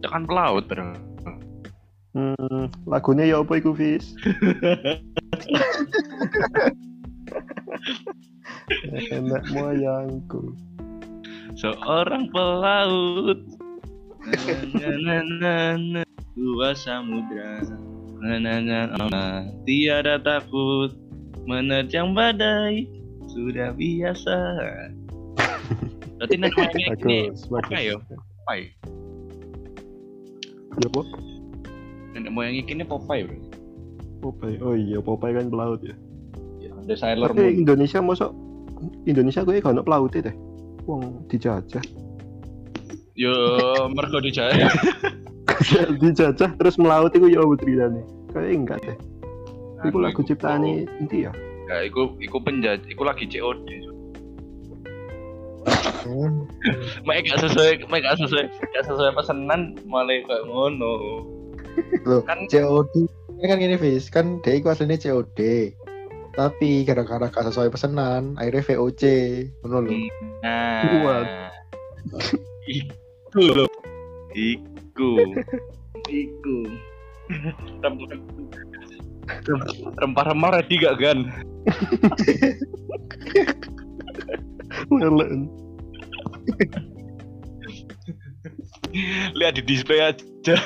tekan 0.00 0.24
pelaut 0.24 0.64
padahal. 0.64 0.96
Hmm, 2.10 2.66
lagunya 2.90 3.22
ya 3.28 3.38
apa 3.38 3.60
iku, 3.60 3.70
Fis? 3.70 4.16
Enak 9.14 9.44
moyangku. 9.52 10.54
Seorang 11.54 12.30
pelaut. 12.30 13.40
Na, 14.76 14.88
na, 15.00 15.16
na, 15.40 15.54
na, 15.80 16.02
dua 16.40 16.72
samudra. 16.72 17.60
Na, 18.20 18.40
na, 18.40 18.60
na, 18.60 18.78
na, 18.88 19.24
tiada 19.68 20.16
takut 20.20 20.96
menerjang 21.44 22.16
badai 22.16 22.88
sudah 23.28 23.76
biasa. 23.76 24.36
Berarti 26.20 26.36
moyangnya 26.36 26.80
ini 27.00 27.20
Bagus, 27.32 27.48
bagus. 27.48 27.72
apa 27.72 27.80
ya? 27.80 27.96
Ya, 30.76 30.86
apa? 30.88 31.00
Nenek 32.12 32.32
moyangnya 32.32 32.62
ini 32.68 32.84
Popeye 32.84 33.24
bro. 33.24 33.38
Popeye. 34.20 34.56
Oh 34.60 34.76
iya, 34.76 35.00
Popeye 35.00 35.32
kan 35.36 35.48
pelaut 35.48 35.80
ya. 35.80 35.96
Ya, 36.60 36.72
Sailor 36.92 37.32
Tapi 37.32 37.40
Moon. 37.40 37.60
Indonesia 37.64 38.04
mosok 38.04 38.32
Indonesia 39.08 39.44
gue 39.44 39.60
gak 39.60 39.72
ono 39.72 39.84
pelaut 39.84 40.12
deh. 40.12 40.36
Wong 40.84 41.24
dijajah. 41.28 41.84
Yo 43.16 43.32
mergo 43.92 44.20
dijaya. 44.20 44.68
dijajah 46.02 46.50
terus 46.56 46.76
melaut 46.80 47.12
itu 47.12 47.26
ya 47.30 47.44
putri 47.44 47.76
nih. 47.76 48.04
Kayak 48.30 48.50
enggak 48.54 48.78
deh. 48.86 48.96
Iku 49.80 49.96
Anu, 49.96 50.04
lagu 50.04 50.20
ciptaan 50.24 50.64
inti 51.00 51.24
ya. 51.24 51.32
Ya, 51.70 51.86
iku 51.86 52.12
iku 52.20 52.42
penjaj, 52.42 52.84
iku 52.90 53.02
lagi 53.06 53.24
COD. 53.30 53.68
hmm. 56.08 56.48
Mek 57.06 57.28
gak 57.28 57.40
sesuai, 57.44 57.84
mek 57.88 58.04
gak 58.04 58.16
sesuai, 58.20 58.44
gak 58.48 58.84
sesuai 58.88 59.12
pesanan 59.16 59.76
malah 59.88 60.20
kayak 60.24 60.44
ngono. 60.48 60.92
Loh, 62.04 62.20
Kan 62.24 62.48
COD 62.48 63.08
kan 63.40 63.56
gini 63.56 63.80
Fis 63.80 64.12
kan 64.12 64.36
dia 64.44 64.60
itu 64.60 64.68
aslinya 64.68 65.00
COD 65.00 65.72
tapi 66.36 66.84
gara-gara 66.84 67.26
gak 67.26 67.46
sesuai 67.48 67.72
pesanan 67.72 68.36
akhirnya 68.36 68.62
VOC 68.68 69.02
ngono 69.64 69.78
lho 69.88 69.92
nah. 70.44 70.80
Kuat. 70.84 71.26
Iku 72.70 73.40
lho. 73.40 73.66
Iku. 75.00 75.16
Iku. 76.12 76.56
Rempah-rempah 79.96 80.60
ready 80.60 80.76
gak 80.76 81.00
gan? 81.00 81.24
Melen. 84.92 85.48
Lihat 89.32 89.56
di 89.56 89.62
display 89.64 90.04
aja. 90.04 90.56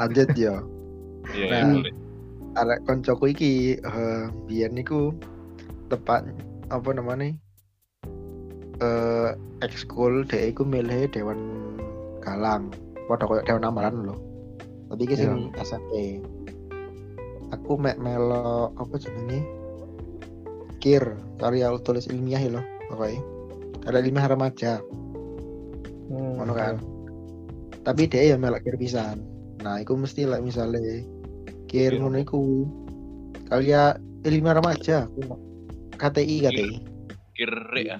lanjut 0.00 0.28
ya 0.32 0.56
Iya, 1.30 1.46
Nah. 1.46 1.60
iya, 1.60 1.64
boleh. 1.76 1.94
arek 2.56 2.80
koncoku 2.88 3.24
iki 3.30 3.52
eh 3.78 4.24
biyen 4.48 4.74
niku 4.74 5.14
tepat 5.86 6.26
apa 6.72 6.90
namanya 6.90 7.36
eh 8.80 9.30
ekskul 9.60 10.24
dia 10.24 10.48
iku 10.48 10.64
milih 10.64 11.08
dewan 11.12 11.38
galang. 12.24 12.72
Padha 13.08 13.24
koyo 13.28 13.42
dewan 13.44 13.68
amaran 13.68 14.08
lho. 14.08 14.16
Tapi 14.90 15.02
iki 15.06 15.14
sing 15.14 15.54
SMP 15.60 16.18
aku 17.54 17.78
mek 17.78 17.98
melo 18.00 18.74
apa 18.74 18.94
jenenge? 18.96 19.42
Kir 20.80 21.04
karya 21.36 21.76
tulis 21.84 22.08
ilmiah 22.08 22.40
lho 22.40 22.62
pokoknya 22.88 23.20
karya 23.84 24.00
ilmiah 24.00 24.26
remaja. 24.30 24.72
Hmm. 26.10 26.42
ngono 26.42 26.52
kan? 26.56 26.74
Tapi 27.86 28.10
dia 28.10 28.34
ya 28.34 28.36
melok 28.40 28.66
kir 28.66 28.76
pisan. 28.80 29.22
Nah 29.62 29.78
iku 29.78 29.94
mesti 29.94 30.26
lah 30.26 30.42
misalnya 30.42 31.04
kir 31.70 31.94
Kir. 31.94 32.00
ngono 32.00 32.18
iku 32.18 32.66
karya 33.46 33.94
ilmiah 34.26 34.56
remaja 34.56 35.06
aku 35.06 35.36
KTI 36.00 36.36
KTI 36.48 37.00
Kire 37.40 37.80
ya. 37.80 37.96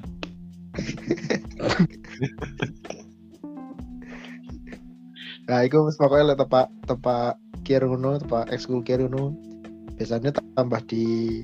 Nah 5.50 5.66
itu 5.66 5.76
pokoknya 5.98 6.24
lah 6.30 6.36
tepak 6.38 6.70
tepak 6.86 7.34
kiruno 7.66 8.18
tepak 8.22 8.50
ekskul 8.54 8.82
kiruno 8.86 9.34
biasanya 9.98 10.30
tambah 10.54 10.80
di 10.86 11.42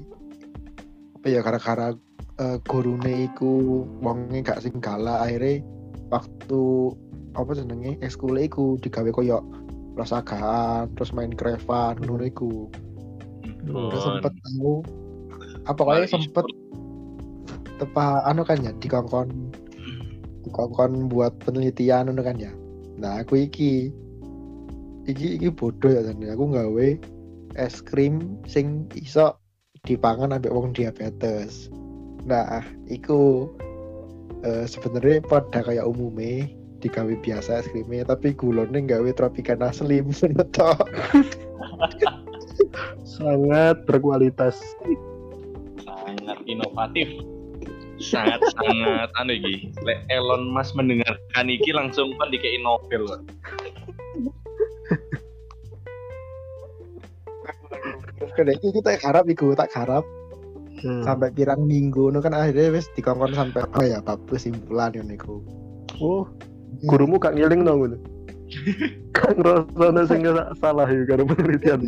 apa 1.19 1.27
ya 1.29 1.41
gara-gara 1.43 1.91
uh, 2.39 2.57
gurune 2.71 3.27
iku 3.27 3.83
wonge 4.01 4.47
gak 4.47 4.63
sing 4.63 4.79
galak 4.79 5.27
akhirnya 5.27 5.65
waktu 6.09 6.63
apa 7.37 7.51
jenenge 7.53 7.99
ekskul 8.01 8.39
iku 8.39 8.79
digawe 8.81 9.11
koyo 9.13 9.43
rasagaan 9.97 10.93
terus 10.95 11.11
main 11.17 11.33
krevan 11.33 11.97
ngono 12.05 12.25
iku. 12.29 12.69
Udah 13.67 14.01
sempet 14.01 14.33
tahu 14.45 14.85
apa 15.67 15.83
kayak 15.83 16.13
sempet 16.13 16.47
tepa 17.77 18.25
anu 18.25 18.43
kan 18.43 18.61
ya 18.65 18.73
dikongkon 18.81 19.53
dikongkon 20.49 21.13
buat 21.13 21.37
penelitian 21.43 22.09
anu 22.09 22.23
kan 22.25 22.37
ya. 22.41 22.53
Nah 22.97 23.21
aku 23.21 23.47
iki 23.49 23.93
iki 25.07 25.39
iki 25.39 25.49
bodoh 25.53 25.93
ya 25.93 26.03
tadi 26.03 26.27
aku 26.33 26.45
nggawe 26.51 26.89
es 27.57 27.81
krim 27.85 28.41
sing 28.49 28.89
iso 28.97 29.37
dipangan 29.85 30.35
ambek 30.35 30.53
wong 30.53 30.73
diabetes. 30.73 31.69
Nah 32.27 32.65
iku 32.89 33.51
uh, 34.43 34.65
sebenarnya 34.67 35.23
pada 35.25 35.63
kayak 35.63 35.87
umume 35.87 36.53
digawe 36.81 37.15
biasa 37.25 37.65
es 37.65 37.69
krimnya 37.73 38.05
tapi 38.05 38.37
gulone 38.37 38.85
nggawe 38.85 39.09
tropicana 39.17 39.73
slim 39.73 40.13
toh 40.57 40.77
sangat 43.05 43.77
berkualitas. 43.89 44.61
Sangat 45.81 46.39
inovatif 46.45 47.36
sangat 48.01 48.41
sangat 48.55 49.09
aneh 49.21 49.37
iki 49.41 49.73
Lek 49.85 50.05
Elon 50.13 50.53
Musk 50.53 50.77
mendengarkan 50.77 51.47
iki 51.49 51.71
langsung 51.73 52.13
kan 52.21 52.29
dikei 52.29 52.61
Nobel 52.61 53.09
kok. 53.09 53.23
Kene 58.37 58.53
iki 58.57 58.69
kita 58.75 59.01
harap 59.01 59.25
iku 59.29 59.57
tak 59.57 59.73
harap 59.73 60.05
Hmm. 60.77 61.01
sampai 61.09 61.33
pirang 61.33 61.65
minggu 61.65 62.13
no 62.13 62.21
kan 62.21 62.37
akhirnya 62.37 62.69
wis 62.77 62.85
dikongkon 62.93 63.33
sampai 63.33 63.65
apa 63.65 63.81
ya 63.89 63.99
bab 64.05 64.21
kesimpulan 64.29 64.93
yo 64.93 65.01
niku. 65.01 65.41
oh 66.05 66.29
gurumu 66.85 67.17
gak 67.17 67.33
ngiling 67.33 67.65
dong 67.65 67.81
gitu 67.89 67.97
gak 69.17 69.33
ngerasa 69.41 70.05
sing 70.05 70.21
nggak 70.21 70.53
salah 70.61 70.85
ya 70.85 71.01
karo 71.09 71.25
penelitian 71.25 71.81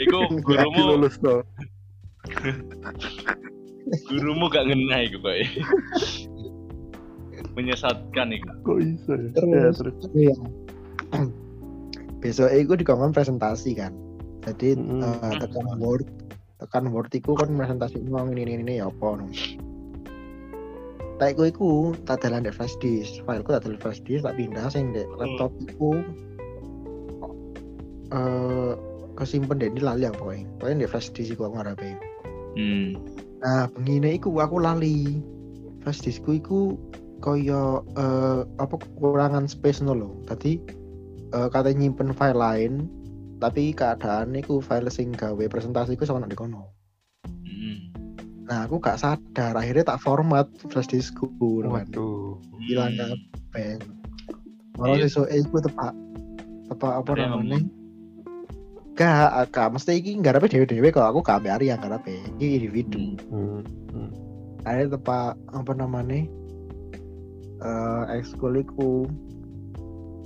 itu 0.00 0.18
gurumu 0.40 0.96
lulus 0.96 1.20
no 1.20 1.44
gurumu 4.10 4.50
gak 4.50 4.66
ngena 4.66 5.06
iku 5.06 5.18
kok. 5.20 5.36
Menyesatkan 7.54 8.28
iku. 8.34 8.48
kok 8.60 8.76
bisa 8.82 9.12
ya, 9.16 9.28
Terus, 9.32 9.48
ya 9.48 9.68
terus 9.72 9.96
Iya. 10.12 10.36
Besok 12.20 12.50
iku 12.50 12.72
dikongkon 12.74 13.14
presentasi 13.14 13.76
kan. 13.76 13.92
Jadi 14.46 14.78
Mm. 14.78 15.02
eh, 15.02 15.34
tekan 15.42 15.66
Word, 15.78 16.06
tekan 16.58 16.90
Word 16.90 17.10
iku 17.10 17.34
kan 17.34 17.50
presentasi 17.50 18.02
ngomong 18.02 18.34
ini 18.34 18.46
ini 18.46 18.52
ini 18.62 18.74
ya 18.78 18.90
apa 18.90 19.18
no. 19.18 19.26
Tak 21.16 21.32
iku 21.32 21.42
iku 21.48 21.70
tak 22.04 22.20
dalan 22.22 22.44
di 22.44 22.52
flash 22.52 22.76
disk, 22.76 23.24
fileku 23.24 23.48
tak 23.50 23.64
dalan 23.64 23.80
flash 23.80 24.04
disk, 24.04 24.22
tak 24.22 24.36
pindah 24.36 24.68
sing 24.68 24.92
di 24.92 25.02
laptop 25.16 25.50
iku 25.64 26.04
eh 28.06 28.72
kesimpen 29.16 29.58
deh 29.58 29.66
ini 29.66 29.80
lali 29.82 30.06
aku 30.06 30.28
pokoknya 30.30 30.46
pokoknya 30.60 30.76
di 30.84 30.88
flash 30.88 31.08
disk 31.10 31.34
iku 31.34 31.48
aku 31.48 31.56
ngarepe 31.58 31.90
Hmm. 32.56 32.96
Nah, 33.42 33.68
begini 33.72 34.16
iku 34.16 34.32
aku 34.40 34.56
lali. 34.60 35.20
Flash 35.84 36.02
diskku 36.02 36.40
iku 36.40 36.60
koyo 37.20 37.86
eh, 37.96 38.42
apa 38.60 38.74
kekurangan 38.80 39.46
space 39.46 39.80
no 39.84 39.94
lho. 39.94 40.10
Tadi 40.26 40.58
eh, 41.32 41.48
katanya 41.52 41.86
nyimpen 41.86 42.10
file 42.16 42.38
lain, 42.38 42.72
tapi 43.38 43.76
keadaan 43.76 44.34
iku 44.34 44.58
file 44.64 44.88
sing 44.88 45.12
gawe 45.12 45.44
presentasi 45.48 45.94
iku 45.94 46.08
sama 46.08 46.26
di 46.26 46.36
kono. 46.36 46.72
Hmm. 47.26 47.78
Nah, 48.46 48.66
aku 48.66 48.78
gak 48.78 49.02
sadar 49.02 49.58
akhirnya 49.58 49.94
tak 49.94 50.02
format 50.02 50.46
flash 50.70 50.86
diskku 50.90 51.26
waduh 51.40 52.38
Hilang 52.66 52.94
kabeh. 52.98 53.78
Malah 54.76 54.96
Iya. 55.00 55.08
sesuk 55.08 55.26
iku 55.32 55.62
tepak 55.62 55.92
tepak 56.68 56.92
apa 57.00 57.10
namanya? 57.14 57.62
Gak, 58.96 59.52
gak 59.52 59.68
mesti 59.76 60.00
iki 60.00 60.16
nggarepe 60.16 60.48
dhewe-dhewe 60.48 60.88
kok 60.88 61.04
aku 61.04 61.20
gak 61.20 61.44
ambek 61.44 61.60
Arya 61.60 61.76
nggarepe. 61.76 62.16
Iki 62.40 62.46
individu. 62.56 63.00
Hmm. 63.28 63.60
hmm. 63.92 64.10
ada 64.66 64.90
tempat 64.90 65.38
apa 65.54 65.72
namanya 65.78 66.26
eh 67.62 68.02
ekskul 68.18 68.60
iku 68.60 69.06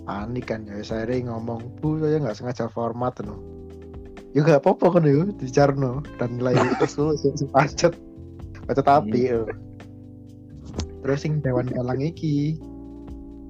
panik 0.08 0.50
kan 0.50 0.66
ya 0.66 0.82
saya 0.82 1.06
ngomong 1.06 1.78
bu 1.78 2.00
saya 2.00 2.18
nggak 2.18 2.34
sengaja 2.34 2.66
format 2.72 3.14
no 3.22 3.38
ya 4.34 4.42
gak 4.42 4.64
apa-apa 4.64 4.98
kan 4.98 5.06
ya 5.06 5.28
dicarno 5.38 6.02
dan 6.18 6.40
nilai 6.40 6.56
ekskul 6.82 7.14
pacet 7.54 7.94
pacet 8.66 8.86
api 8.88 9.20
ya. 9.30 9.44
terus 11.04 11.20
sing 11.22 11.38
dewan 11.44 11.68
galang 11.70 12.00
iki 12.02 12.58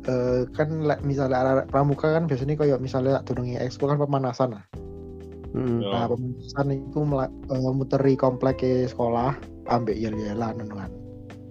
eh 0.05 0.43
kan 0.53 0.68
misalnya 1.07 1.64
pramuka 1.71 2.18
kan 2.18 2.27
biasanya 2.29 2.57
kayak 2.59 2.83
misalnya 2.83 3.23
turungi 3.25 3.57
ekskul 3.57 3.89
kan 3.89 4.01
pemanasan 4.01 4.59
lah 4.59 4.64
Hmm. 5.51 5.83
Yo. 5.83 5.91
nah 5.91 6.07
pemanasan 6.07 6.69
itu 6.79 6.99
mela- 7.03 7.35
eh, 7.51 7.73
muteri 7.75 8.15
komplek 8.15 8.63
sekolah 8.87 9.35
ambek 9.67 9.99
yel-yelan 9.99 10.63
ngono 10.63 10.75
kan 10.79 10.93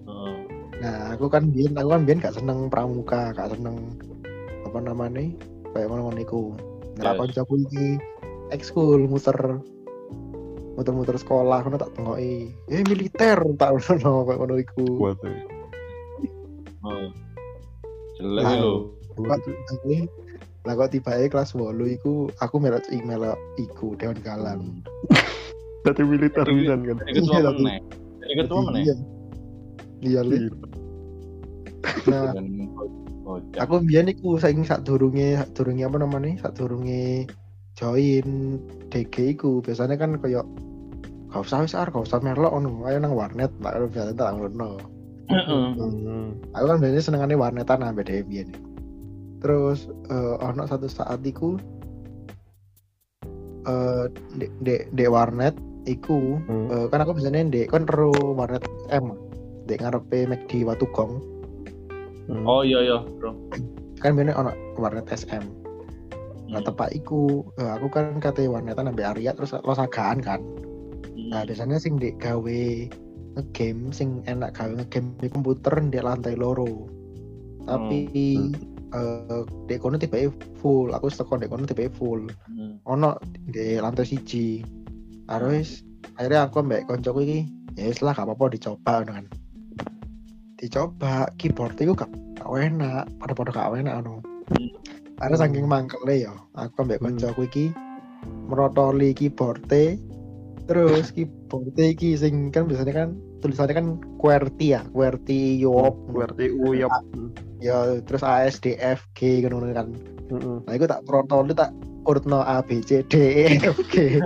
Oh. 0.09 0.35
Nah, 0.79 1.13
aku 1.13 1.27
kan 1.27 1.51
biyen 1.51 1.75
aku 1.75 1.91
kan 1.91 2.01
biyen 2.07 2.23
gak 2.23 2.33
seneng 2.33 2.71
pramuka, 2.71 3.35
gak 3.35 3.51
seneng 3.53 3.93
apa 4.65 4.79
namanya? 4.81 5.21
Kayak 5.75 5.91
ngono-ngono 5.91 6.19
iku. 6.19 6.43
Nah, 6.97 7.13
Yes. 7.13 7.19
kancaku 7.19 7.53
iki 7.67 7.85
ekskul 8.49 9.05
muter 9.05 9.37
muter-muter 10.73 11.19
sekolah 11.19 11.61
ngono 11.61 11.77
tak 11.77 11.91
tengoki. 11.93 12.55
Eh 12.71 12.81
militer 12.87 13.37
tak 13.59 13.69
ngono 13.75 14.23
kayak 14.25 14.39
ngono 14.39 14.55
iku. 14.57 14.85
waduh 14.97 15.35
Oh. 16.79 17.11
Jelek 18.15 18.43
Nah. 18.47 18.59
Lah 20.67 20.73
kok 20.75 20.91
tiba 20.91 21.15
kelas 21.27 21.55
8 21.55 21.71
iku 21.95 22.27
aku 22.43 22.55
melok 22.59 22.83
email 22.91 23.33
iku 23.55 23.95
Dewan 23.95 24.19
Galang. 24.19 24.83
Berarti 25.87 26.03
militer 26.09 26.43
bisa 26.43 26.75
kan 26.75 26.99
Jadi 27.07 27.11
ketua 27.15 27.39
Iya, 27.39 27.49
meneh. 27.55 27.77
Jadi 28.19 28.33
ketua 28.43 28.59
meneh. 28.67 28.81
Iya. 28.83 28.95
Iya, 29.99 30.21
Li. 30.23 30.39
Nah, 32.07 32.31
Dan 32.35 32.47
bocah. 33.23 33.59
aku 33.61 33.75
biyen 33.85 34.11
iku 34.11 34.35
saking 34.35 34.65
sak 34.65 34.83
durunge 34.83 35.37
sak 35.37 35.49
durunge 35.55 35.83
apa 35.85 35.97
namanya 36.01 36.35
sak 36.41 36.57
durunge 36.57 37.29
join 37.77 38.57
DG 38.91 39.37
iku 39.37 39.61
biasanya 39.63 39.95
kan 39.95 40.17
koyo 40.17 40.43
gak 41.29 41.45
usah 41.45 41.61
wis 41.61 41.77
ar 41.77 41.87
gak 41.87 42.03
usah 42.03 42.19
melok 42.19 42.51
ngono 42.51 42.83
ayo 42.89 42.97
nang 42.97 43.13
warnet 43.13 43.53
tak 43.61 43.79
biasa 43.93 44.11
tak 44.17 44.33
ngono 44.35 44.81
Heeh. 45.29 45.65
Hmm. 45.77 46.33
aku 46.57 46.65
kan 46.65 46.77
biasanya 46.81 47.03
senengane 47.05 47.37
warnetan 47.37 47.85
ambek 47.85 48.09
dhewe 48.09 48.25
biyen 48.25 48.49
terus 49.39 49.87
eh 50.07 50.35
ono 50.39 50.63
satu 50.63 50.85
saat 50.85 51.23
iku 51.23 51.55
eh 53.65 54.05
dek 54.35 54.51
dek 54.63 54.81
dek 54.93 55.09
warnet 55.09 55.55
iku 55.85 56.39
Hmm. 56.45 56.67
eh, 56.69 56.85
kan 56.91 57.01
aku 57.03 57.15
biasanya 57.15 57.47
dek 57.47 57.71
kan 57.71 57.83
ro 57.87 58.11
warnet 58.35 58.63
M 58.91 59.15
dek 59.65 59.79
ngarepe 59.79 60.27
McD 60.27 60.63
Watugong 60.63 61.19
Hmm. 62.29 62.45
Oh 62.45 62.61
iya 62.61 62.77
iya, 62.85 62.97
Bro. 63.17 63.33
kan 63.97 64.13
biasanya 64.13 64.37
ono 64.37 64.51
warnet 64.77 65.09
SM 65.09 65.41
Nah, 66.49 66.61
Hmm. 66.61 66.65
tepak 66.65 66.93
iku 66.93 67.45
eh, 67.57 67.71
aku 67.73 67.89
kan 67.89 68.17
kate 68.17 68.45
warnetan 68.45 68.89
ambek 68.89 69.05
Arya 69.05 69.33
terus 69.33 69.53
losagaan 69.61 70.17
kan. 70.17 70.41
Hmm. 71.13 71.29
Nah, 71.29 71.41
biasanya 71.45 71.77
sing 71.77 71.97
ndek 72.01 72.17
gawe 72.17 72.61
ngegame 73.37 73.93
sing 73.93 74.25
enak 74.25 74.57
gawe 74.57 74.73
ngegame 74.73 75.13
di 75.17 75.29
komputer 75.29 75.77
ndek 75.77 76.01
lantai 76.01 76.33
loro. 76.33 76.89
Tapi 77.65 78.09
eh 78.09 78.37
ndek 78.91 79.79
kono 79.81 80.01
tiba 80.01 80.17
full, 80.59 80.89
aku 80.93 81.13
teko 81.13 81.37
ndek 81.37 81.49
kono 81.53 81.65
tiba 81.69 81.89
full. 81.93 82.25
Hmm. 82.49 82.81
Ono 82.89 83.17
di 83.49 83.77
lantai 83.77 84.05
siji. 84.05 84.65
Terus 85.29 85.85
akhirnya 86.17 86.49
aku 86.49 86.65
ambek 86.65 86.89
koncoku 86.89 87.21
iki 87.21 87.39
ya 87.77 87.87
wis 87.87 88.01
lah 88.01 88.17
gak 88.17 88.25
apa-apa 88.25 88.57
dicoba 88.57 89.05
kan. 89.05 89.29
Dicoba 90.57 91.29
keyboard 91.37 91.77
iku 91.79 91.93
gak 91.93 92.11
gak 92.41 92.49
enak, 92.49 93.05
pada-pada 93.21 93.51
gak 93.53 93.77
enak 93.77 94.01
anu. 94.01 94.19
Hmm. 94.51 94.69
Karena 95.19 95.35
saking 95.35 95.67
mangkele 95.67 96.25
ya, 96.25 96.33
aku 96.57 96.87
ambek 96.87 96.99
Hmm. 96.99 97.13
koncoku 97.13 97.41
iki 97.45 97.65
merotoli 98.49 99.13
keyboard 99.13 99.61
terus 100.65 101.09
keyboard 101.15 101.77
iki 101.77 102.17
sing 102.17 102.49
kan 102.49 102.65
biasanya 102.65 102.93
kan 102.93 103.09
tulisannya 103.39 103.73
kan 103.75 103.87
QWERTY 104.19 104.67
ya, 104.75 104.81
QWERTY 104.91 105.63
YOP, 105.63 105.95
Berarti 106.11 106.45
uyap. 106.51 106.91
Ya 107.59 107.99
terus 108.07 108.23
ASDFG 108.23 109.45
kan 109.45 109.51
ngono 109.51 109.75
kan. 109.75 109.87
Hmm. 110.31 110.63
Nah, 110.63 110.73
itu 110.75 110.87
tak 110.87 111.03
protoli 111.03 111.51
tak 111.51 111.75
urutno 112.07 112.41
A 112.41 112.63
B 112.63 112.79
C 112.79 113.03
D 113.05 113.13
E 113.19 113.45
F 113.59 113.77
G. 113.91 114.17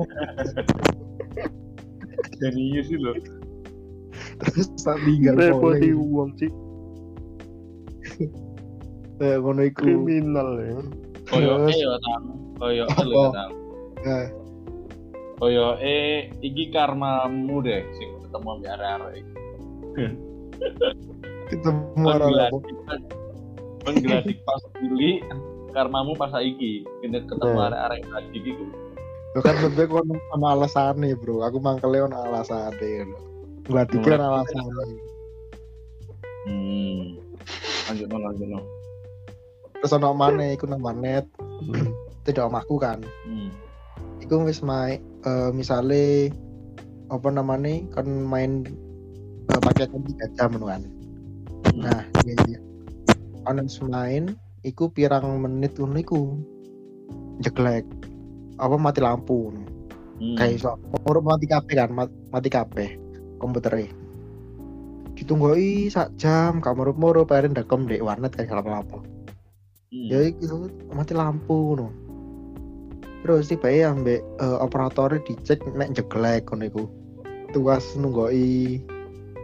Jenius 2.39 2.91
sih 2.91 2.99
lho. 2.99 3.13
terus 4.41 4.67
tak 4.81 4.97
tinggal 5.05 5.37
Repoti 5.37 5.89
uang 5.95 6.29
sih. 6.37 6.51
Kayak 9.17 9.37
ngono 9.41 9.61
iku. 9.63 9.79
kriminal 9.79 10.49
ya 10.59 10.75
Koyo 11.29 11.53
eh 11.71 11.77
ya 11.77 11.93
tang. 12.03 12.23
Koyo 12.59 12.83
eh 12.83 13.05
lho 13.07 13.23
tang. 13.31 13.51
Nah, 14.03 14.27
Koyo 15.39 15.67
eh 15.79 16.29
iki 16.43 16.67
karmamu 16.69 17.63
deh 17.63 17.81
sing 17.95 18.09
ketemu 18.27 18.47
ambek 18.59 18.71
arek-arek. 18.75 19.23
ketemu 21.53 22.01
orang 22.01 22.33
apa? 23.83 23.91
Penggeladik 23.91 24.37
pas- 24.41 24.71
pilih 24.73 25.19
karmamu 25.71 26.15
pas 26.15 26.31
saiki. 26.31 26.87
Kene 26.99 27.19
ketemu 27.21 27.51
Hmm. 27.53 27.65
arek-arek 27.67 28.01
tadi 28.07 28.39
iku. 28.39 28.65
Lo 29.33 29.39
kan 29.41 29.55
lebih 29.59 29.85
kono 29.89 30.13
sama 30.29 30.47
alasane 30.53 31.09
bro. 31.13 31.43
Aku 31.43 31.57
mangkele 31.59 31.99
ono 32.01 32.15
alasane. 32.15 33.03
Gua 33.65 33.83
pikir 33.83 34.15
Mulai- 34.15 34.23
alasane. 34.23 34.85
Hmm. 36.43 37.01
Lanjut 37.87 38.07
no, 38.07 38.17
lanjut 38.19 38.47
no. 38.47 38.59
Terus 39.75 39.93
ono 39.93 40.13
mana? 40.13 40.53
Iku 40.53 40.63
nang 40.63 40.79
warnet. 40.79 41.27
Tidak 42.23 42.47
omahku 42.47 42.79
kan. 42.79 43.03
Hmm. 43.27 43.51
Iku 44.19 44.47
wis 44.47 44.63
main 44.63 45.03
eh, 45.23 45.51
misale 45.51 46.31
apa 47.11 47.27
namanya 47.27 47.83
kan 47.91 48.07
main 48.07 48.63
pakai 49.49 49.85
kan 49.85 50.01
tiga 50.07 50.27
jam 50.35 50.51
kan. 50.55 50.81
Nah, 51.73 52.01
iya 52.23 52.35
iya. 52.47 52.59
Wis 53.45 53.79
main 53.83 54.35
iku 54.63 54.87
pirang 54.87 55.43
menit 55.43 55.75
ngono 55.75 55.99
iku. 55.99 56.21
Jeglek. 57.43 57.83
Apa 58.57 58.75
mati 58.79 59.03
lampu. 59.03 59.51
Hmm. 60.23 60.37
kayak 60.37 60.61
iso 60.61 60.77
urip 61.09 61.25
mati 61.25 61.49
kabeh 61.49 61.73
kan 61.73 61.89
mat- 61.89 62.17
mati 62.29 62.47
kabeh 62.47 62.95
komputernya 63.41 63.89
ditunggoi 65.17 65.89
sak 65.89 66.13
jam 66.21 66.61
kamu 66.61 66.93
moro 66.95 67.25
pengen 67.25 67.57
dekem 67.57 67.89
dek 67.89 67.99
warnet 68.05 68.31
kayak 68.31 68.61
apa 68.61 69.01
Hmm. 69.93 70.09
ya 70.09 70.25
itu 70.29 70.69
mati 70.89 71.13
lampu 71.13 71.77
no 71.77 71.89
terus 73.21 73.49
tiba 73.49 73.69
ya 73.69 73.93
ambek 73.93 74.21
eh, 74.21 74.57
operatornya 74.57 75.21
dicek 75.21 75.61
mek 75.73 75.93
jeglek 75.93 76.49
kono 76.49 76.65
iku 76.65 76.83
tugas 77.53 77.85
nunggoi 77.93 78.81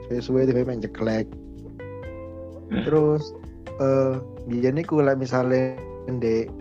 suwe-suwe 0.09 0.49
tiba 0.49 0.65
mek 0.65 0.85
jeglek 0.85 1.27
terus 2.85 3.33
eh 3.79 4.15
biyen 4.47 4.79
iku 4.79 4.99
lek 4.99 5.17
misale 5.19 5.79
ndek 6.11 6.51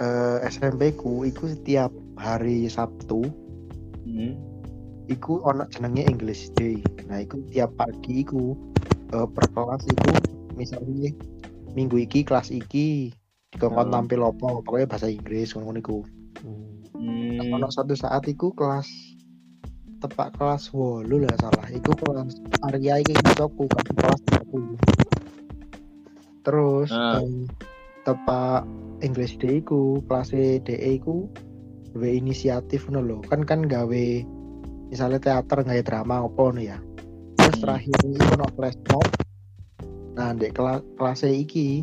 eh, 0.00 0.38
SMP 0.48 0.96
ku 0.96 1.24
iku 1.24 1.48
setiap 1.52 1.92
hari 2.16 2.68
Sabtu 2.68 3.24
Hmm. 4.06 4.38
iku 5.10 5.42
ono 5.42 5.66
jenenge 5.66 6.06
English 6.06 6.54
Day. 6.54 6.78
Nah, 7.10 7.26
iku 7.26 7.42
tiap 7.50 7.74
pagi 7.74 8.22
iku 8.22 8.54
eh, 9.12 9.26
per 9.26 9.50
kelas 9.50 9.82
iku 9.90 10.10
misalnya 10.54 11.10
minggu 11.74 12.06
iki 12.06 12.22
kelas 12.22 12.54
iki 12.54 13.10
dikongkon 13.50 13.90
Hmm. 13.90 13.94
tampil 14.06 14.22
apa 14.24 14.62
pokoknya 14.62 14.86
bahasa 14.86 15.10
Inggris 15.10 15.52
ngono 15.58 15.82
iku. 15.82 15.98
Hmm. 16.94 17.50
Ono 17.58 17.66
satu 17.68 17.98
saat 17.98 18.30
iku 18.30 18.54
kelas 18.54 18.86
tepak 19.98 20.38
kelas 20.38 20.70
8 20.70 21.02
lah 21.26 21.34
salah. 21.34 21.66
Iku 21.66 21.90
kelas 21.98 22.38
Arya 22.62 23.02
iki 23.02 23.12
isoku 23.16 23.66
kelas 23.66 24.22
30. 24.22 25.05
Terus 26.46 26.94
Ah. 26.94 27.18
em, 27.18 27.50
tepak 28.06 28.62
English 29.02 29.34
iku 29.42 29.98
kelas 30.06 30.30
DE 30.30 30.78
iku 30.96 31.26
gawe 31.92 32.06
inisiatif 32.06 32.86
ngono 32.86 33.00
lho. 33.02 33.18
Kan 33.26 33.42
kan 33.42 33.66
gawe 33.66 34.04
misalnya 34.88 35.18
teater 35.18 35.66
gawe 35.66 35.82
drama 35.82 36.22
apa 36.22 36.38
ngono 36.38 36.62
ya. 36.62 36.78
Terus 37.36 37.58
Hmm. 37.58 37.62
terakhir 37.66 37.94
iki 38.06 38.24
ono 38.38 38.46
flash 38.54 38.78
mob. 38.94 39.06
Nah, 40.16 40.32
di 40.32 40.48
kelas 40.48 40.80
kelas 40.96 41.20
iki 41.26 41.82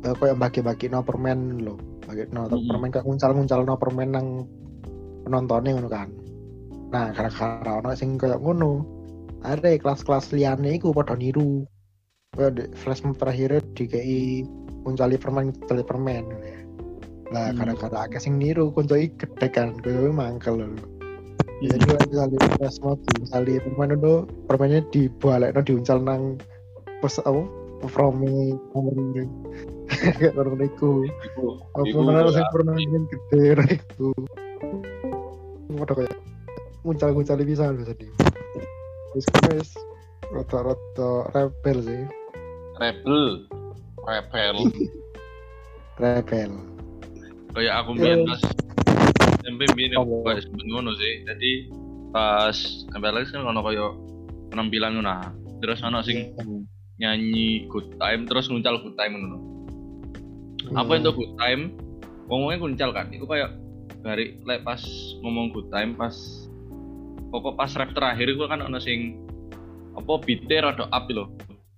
eh, 0.00 0.14
koyo 0.16 0.32
bagi-bagi 0.32 0.88
no 0.88 1.04
permen 1.04 1.60
lho. 1.60 1.76
Bagi 2.08 2.24
no 2.32 2.48
Hmm. 2.48 2.66
permen 2.66 2.88
kayak 2.88 3.04
nguncal-nguncal 3.04 3.60
no 3.68 3.76
permen 3.76 4.10
nang 4.10 4.26
penontonnya 5.28 5.76
ngono 5.76 5.88
kan. 5.92 6.08
Nah, 6.90 7.12
gara-gara 7.12 7.84
ono 7.84 7.92
sing 7.92 8.16
koyo 8.16 8.40
ngono. 8.40 8.72
Ada 9.44 9.76
kelas-kelas 9.76 10.32
liyane 10.32 10.76
iku 10.76 10.92
padha 10.92 11.16
niru. 11.16 11.64
Di 12.30 12.62
flash 12.78 13.02
mob 13.02 13.18
terakhir 13.18 13.58
dikei 13.74 14.46
nguncali 14.86 15.18
permen, 15.18 15.50
nguncali 15.50 15.82
permen. 15.82 16.24
Nah, 17.34 17.50
Hmm. 17.50 17.58
gara-gara 17.58 18.06
akeh 18.06 18.22
sing 18.22 18.38
niru 18.38 18.70
kuncoi 18.70 19.10
gede 19.18 19.50
kan, 19.50 19.74
koyo 19.82 20.14
mangkel 20.14 20.62
lho. 20.62 20.66
Hmm. 20.70 20.78
Jadi 21.58 21.90
lah 21.90 22.04
misalnya 22.06 22.38
flash 22.54 22.78
mob 22.86 23.02
misalnya 23.18 23.58
permen 23.66 23.98
itu 23.98 24.14
permennya 24.46 24.80
dibalik 24.94 25.58
no 25.58 25.60
diuncal 25.66 25.98
nang 25.98 26.38
pos 27.02 27.18
apa 27.18 27.42
performing 27.82 28.54
nomor 28.76 28.94
ini 28.94 29.24
kayak 30.20 30.36
orang 30.36 30.60
itu 30.62 31.08
Iku, 31.10 31.44
apa 31.74 31.96
mana 31.98 32.28
sing 32.28 32.46
ingin 32.76 33.02
gede 33.08 33.42
itu 33.80 34.12
udah 35.72 35.94
kayak 35.96 36.14
muncal 36.84 37.10
bisa 37.16 37.72
bisa 37.72 37.92
di 37.96 38.06
terus 39.10 39.26
guys 39.32 39.70
rata-rata 40.28 41.32
rebel 41.32 41.78
sih 41.82 42.04
rebel. 42.80 43.44
Rebel. 44.00 44.56
Rebel. 46.00 46.52
Kayak 47.50 47.74
aku 47.84 47.90
Iya. 47.94 48.00
biyen 48.00 48.20
pas 48.24 48.40
SMP 49.40 49.60
Apa? 49.68 50.00
aku 50.00 50.14
kayak 50.24 50.40
sempet 50.42 50.64
ngono 50.64 50.90
sih. 50.96 51.12
Jadi 51.26 51.50
pas 52.10 52.56
lagi 52.90 53.28
kan 53.30 53.44
ono 53.44 53.60
kayak 53.60 53.90
penampilan 54.50 54.92
ngono. 54.96 55.06
Nah. 55.06 55.24
terus 55.60 55.84
ono 55.84 56.00
sing 56.00 56.32
nyanyi 56.96 57.68
good 57.68 58.00
time 58.00 58.24
terus 58.24 58.48
nguncal 58.48 58.80
good 58.80 58.96
time 58.96 59.12
ngono. 59.12 59.38
Apa 60.72 60.96
Hmm. 60.96 61.00
itu 61.04 61.10
good 61.12 61.32
time? 61.36 61.62
Ngomongnya 62.32 62.58
kuncal 62.58 62.90
kan? 62.96 63.12
Itu 63.12 63.28
kayak 63.28 63.52
dari 64.00 64.40
lek 64.40 64.64
pas 64.64 64.80
ngomong 65.20 65.52
good 65.52 65.68
time 65.68 65.92
pas 65.92 66.16
pokok 67.28 67.60
pas 67.60 67.68
rap 67.76 67.92
terakhir 67.92 68.32
itu 68.32 68.40
kan 68.48 68.64
ono 68.64 68.80
sing 68.80 69.20
apa 69.92 70.16
beatnya 70.24 70.72
rada 70.72 70.88
up 70.88 71.04
loh. 71.12 71.28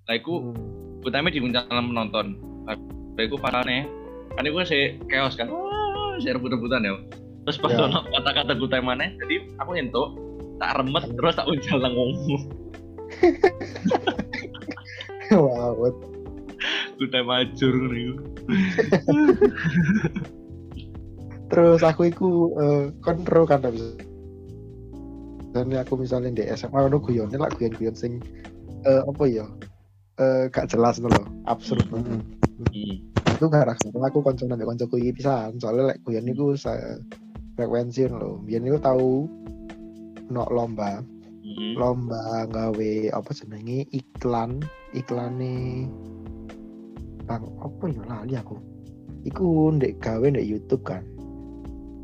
Lah 0.06 0.14
iku 0.14 0.54
good 1.02 1.12
time 1.12 1.28
dikuncal 1.28 1.66
penonton. 1.68 2.38
Lah 2.64 2.78
iku 3.20 3.36
parane 3.36 3.90
kan 4.38 4.46
iku 4.46 4.64
sih 4.64 4.96
chaos 5.10 5.34
kan. 5.34 5.50
Wah 5.50 6.16
saya 6.22 6.38
rebut-rebutan 6.38 6.86
ya. 6.86 6.94
Terus 7.42 7.58
pas 7.58 7.74
ono 7.74 8.06
kata-kata 8.06 8.54
time 8.70 8.86
mana 8.86 9.10
jadi 9.18 9.42
aku 9.58 9.74
entuk 9.74 10.14
tak 10.62 10.78
remet 10.78 11.04
terus 11.18 11.34
tak 11.34 11.50
uncal 11.50 11.82
nang 11.82 11.90
ngomong 11.98 12.42
wow 15.34 15.74
ajur 17.42 17.74
ngono 17.74 17.96
iku. 17.98 18.14
Terus 21.52 21.80
aku 21.84 22.08
iku 22.08 22.30
eh, 22.56 22.84
kontrol 23.04 23.44
kan 23.44 23.60
bisa 23.60 23.98
dan 25.52 25.68
aku 25.76 26.00
misalnya 26.00 26.32
di 26.32 26.42
SMA 26.56 26.88
ono 26.88 26.96
guyone 26.96 27.36
lah 27.36 27.52
guyon-guyon 27.52 27.92
sing 27.92 28.24
eh, 28.88 29.02
apa 29.04 29.24
ya 29.28 29.44
eh, 30.20 30.44
gak 30.52 30.68
jelas 30.68 31.00
tuh 31.00 31.08
loh 31.08 31.24
absurd 31.48 31.84
banget. 31.88 32.20
Hmm. 32.72 32.96
itu 33.32 33.44
gak 33.50 33.66
rasa 33.66 33.88
aku 33.90 34.22
konco 34.22 34.44
nanti 34.46 34.62
koncoku 34.62 35.00
iki 35.00 35.22
pisan. 35.22 35.56
Soalnya 35.58 35.94
lek 35.94 35.98
guyon 36.04 36.28
iku 36.30 36.54
saya 36.54 37.00
frekuensi 37.56 38.06
loh 38.06 38.38
biar 38.44 38.60
niku 38.62 38.78
tahu 38.78 39.26
no 40.30 40.44
lomba. 40.52 41.00
Hmm. 41.42 41.74
lomba 41.74 42.46
gawe 42.48 42.92
apa 43.12 43.30
jenenge? 43.34 43.88
Iklan. 43.90 44.62
Iklane 44.92 45.88
bang 47.26 47.44
apa 47.58 47.84
ya 47.88 48.02
lali 48.06 48.34
aku? 48.36 48.56
Iku 49.26 49.74
ndek 49.74 49.98
gawe 49.98 50.26
ndek 50.28 50.46
YouTube 50.46 50.84
kan. 50.86 51.02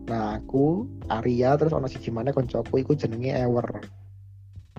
Nah 0.09 0.41
aku 0.41 0.89
Arya 1.13 1.55
terus 1.61 1.77
ono 1.77 1.87
siji 1.87 2.09
mana 2.09 2.33
koncoku 2.33 2.81
iku 2.81 2.97
jenenge 2.97 3.31
Ewer. 3.31 3.69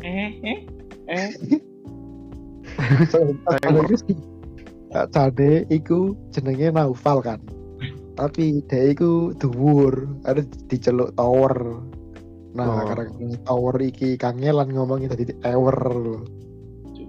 Eh 0.04 0.32
eh 0.44 0.60
eh 1.08 1.32
Jane 5.14 5.52
iku 5.70 6.18
jenenge 6.34 6.74
Naufal 6.74 7.22
kan? 7.22 7.40
Tapi 8.18 8.66
dia 8.68 8.92
iku 8.92 9.32
dhuwur 9.38 10.10
ada 10.26 10.42
diceluk 10.68 11.14
tower. 11.16 11.86
Nah 12.50 12.66
Oh. 12.66 12.82
karena 12.90 13.38
tower 13.46 13.78
iki 13.78 14.18
kangelan 14.18 14.74
ngomongin 14.74 15.14
tadi 15.14 15.30
Ewer 15.46 15.78
lho 15.94 16.18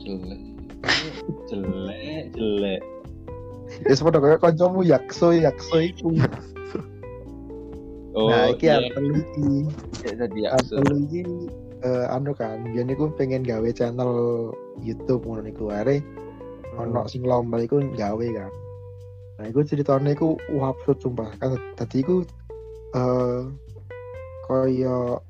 jelek. 0.00 0.42
Jelek 1.48 2.24
jelek. 2.34 2.82
Ya 3.86 3.94
sepada 3.94 4.18
kayak 4.18 4.42
kancamu 4.42 4.82
yakso 4.82 5.30
yakso 5.36 5.76
iku. 5.78 6.10
Oh 8.10 8.26
nah 8.26 8.50
iki 8.50 8.66
iya. 8.66 8.82
Apple 8.82 9.22
iki. 9.22 9.50
Kayak 10.02 10.16
tadi 10.26 10.38
ya 10.42 10.48
Apple 10.58 10.94
iki 11.06 11.22
eh, 11.84 12.06
anu 12.12 12.32
kan 12.36 12.64
biar 12.70 12.84
niku 12.86 13.12
pengen 13.16 13.44
gawe 13.44 13.68
channel 13.72 14.12
YouTube 14.80 15.24
ngono 15.24 15.48
niku 15.48 15.72
are 15.72 16.00
ono 16.76 17.04
sing 17.10 17.24
lomba 17.24 17.60
iku 17.60 17.80
gawe 17.96 18.26
kan 18.36 18.52
nah 19.40 19.44
iku 19.48 19.64
ceritanya 19.64 20.12
iku 20.12 20.36
wah 20.52 20.72
absurd 20.72 21.00
sumpah 21.00 21.32
kan 21.40 21.56
tadi 21.76 22.04
iku 22.04 22.24
eh 22.96 23.42
kaya 24.50 25.20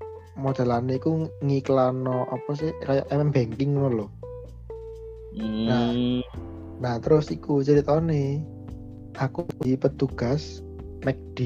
modelannya 0.41 0.97
iku 0.97 1.29
ngiklano 1.45 2.27
apa 2.33 2.51
sih 2.57 2.73
kayak 2.83 3.07
MM 3.13 3.31
banking 3.31 3.77
ngono 3.77 3.89
lho 3.95 4.07
hmm. 5.37 6.25
Nah, 6.81 6.97
terus 6.97 7.29
iku 7.29 7.61
ceritane 7.61 8.41
aku 9.13 9.45
di 9.61 9.77
petugas 9.77 10.65
McD. 11.05 11.39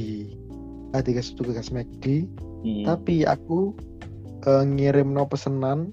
Ah, 0.95 1.03
tugas 1.03 1.35
petugas 1.35 1.75
McD, 1.75 2.31
Hmm. 2.65 2.81
tapi 2.89 3.29
aku 3.29 3.77
eh, 4.45 4.65
ngirim 4.65 5.13
no 5.13 5.25
pesenan 5.29 5.93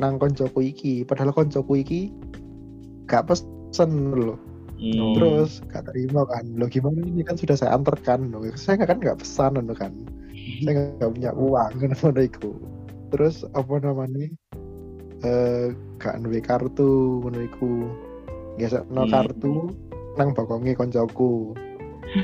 nang 0.00 0.18
koncoku 0.18 0.64
iki. 0.64 1.06
Padahal 1.06 1.30
koncoku 1.30 1.80
iki 1.80 2.10
gak 3.06 3.30
pesen 3.30 4.12
loh. 4.14 4.38
Hmm. 4.74 5.14
Terus 5.16 5.62
gak 5.70 5.86
terima 5.92 6.26
kan. 6.26 6.44
Loh 6.58 6.66
gimana 6.66 6.98
ini 7.04 7.22
kan 7.22 7.38
sudah 7.38 7.54
saya 7.54 7.76
antarkan 7.78 8.32
loh. 8.34 8.42
Saya 8.58 8.82
kan 8.82 8.98
nggak 8.98 9.22
pesan 9.22 9.60
loh 9.60 9.76
kan. 9.76 9.94
Saya 10.64 10.98
nggak 10.98 11.10
punya 11.14 11.30
uang 11.36 11.72
kan 11.80 12.16
iku. 12.18 12.52
Terus 13.14 13.46
apa 13.54 13.74
namanya? 13.78 14.26
Eh 15.22 15.72
gak 16.02 16.20
duwe 16.26 16.42
kartu 16.42 17.22
iku. 17.30 17.86
Gesek 18.58 18.86
no 18.90 19.06
Hmm. 19.06 19.12
kartu 19.14 19.70
nang 20.18 20.34
bokonge 20.34 20.74
koncoku. 20.74 21.54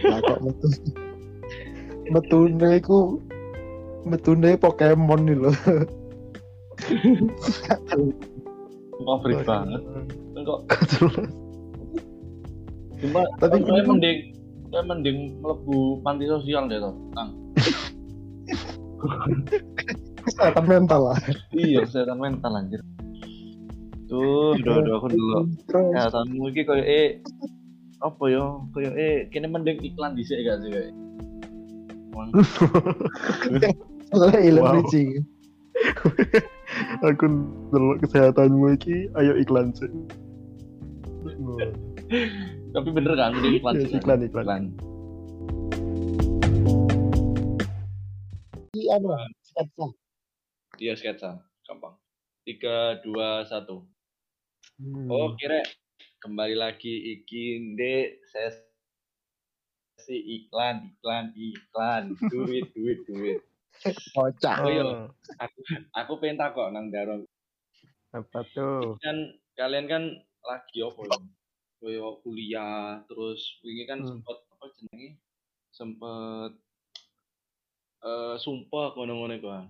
Lah 0.07 0.19
kok 0.23 0.43
metu 0.43 0.69
metune 2.13 2.83
iku 2.83 3.23
metune 4.05 4.57
Pokemon 4.57 5.21
nih 5.25 5.37
loh. 5.37 5.55
Pabrik 9.01 9.45
banget. 9.45 9.81
Kok 10.41 10.61
cuma 13.01 13.21
Tapi 13.41 13.57
saya 13.59 13.81
ini- 13.81 13.89
mending 13.89 14.19
saya 14.71 14.83
mending 14.85 15.19
melebu 15.41 15.77
panti 16.01 16.25
sosial 16.25 16.69
deh 16.69 16.79
toh. 16.79 16.95
Tang. 17.13 17.29
Kesehatan 20.21 20.65
mental 20.67 21.01
lah. 21.09 21.19
iya 21.51 21.81
kesehatan 21.83 22.21
mental 22.21 22.53
anjir. 22.55 22.81
Tuh 24.07 24.53
udah 24.55 24.75
udah 24.81 24.95
aku 24.97 25.09
dulu. 25.09 25.39
kesehatanmu 25.65 26.45
iki 26.51 26.63
koyo 26.65 26.83
eh 26.83 27.21
apa 28.01 28.25
yo? 28.27 28.69
Koyo 28.71 28.93
eh 28.93 29.29
kene 29.29 29.49
mending 29.49 29.81
iklan 29.81 30.13
dhisik 30.13 30.41
gak 30.41 30.61
sih 30.61 30.71
kayak 30.71 30.93
Ilmu 34.13 34.59
Wow. 34.59 34.73
bridging. 34.75 35.23
aku 37.07 37.25
delok 37.71 37.97
kesehatanmu 38.01 38.77
iki 38.77 39.09
ayo 39.17 39.33
iklan 39.35 39.73
sih 39.73 39.89
tapi 42.71 42.89
bener 42.91 43.17
kan 43.17 43.33
mending 43.33 43.59
iklan 43.59 43.75
Yes, 43.75 43.89
sih, 43.89 43.97
iklan, 43.97 44.21
iklan. 44.23 44.45
iklan 44.45 44.63
Iya, 48.71 48.97
anu, 48.97 49.09
sketsa. 49.43 49.87
iya 50.79 50.93
sketsa 50.95 51.31
gampang 51.65 51.97
tiga 52.45 53.01
dua 53.01 53.45
satu 53.45 53.83
Hmm. 54.77 55.13
Oh 55.13 55.37
kira 55.37 55.61
kembali 56.21 56.57
lagi 56.57 56.89
iki 57.13 57.45
ndek 57.73 58.25
sesi 58.25 60.17
iklan 60.17 60.89
iklan 60.89 61.37
iklan 61.37 62.17
duit 62.29 62.65
duit 62.73 63.05
duit 63.05 63.45
Kocak. 64.15 64.57
Oh, 64.61 64.71
iya. 64.71 64.85
Aku 65.41 65.59
aku 65.97 66.13
pengen 66.21 66.39
takok 66.41 66.69
nang 66.75 66.91
daron 66.93 67.25
apa 68.11 68.43
tuh? 68.51 68.99
Kan 68.99 69.39
kalian 69.55 69.87
kan 69.87 70.03
lagi 70.43 70.79
apa 70.83 71.01
ya? 71.07 71.19
Koyo 71.81 72.21
kuliah 72.21 73.01
terus 73.09 73.41
wingi 73.65 73.89
kan 73.89 74.03
Hmm. 74.03 74.21
sempet 74.21 74.37
apa 74.53 74.67
jenenge? 74.77 75.11
Sempet 75.73 76.53
eh 78.01 78.37
sumpah 78.41 78.97
ngono-ngono 78.97 79.33
iku 79.37 79.49
kan 79.53 79.67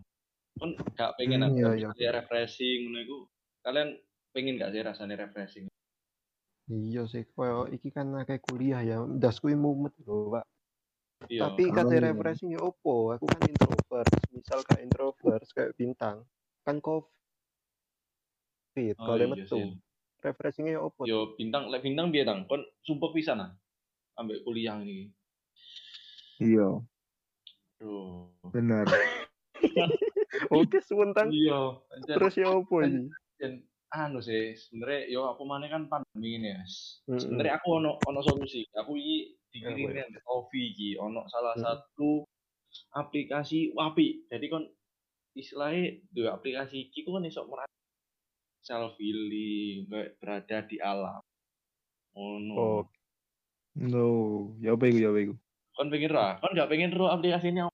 kan 0.61 0.71
gak 0.95 1.11
pengen 1.19 1.43
Hmm, 1.45 1.51
aku 1.51 1.59
iya, 1.59 1.71
iya. 1.79 1.91
ya 1.99 2.11
refreshing 2.15 2.89
ngono 2.89 2.99
iku. 3.05 3.19
Kalian 3.63 3.89
pengen 4.33 4.59
gak 4.59 4.73
sih 4.75 4.83
rasanya 4.83 5.17
refreshing? 5.29 5.67
Iya 6.71 7.03
sih 7.11 7.27
koyo 7.35 7.67
iki 7.71 7.91
kan 7.91 8.15
akeh 8.17 8.39
kuliah 8.43 8.81
ya. 8.83 8.97
Dasku 9.23 9.51
mumet 9.55 9.95
lho 10.07 10.31
pak 10.35 10.45
iya. 11.29 11.41
Tapi 11.45 11.63
Oh, 11.69 11.75
kate 11.75 11.97
iya. 11.97 12.03
refreshing 12.09 12.51
ya 12.55 12.61
opo 12.63 13.13
aku 13.13 13.27
kan 13.27 13.41
introvert 13.45 14.09
misal 14.31 14.59
kayak 14.65 14.83
introvert 14.83 15.45
kayak 15.53 15.73
bintang 15.77 16.25
kan 16.65 16.79
covid 16.79 17.11
Oh, 18.97 19.05
kalau 19.05 19.19
iya 19.21 19.29
metu. 19.29 19.59
sih. 19.59 19.67
refreshingnya 20.21 20.77
ya 20.77 20.81
opo 20.81 21.05
yo 21.05 21.33
bintang 21.35 21.69
lek 21.69 21.81
bintang 21.81 22.13
biar 22.13 22.29
tang? 22.29 22.45
Kon 22.45 22.61
sumpah 22.81 23.11
pisan 23.11 23.41
ah 23.41 23.51
ambek 24.17 24.45
kuliah 24.45 24.77
ini. 24.81 25.09
Iya, 26.37 26.81
Aduh. 27.81 28.29
benar. 28.53 28.85
oke 30.57 30.79
sebentar 30.81 31.25
iya. 31.29 31.77
Terus 32.05 32.37
ya 32.37 32.49
opo 32.53 32.81
ini? 32.81 33.09
dan 33.41 33.65
anu 33.91 34.21
sih 34.21 34.53
sebenarnya 34.55 35.09
yo 35.09 35.25
apa 35.27 35.41
mana 35.43 35.67
kan 35.67 35.89
pandemi 35.89 36.37
ini 36.37 36.53
ya. 36.53 36.63
Sebenarnya 37.17 37.57
aku 37.59 37.81
ono 37.81 37.97
ono 38.05 38.21
solusi. 38.21 38.65
Aku 38.77 38.95
ini 39.01 39.40
Ya, 39.51 39.75
dikirim 39.75 40.15
Ovi 40.31 40.61
iki 40.71 40.89
ono 40.95 41.27
salah 41.27 41.59
Hmm. 41.59 41.67
satu 41.67 42.23
aplikasi 42.95 43.75
wapi 43.75 44.31
jadi 44.31 44.47
kon 44.47 44.71
istilahnya 45.35 45.99
dua 46.15 46.39
aplikasi 46.39 46.87
iki 46.87 47.03
ku 47.03 47.19
kan 47.19 47.27
iso 47.27 47.43
merasa 47.51 47.75
self 48.63 48.95
healing 49.03 49.91
kayak 49.91 50.15
berada 50.23 50.59
di 50.71 50.79
alam. 50.79 51.19
Ono 52.15 52.55
oh 52.55 52.83
No, 53.75 54.07
ya 54.59 54.75
apa 54.75 54.87
ya 54.87 55.11
apa 55.11 55.35
kon 55.75 55.91
pengen 55.91 56.11
ra 56.15 56.39
kon 56.39 56.55
gak 56.55 56.71
pengen 56.71 56.95
ro 56.95 57.11
aplikasinya 57.11 57.67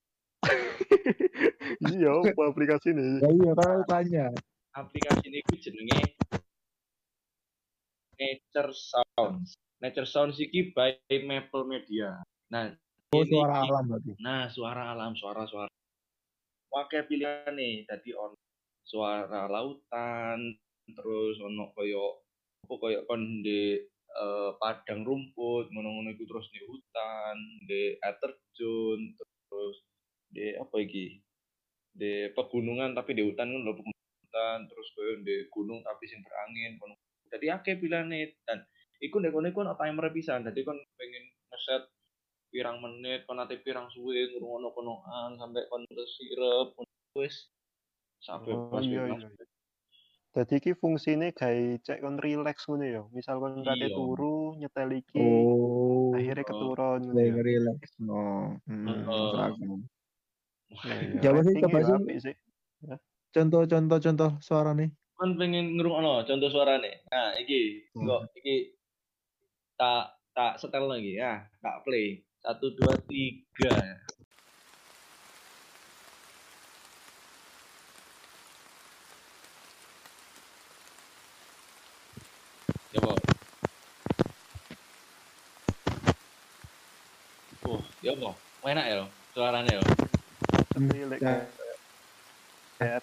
iya 1.93 2.13
apa 2.17 2.43
aplikasi 2.53 2.97
ini? 2.97 3.21
Ya 3.21 3.29
iya 3.33 3.51
kan 3.53 3.85
tanya. 3.85 4.27
aplikasi 4.77 5.29
ini 5.29 5.45
ku 5.45 5.57
jenenge 5.61 6.17
Nature 8.17 8.73
Sounds. 8.73 9.61
Nature 9.81 10.09
Sounds 10.09 10.41
iki 10.41 10.73
by 10.73 10.97
Maple 11.09 11.69
Media. 11.69 12.25
Nah, 12.49 12.73
Oh, 13.15 13.23
ini 13.23 13.39
suara 13.39 13.63
alam 13.63 13.85
berarti. 13.87 14.13
Nah, 14.19 14.51
suara 14.51 14.83
alam, 14.91 15.13
suara-suara. 15.15 15.71
Pakai 16.67 17.07
pilihan 17.07 17.55
nih, 17.55 17.87
tadi 17.87 18.11
on 18.13 18.35
suara 18.83 19.47
lautan, 19.47 20.59
terus 20.91 21.39
ono 21.39 21.71
koyo 21.73 22.27
apa 22.67 22.75
koyo 22.83 22.99
kon 23.07 23.47
di 23.47 23.79
eh, 24.11 24.51
padang 24.59 25.07
rumput, 25.07 25.71
ngono-ngono 25.71 26.13
iku 26.19 26.27
terus 26.27 26.51
di 26.51 26.61
hutan, 26.67 27.37
di 27.63 27.95
air 27.95 28.17
terjun, 28.19 29.01
terus 29.17 29.77
di 30.27 30.53
apa 30.59 30.77
iki? 30.83 31.23
Di 31.95 32.35
pegunungan 32.35 32.93
tapi 32.93 33.15
di 33.15 33.23
hutan 33.23 33.55
kan 33.55 33.63
lho 33.63 33.73
pegunungan, 33.73 34.59
terus 34.67 34.89
koyo 34.99 35.23
di 35.23 35.47
gunung 35.49 35.81
tapi 35.87 36.05
sing 36.11 36.27
berangin, 36.27 36.75
kono. 36.83 36.99
Jadi 37.31 37.47
akeh 37.55 37.79
pilihane 37.79 38.35
dan 38.45 38.67
iku 39.03 39.21
nek 39.21 39.33
kono 39.33 39.47
iku 39.51 39.61
ono 39.65 39.75
timer 39.77 40.07
pisan. 40.13 40.45
Dadi 40.47 40.61
kon 40.65 40.79
pengen 40.97 41.25
ngeset 41.53 41.83
pirang 42.53 42.79
menit, 42.81 43.27
kon 43.27 43.43
ate 43.43 43.61
pirang 43.61 43.91
suwe 43.93 44.33
ngrungokno 44.33 44.69
konoan 44.73 45.37
sampai 45.37 45.67
kon 45.69 45.83
kesirep 45.89 46.69
wis 47.17 47.51
sampai 48.23 48.53
Oh, 48.55 48.69
pas 48.73 48.85
iya, 48.85 49.05
iya. 49.13 49.29
Jadi 50.37 50.61
iki 50.61 50.77
fungsinya 50.77 51.33
kayak 51.33 51.81
cek 51.81 52.05
kon 52.05 52.21
relax 52.21 52.69
ngono 52.69 52.85
ya. 52.85 53.03
Misal 53.09 53.41
kon 53.41 53.65
kate 53.65 53.89
Iya. 53.89 53.97
turu 53.97 54.53
nyetel 54.61 54.91
iki 55.01 55.17
Oh, 55.17 56.13
akhirnya 56.13 56.45
keturun 56.45 57.01
ngono 57.09 57.21
ya. 57.25 57.35
relax. 57.41 57.81
No. 58.05 58.53
Hmm, 58.69 58.85
Heeh. 58.85 59.33
Nah, 60.77 60.99
Ya, 61.25 61.31
apa 61.33 61.41
sih, 61.47 61.55
coba 61.57 61.79
sih. 61.81 61.95
apik 61.97 62.19
sih. 62.21 62.35
Contoh-contoh 63.33 63.97
contoh 63.97 64.31
suara 64.45 64.77
nih. 64.77 64.93
Kon 65.17 65.41
pengen 65.41 65.81
ngrungokno 65.81 66.29
contoh 66.29 66.49
suarane. 66.53 67.01
Nah, 67.09 67.33
iki 67.41 67.89
Hmm. 67.97 68.05
kok 68.05 68.21
iki 68.37 68.76
tak 69.77 70.05
tak 70.33 70.53
setel 70.57 70.85
lagi 70.85 71.17
ya, 71.17 71.33
tak 71.61 71.85
play. 71.85 72.21
Satu, 72.41 72.73
dua, 72.73 72.93
tiga. 73.05 73.73
Coba. 82.93 83.13
Oh, 87.67 87.81
ya 88.01 88.11
apa? 88.15 88.31
Enak 88.67 88.87
ya 88.87 88.97
suaranya 89.35 89.73
ya. 89.79 89.83
Tapi 90.73 90.97
lek 91.07 91.21
Ya. 91.21 91.35
kayak 92.77 93.01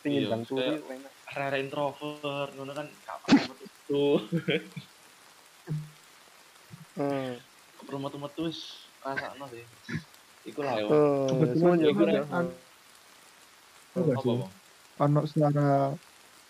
Iya, 0.00 0.32
bang 0.32 0.42
kayak- 0.48 0.80
enak. 0.88 1.12
Rare 1.30 1.56
introvert, 1.62 2.50
ngono 2.56 2.72
kan 2.72 2.86
pernah 3.22 3.44
metu. 3.52 4.04
Hmm. 7.00 7.32
Perlu 7.80 7.96
metu-metu 7.96 8.44
wis 8.44 8.60
rasakno 9.00 9.48
sih. 9.48 9.64
Iku 10.44 10.60
lah. 10.60 10.76
Oh, 10.84 11.24
Kebetulan 11.32 11.56
semuanya 11.56 11.86
iku 11.88 12.02
Apa, 12.04 12.40
Enggak 13.96 14.16
sih. 14.20 14.28
Bang? 14.36 14.52
Ono 15.00 15.20
suara 15.24 15.70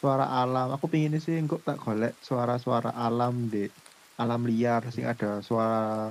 suara 0.03 0.26
alam. 0.26 0.74
Aku 0.74 0.90
pingin 0.90 1.14
sih 1.22 1.38
engkau 1.38 1.62
tak 1.62 1.78
golek 1.78 2.18
suara-suara 2.18 2.90
alam 2.90 3.46
di 3.46 3.70
alam 4.18 4.42
liar 4.42 4.82
sing 4.90 5.07
ada 5.07 5.38
suara 5.38 6.11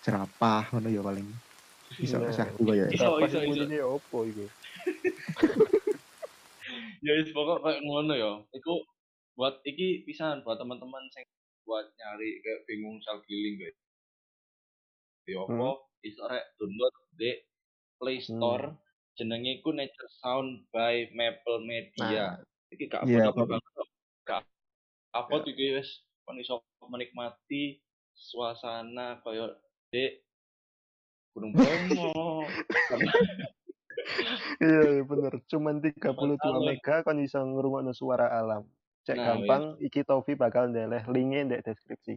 jerapah 0.00 0.70
ngono 0.70 0.86
ya 0.86 1.02
paling. 1.02 1.26
Bisa 1.90 2.16
Nah, 2.16 2.30
bisa 2.30 2.46
juga 2.54 2.72
ya. 2.78 2.86
Iso, 2.88 3.18
Apa 3.18 3.26
iso, 3.26 3.34
sih 3.34 3.38
iso. 3.42 3.48
bunyinya 3.50 3.76
ya 3.76 3.86
opo 3.90 4.18
iku? 4.22 4.44
Ya 7.00 7.16
wis 7.16 7.32
pokok 7.32 7.64
kayak 7.64 7.80
ngono 7.80 8.12
ya. 8.12 8.32
Iku 8.52 8.84
buat 9.34 9.64
iki 9.64 10.04
pisan 10.04 10.44
buat 10.44 10.60
teman-teman 10.60 11.00
sing 11.10 11.24
buat 11.62 11.86
nyari 11.90 12.40
kayak 12.40 12.60
bingung 12.64 12.98
misal 12.98 13.20
giling 13.24 13.56
kayak 13.56 13.76
ya 15.24 15.42
Hmm. 15.46 15.76
iso 16.00 16.22
rek 16.24 16.44
download 16.56 16.94
di 17.14 17.30
Play 17.96 18.18
Store. 18.18 18.72
Jenenge 19.12 19.60
iku 19.60 19.70
Nature 19.70 20.08
Sound 20.16 20.64
by 20.70 21.12
Maple 21.12 21.60
Media. 21.60 22.40
Iki 22.70 22.88
gak 22.88 23.04
Iya, 23.04 23.28
apa-apa 23.28 23.36
apa- 23.36 23.50
banget 23.52 23.88
gak 24.24 24.42
apa 25.12 25.34
iki 25.44 25.76
wis. 25.76 25.90
Kon 26.24 26.40
iso 26.40 26.64
menikmati 26.82 27.78
suasana 28.10 29.20
kaya 29.20 29.52
di 29.90 30.18
Gunung 31.30 31.52
Bromo. 31.52 32.42
Iya, 34.58 34.80
iya 34.90 35.02
bener. 35.04 35.32
Cuman 35.46 35.78
32 35.78 36.34
Masalah. 36.34 36.60
mega 36.64 36.96
kan 37.00 37.16
bisa 37.16 37.38
ngrungokno 37.40 37.92
suara 37.92 38.26
alam. 38.28 38.64
Cek 39.00 39.16
Nah, 39.16 39.26
gampang, 39.32 39.62
iki 39.80 40.04
Tofi 40.04 40.36
bakal 40.36 40.68
ndeleh 40.68 41.02
linknya 41.08 41.48
di 41.48 41.56
deskripsi. 41.58 42.14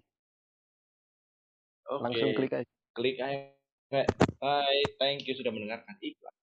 Oke, 1.86 2.02
Langsung 2.02 2.30
klik 2.34 2.52
aja. 2.54 2.68
klik 2.92 3.18
aja. 3.20 4.04
Hai, 4.40 4.78
thank 4.98 5.24
you 5.24 5.34
sudah 5.34 5.50
mendengarkan 5.50 5.96
iklan. 6.02 6.34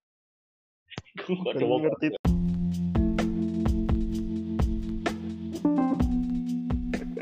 Gue 1.61 1.79
ngerti. 1.81 2.07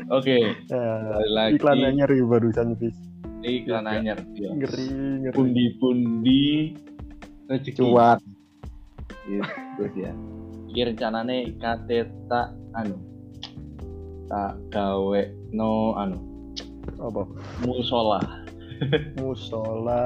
Oke, 0.09 0.37
Nah, 0.67 1.13
balik 1.13 1.29
lagi. 1.29 1.51
iklan 1.55 1.79
anyar 1.85 2.09
ya 2.09 2.25
barusan 2.25 2.73
bis. 2.73 2.97
iklan 3.39 3.85
Iya. 3.85 3.93
anyar. 3.93 4.17
Ya. 4.33 4.49
Ngeri, 4.51 4.87
ngeri. 5.21 5.35
Pundi-pundi 5.37 6.45
rezeki. 7.45 7.77
Cuan. 7.77 8.17
Gitu 9.29 9.83
ya. 10.01 10.13
Iki 10.69 10.81
rencanane 10.93 11.53
kate 11.61 12.09
tak 12.29 12.53
anu 12.77 12.97
tak 14.29 14.53
gawe 14.69 15.21
no 15.53 15.97
anu 15.97 16.17
Apa? 16.97 17.21
musola. 17.65 18.19
Musola 19.21 20.01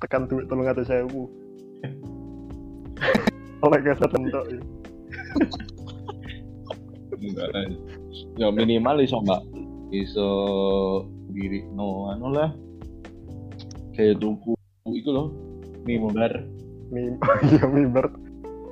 tekan 0.00 0.28
duit 0.28 0.48
tolong 0.48 0.68
atas 0.68 0.88
sewu. 0.88 1.28
Oleh 3.64 3.80
keset 3.84 4.12
entok. 4.12 4.44
ya. 4.48 4.60
Enggak 7.16 7.48
lah. 7.52 7.64
Ya 8.36 8.48
minimal 8.52 9.00
iso 9.00 9.20
mbak 9.24 9.40
iso 9.92 10.28
diri 11.32 11.64
no 11.72 12.12
anu 12.12 12.32
lah 12.32 12.50
kayak 13.96 14.20
tuku 14.20 14.52
itu 14.92 15.08
loh 15.08 15.32
mimbar 15.88 16.44
Mim, 16.88 17.18
iya 17.50 17.64
mimbar. 17.66 18.06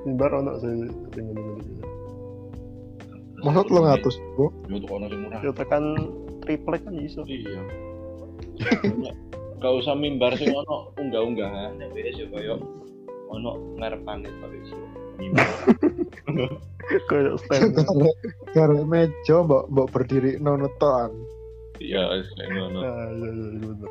Mimbar 0.04 0.30
ono 0.34 0.52
sih 0.58 0.70
sing 1.12 1.24
ngene-ngene. 1.26 1.82
Maksud 3.44 3.68
lo 3.68 3.80
ngatus, 3.82 4.16
Bu? 4.36 4.46
ya 4.66 4.76
tuh 4.78 4.90
ono 4.90 5.06
sing 5.06 5.20
murah 5.20 5.40
Yo 5.44 5.52
tekan 5.52 5.84
triplek 6.40 6.80
kan 6.82 6.96
iso. 6.96 7.20
iya 7.26 7.60
gak 9.58 9.72
usah 9.74 9.96
mimbar 9.96 10.36
sing 10.36 10.52
ono 10.52 10.92
unggah-unggahan 10.94 11.74
nek 11.76 11.90
wis 11.92 12.14
yo 12.14 12.28
koyo 12.28 12.54
ono 13.26 13.56
ngarepane 13.76 14.28
kok 14.30 14.52
iso 14.54 14.76
mimbar 15.16 15.48
Kayak 17.08 17.40
stand. 17.40 17.80
Gara 18.54 18.76
meja 18.84 19.36
mbok 19.40 19.72
mbok 19.72 19.88
berdiri 19.90 20.36
nonotan. 20.36 21.10
iya 21.80 22.12
wis 22.12 22.28
kayak 22.36 22.48
ngono 22.52 22.78
Nah, 22.78 23.08
iya 23.10 23.28
iya 23.28 23.44
iya 23.50 23.66
bener. 23.66 23.90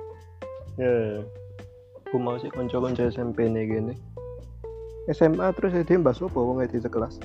Ya. 0.78 0.93
ya. 0.93 1.21
Aku 2.05 2.15
mau 2.17 2.38
sih 2.38 2.49
konco-konco 2.49 3.01
SMP 3.03 3.49
nih 3.49 3.65
gini. 3.67 3.93
SMA 5.11 5.51
terus 5.57 5.75
dia 5.83 5.99
mbak 5.99 6.15
sopo 6.15 6.39
wong 6.39 6.63
di 6.63 6.79
sekelas. 6.79 7.19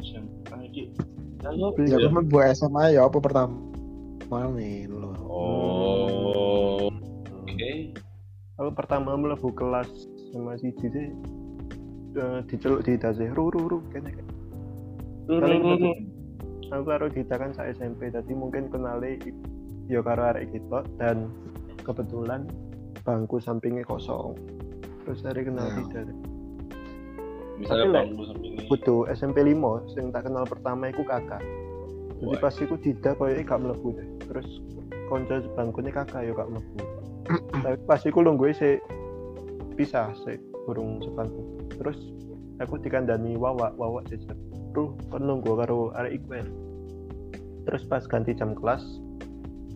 SMA 0.00 0.56
iki 0.68 0.92
Ya 1.40 1.96
kan 2.12 2.28
buat 2.28 2.52
SMA 2.52 2.96
ya 2.96 3.08
apa 3.08 3.16
pertama 3.16 3.56
nih 4.54 4.86
lo. 4.86 5.10
Oh, 5.26 6.86
oke. 7.42 7.72
Aku 8.60 8.70
pertama 8.76 9.16
mlebu 9.16 9.50
kelas 9.56 9.88
sama 10.30 10.54
siji 10.60 10.86
sih 10.92 11.08
eh, 12.14 12.38
diceluk 12.46 12.84
di 12.84 12.94
dasi 13.00 13.26
ru 13.32 13.48
ru 13.50 13.66
ru 13.66 13.78
kene 13.90 14.12
kene. 14.12 14.32
Paling 15.26 15.62
betul. 15.64 15.96
Aku 16.70 16.82
karo 16.86 17.06
Dita 17.10 17.34
kan 17.34 17.50
sa 17.50 17.66
SMP 17.66 18.14
tadi 18.14 18.30
mungkin 18.30 18.70
kenali 18.70 19.18
ya 19.90 20.04
karo 20.06 20.30
arek 20.30 20.54
kita 20.54 20.86
dan 21.02 21.32
kebetulan 21.82 22.46
bangku 23.02 23.42
sampingnya 23.42 23.82
kosong. 23.82 24.38
Terus 25.02 25.24
hari 25.26 25.48
kenal 25.48 25.66
Ya. 25.66 25.74
Dita. 25.82 26.29
Misalnya 27.60 27.84
Tapi, 27.84 27.96
bangku. 28.16 28.22
Butuh 28.72 29.00
SMP 29.12 29.44
5 29.44 29.92
sing 29.92 30.08
tak 30.08 30.24
kenal 30.24 30.48
pertama 30.48 30.88
iku 30.88 31.04
kakak. 31.04 31.44
Jadi 32.20 32.36
pas 32.40 32.54
iku 32.56 32.74
Dita 32.80 33.12
koyo 33.16 33.36
gak 33.36 33.60
mlebu 33.60 33.88
deh. 33.96 34.08
Terus 34.24 34.48
konco 35.12 35.34
bangkune 35.52 35.92
kakak 35.92 36.24
ya 36.24 36.32
gak 36.32 36.48
mlebu. 36.48 36.76
Tapi 37.64 37.76
pas 37.84 38.00
iku 38.00 38.24
lho 38.24 38.32
gue 38.36 38.50
sih 38.56 38.74
pisah 39.76 40.12
sih 40.24 40.40
burung 40.64 41.04
sebangku. 41.04 41.68
Terus 41.76 41.98
aku 42.60 42.80
dikandani 42.80 43.36
wawa 43.36 43.76
wawa 43.76 44.00
jajar. 44.08 44.36
Tuh 44.72 44.96
kon 45.12 45.28
nunggu 45.28 45.52
karo 45.52 45.92
arek 46.00 46.16
iku 46.20 46.40
ya. 46.40 46.44
Terus 47.68 47.84
pas 47.84 48.04
ganti 48.08 48.32
jam 48.32 48.56
kelas 48.56 48.80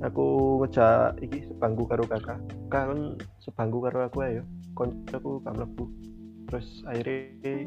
aku 0.00 0.58
ngejak 0.64 1.20
iki 1.20 1.48
sebangku 1.48 1.84
karo 1.84 2.04
kakak. 2.08 2.40
Kakak 2.72 2.96
kan 2.96 3.00
sebangku 3.44 3.84
karo 3.84 4.08
aku 4.08 4.24
ayo. 4.24 4.42
Koncoku 4.72 5.44
gak 5.44 5.56
mlebu. 5.56 6.03
Terus 6.50 6.84
akhirnya 6.86 7.66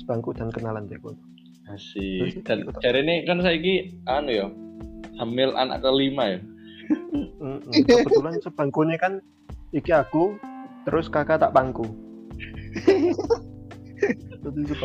sebangku 0.00 0.30
dan 0.36 0.52
kenalan 0.54 0.86
deh 0.86 1.00
kon. 1.00 1.16
Asik. 1.70 2.42
Dan 2.42 2.66
cari 2.82 3.00
ini 3.06 3.22
kan 3.26 3.38
saya 3.42 3.54
ini 3.54 4.02
anu 4.10 4.30
ya, 4.30 4.46
hamil 5.22 5.54
anak 5.54 5.86
kelima 5.86 6.36
ya. 6.36 6.40
Kebetulan 7.70 8.42
sebangkunya 8.42 8.98
kan 8.98 9.22
iki 9.70 9.94
aku, 9.94 10.34
terus 10.82 11.06
kakak 11.06 11.38
tak 11.38 11.54
bangku. 11.54 11.86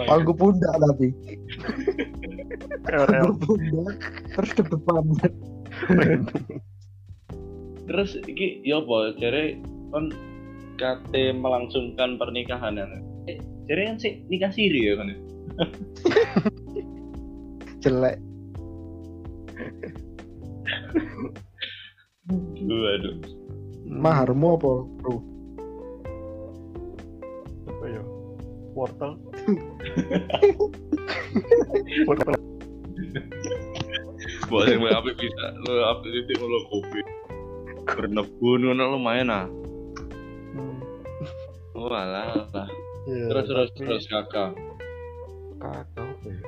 Pangku 0.05 0.33
pundak 0.35 0.73
tapi. 0.77 1.09
Rel. 2.85 3.05
Pangku 3.09 3.33
pundak 3.57 3.97
terus 4.37 4.51
ke 4.53 4.61
depan. 4.67 5.03
Terus 7.89 8.17
iki 8.29 8.61
ya 8.61 8.81
apa? 8.81 9.17
Cari 9.17 9.57
kan 9.89 10.05
kate 10.77 11.33
melangsungkan 11.33 12.21
pernikahan 12.21 12.77
ya. 12.77 12.85
Cari 13.65 13.81
kan 13.89 13.97
sih 13.97 14.21
nikah 14.29 14.51
siri 14.53 14.89
ya 14.89 14.93
kan. 14.97 15.07
ya? 15.09 15.17
Jelek. 17.85 18.17
Aduh, 22.29 22.83
aduh. 22.97 23.15
Maharmu 23.85 24.57
apa, 24.57 24.71
Bro? 25.01 25.13
Apa 27.69 27.85
ya? 27.89 28.01
Wortel. 28.73 29.11
Wortel. 32.09 32.33
Buat 34.49 34.69
yang 34.69 34.85
apa 34.89 35.09
bisa 35.09 35.45
lo 35.65 35.73
apa 35.89 36.05
itu 36.05 36.33
lo 36.37 36.59
kopi. 36.69 37.01
Bernebun 37.85 38.59
ngono 38.65 38.97
lumayan 38.97 39.29
ah. 39.33 39.45
Hmm. 40.53 40.77
Oh 41.77 41.89
alah, 41.89 42.45
alah. 42.49 42.69
Ya, 43.05 43.29
Terus 43.29 43.45
terus 43.45 43.69
tapi 43.71 43.85
terus 43.85 44.05
kakak. 44.05 44.51
Kakak 45.55 45.85
apa 46.03 46.25
ya? 46.25 46.39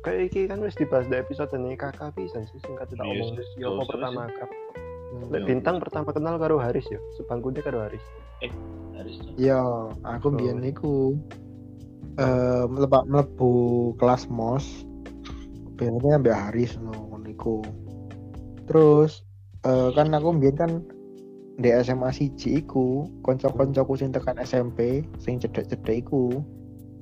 Kayak 0.00 0.20
iki 0.26 0.40
kan 0.46 0.58
wis 0.60 0.72
dibahas 0.74 1.04
di 1.04 1.16
episode 1.16 1.50
ini 1.52 1.74
kakak 1.74 2.14
bisa 2.14 2.40
sih 2.46 2.60
singkat 2.60 2.88
tak 2.88 2.96
Iya, 2.96 3.12
omong 3.12 3.30
sih. 3.36 3.46
ya 3.56 3.66
apa 3.68 3.82
pertama 3.84 4.20
Hmm. 5.10 5.26
Iya. 5.26 5.26
Lek 5.28 5.42
bintang 5.44 5.76
pertama 5.76 6.08
kenal 6.08 6.38
karo 6.38 6.56
Haris 6.56 6.86
ya, 6.86 7.02
sebangkunya 7.16 7.60
karo 7.60 7.82
Haris. 7.82 8.04
Haris 8.94 9.18
tuh. 9.18 9.34
Ya, 9.36 9.58
aku 10.06 10.30
Oh. 10.30 10.32
biyen 10.32 10.62
niku 10.62 11.18
eh 12.14 12.64
mlebu 12.64 12.98
mlebu 13.04 13.52
kelas 13.98 14.30
mos. 14.30 14.86
Biasanya 15.74 16.14
ambek 16.16 16.30
Haris 16.32 16.78
no 16.78 16.94
niku. 17.18 17.58
Terus 18.64 19.26
eh 19.60 19.90
kan 19.92 20.14
aku 20.14 20.30
biyen 20.32 20.54
kan 20.54 20.72
di 21.60 21.68
SMA 21.84 22.08
siji 22.08 22.64
iku 22.64 23.04
kanca-kancaku 23.20 23.92
sing 24.00 24.10
tekan 24.10 24.40
SMP 24.40 25.04
sing 25.20 25.36
cedek-cedek 25.36 26.08
iku 26.08 26.40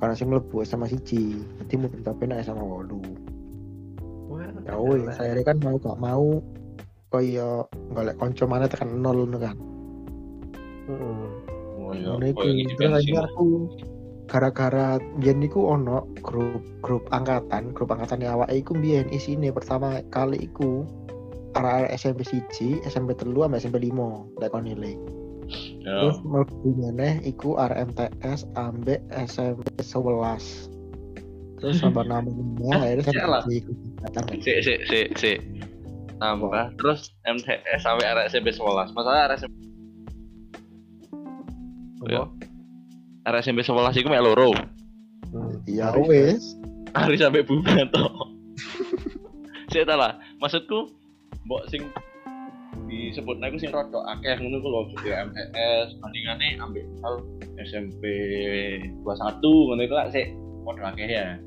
karena 0.02 0.14
sing 0.14 0.30
mlebu 0.30 0.62
SMA 0.66 0.90
siji. 0.90 1.38
Dadi 1.62 1.74
mungkin 1.78 2.02
tapi 2.02 2.26
nek 2.26 2.42
SMA 2.42 2.62
8. 2.62 4.30
Wah, 4.30 4.50
Ya 4.66 4.76
wis, 4.76 5.14
saya 5.16 5.38
kan 5.46 5.62
mau 5.62 5.78
gak 5.78 5.98
mau 5.98 6.42
kaya 7.08 7.64
golek 7.96 8.18
kanca 8.20 8.44
mana 8.44 8.66
tekan 8.68 9.00
nol 9.00 9.24
ngono 9.24 9.38
kan. 9.40 9.56
Heeh. 10.90 11.22
Oh 11.88 11.96
iya, 11.96 12.12
Terus 12.76 13.08
aku 13.16 13.48
gara-gara 14.28 15.00
biyen 15.16 15.40
niku 15.40 15.72
ono 15.72 16.04
grup 16.20 16.60
grup 16.84 17.08
angkatan, 17.08 17.72
grup 17.72 17.96
angkatan 17.96 18.28
awake 18.28 18.60
iku 18.60 18.76
biyen 18.76 19.08
isine 19.08 19.48
pertama 19.48 20.04
kali 20.12 20.36
iku 20.44 20.84
arah 21.52 21.88
SMP 21.88 22.22
siji, 22.22 22.80
SMP 22.82 23.14
telu 23.14 23.42
sama 23.42 23.56
SMP 23.56 23.80
limo 23.80 24.28
lek 24.36 24.50
kon 24.50 24.64
nilai. 24.64 24.92
Ya. 25.80 26.04
Terus 26.04 26.20
mlebu 26.20 26.68
meneh 26.76 27.22
iku 27.22 27.56
RMTS 27.56 28.44
ambek 28.54 29.00
SMP 29.24 29.64
11. 29.80 30.68
Terus 31.58 31.76
sampai 31.82 32.04
namanya 32.04 32.76
akhirnya 32.76 33.08
Sialah. 33.08 33.42
sampai 33.42 33.64
di 33.64 33.74
angkatan. 33.98 34.22
Sik 34.38 34.58
sik 34.60 34.80
sik 34.84 35.08
sik. 35.14 35.40
tambah 36.18 36.50
terus 36.74 37.14
MTS 37.24 37.78
sampai 37.78 38.02
arek 38.04 38.26
SMP 38.26 38.50
11 38.50 38.90
masalah 38.90 39.30
arek 39.30 39.38
SMP 39.38 39.54
Yo. 42.06 42.26
arek 43.22 43.40
SMP 43.40 43.62
11 43.62 43.94
iku 43.96 44.08
mek 44.08 44.22
loro 44.22 44.50
Hmm. 45.28 45.60
Ya 45.62 45.92
Hari- 45.92 46.08
wes. 46.08 46.56
hari 46.90 47.14
sampai 47.14 47.44
bunga 47.44 47.84
toh 47.92 48.08
saya 49.70 49.84
tahu 49.84 50.00
lah 50.00 50.16
maksudku 50.40 50.88
mbok 51.48 51.64
sing 51.72 51.88
disebut 52.92 53.40
aku 53.40 53.56
sing 53.56 53.72
rodok 53.72 54.04
akeh 54.04 54.36
ngono 54.36 54.60
ku 54.60 54.68
lho 54.68 54.80
juga 54.92 55.24
MTS 55.32 55.96
bandingane 56.04 56.60
ambek 56.60 56.84
misal 56.84 57.24
SMP 57.56 58.04
21 59.00 59.40
ngono 59.40 59.80
iku 59.80 59.94
lah 59.96 60.12
sik. 60.12 60.28
Padha 60.68 60.92
akeh 60.92 61.08
ya. 61.08 61.40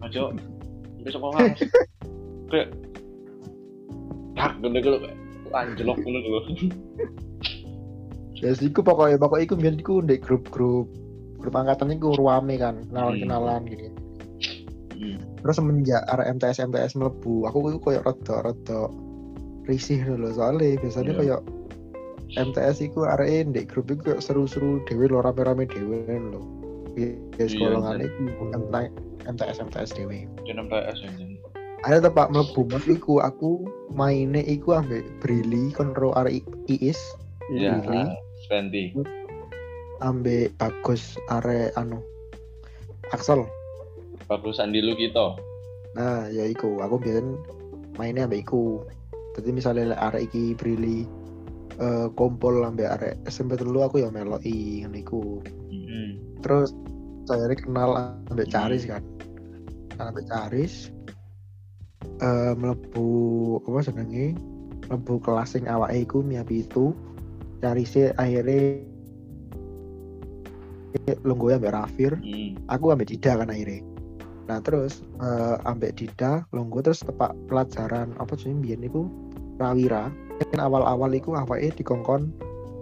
Ojo 0.00 0.32
sampai 0.32 1.12
sekolah 1.12 1.40
kayak 2.48 2.68
tak 4.40 4.52
ngono 4.64 4.76
iku 4.80 4.88
lho 4.96 4.98
anjlok 5.52 5.98
ngono 6.00 6.16
iku 6.16 6.28
lho. 6.32 6.40
Ya 8.42 8.56
sih, 8.58 8.72
iku 8.72 8.82
pokoknya 8.82 9.22
pokoknya 9.22 9.44
iku 9.46 9.54
biar 9.54 9.74
iku 9.78 9.94
di 10.02 10.18
grup-grup 10.18 10.90
grup 11.38 11.54
angkatan 11.54 11.94
iku 11.94 12.18
ruame 12.18 12.58
kan, 12.58 12.82
kenalan-kenalan 12.90 13.62
gitu. 13.70 13.86
Hmm. 14.98 15.18
Terus 15.38 15.54
semenjak 15.62 16.02
arek 16.10 16.38
MTS 16.38 16.58
MTS 16.66 16.98
mlebu, 16.98 17.46
aku 17.46 17.78
koyo 17.78 18.02
rada-rada 18.02 18.90
risih 19.64 20.02
dulu 20.02 20.32
soalnya 20.32 20.78
biasanya 20.80 21.12
Iya. 21.12 21.18
koyo 21.18 21.38
MTS 22.32 22.80
iku 22.80 23.04
arek 23.04 23.52
ndek 23.52 23.68
grup 23.68 23.92
iku 23.92 24.16
seru-seru 24.16 24.80
dhewe 24.88 25.04
lho 25.04 25.20
rame-rame 25.20 25.68
dhewe 25.68 26.00
lho. 26.08 26.40
Ya 26.96 27.12
Iya, 27.36 27.44
sekolahane 27.48 28.04
iku 28.08 28.44
MTS 29.28 29.56
MTS 29.60 29.90
dhewe. 29.92 30.24
Di 30.44 30.50
MTS 30.52 30.98
anjing 31.04 31.36
Ada 31.82 31.98
tempat 31.98 32.30
mlebu 32.30 32.62
mas 32.70 32.86
iku 32.86 33.18
aku 33.18 33.66
maine 33.90 34.38
iku 34.46 34.78
ambek 34.78 35.02
Brili 35.18 35.74
kon 35.74 35.90
ro 35.98 36.14
arek 36.14 36.40
Iis 36.70 36.98
iya 37.50 37.82
Spenty 38.46 38.94
ambek 39.98 40.54
Bagus 40.62 41.18
arek 41.26 41.74
anu 41.74 41.98
Axel. 43.10 43.42
bagusan 44.30 44.70
di 44.70 44.78
lu 44.78 44.94
kita 44.94 45.34
Nah, 45.92 46.24
ya 46.30 46.46
iku 46.46 46.78
aku 46.80 46.96
biasanya 46.96 47.34
mainnya 48.00 48.24
ambek 48.24 48.46
iku. 48.48 48.80
Jadi 49.32 49.48
misalnya 49.50 49.96
lek 49.96 50.02
arek 50.12 50.22
iki 50.28 50.52
Brili 50.56 51.08
eh 51.80 52.06
kumpul 52.12 52.60
ambek 52.62 52.88
arek 53.00 53.14
SMP 53.26 53.56
dulu 53.56 53.80
aku 53.80 54.04
ya 54.04 54.12
meloki 54.12 54.84
ngene 54.84 55.00
iku. 55.00 55.40
Hmm. 55.72 56.20
Terus 56.44 56.76
saya 57.24 57.48
kenal 57.56 58.20
ambek 58.28 58.52
Caris 58.52 58.84
kan. 58.84 59.00
Kenal 59.92 60.12
ambek 60.12 60.28
Caris 60.28 60.92
eh 62.20 62.52
mlebu 62.54 63.08
apa 63.64 63.88
jenenge? 63.88 64.36
Mlebu 64.90 65.14
kelas 65.24 65.56
sing 65.56 65.64
awake 65.64 66.04
iku 66.04 66.20
miapi 66.20 66.64
itu. 66.66 66.92
Carise 67.62 68.10
akhirnya 68.18 68.82
lungguh 71.24 71.56
ambek 71.56 71.72
Rafir 71.72 72.12
Hmm. 72.20 72.58
aku 72.68 72.92
ambek 72.92 73.08
Dida 73.08 73.40
kan 73.40 73.48
akhirnya 73.48 73.80
nah 74.50 74.58
terus 74.58 75.06
eh, 75.22 75.56
ambek 75.68 75.98
Dida 75.98 76.42
longgo 76.50 76.82
terus 76.82 77.02
tepak 77.06 77.30
pelajaran 77.46 78.10
apa 78.18 78.34
sih 78.34 78.50
biyen 78.50 78.82
niku 78.82 79.06
Rawira 79.62 80.10
kan 80.50 80.58
awal-awal 80.58 81.14
iku 81.14 81.38
awake 81.38 81.70
dikongkon 81.78 82.34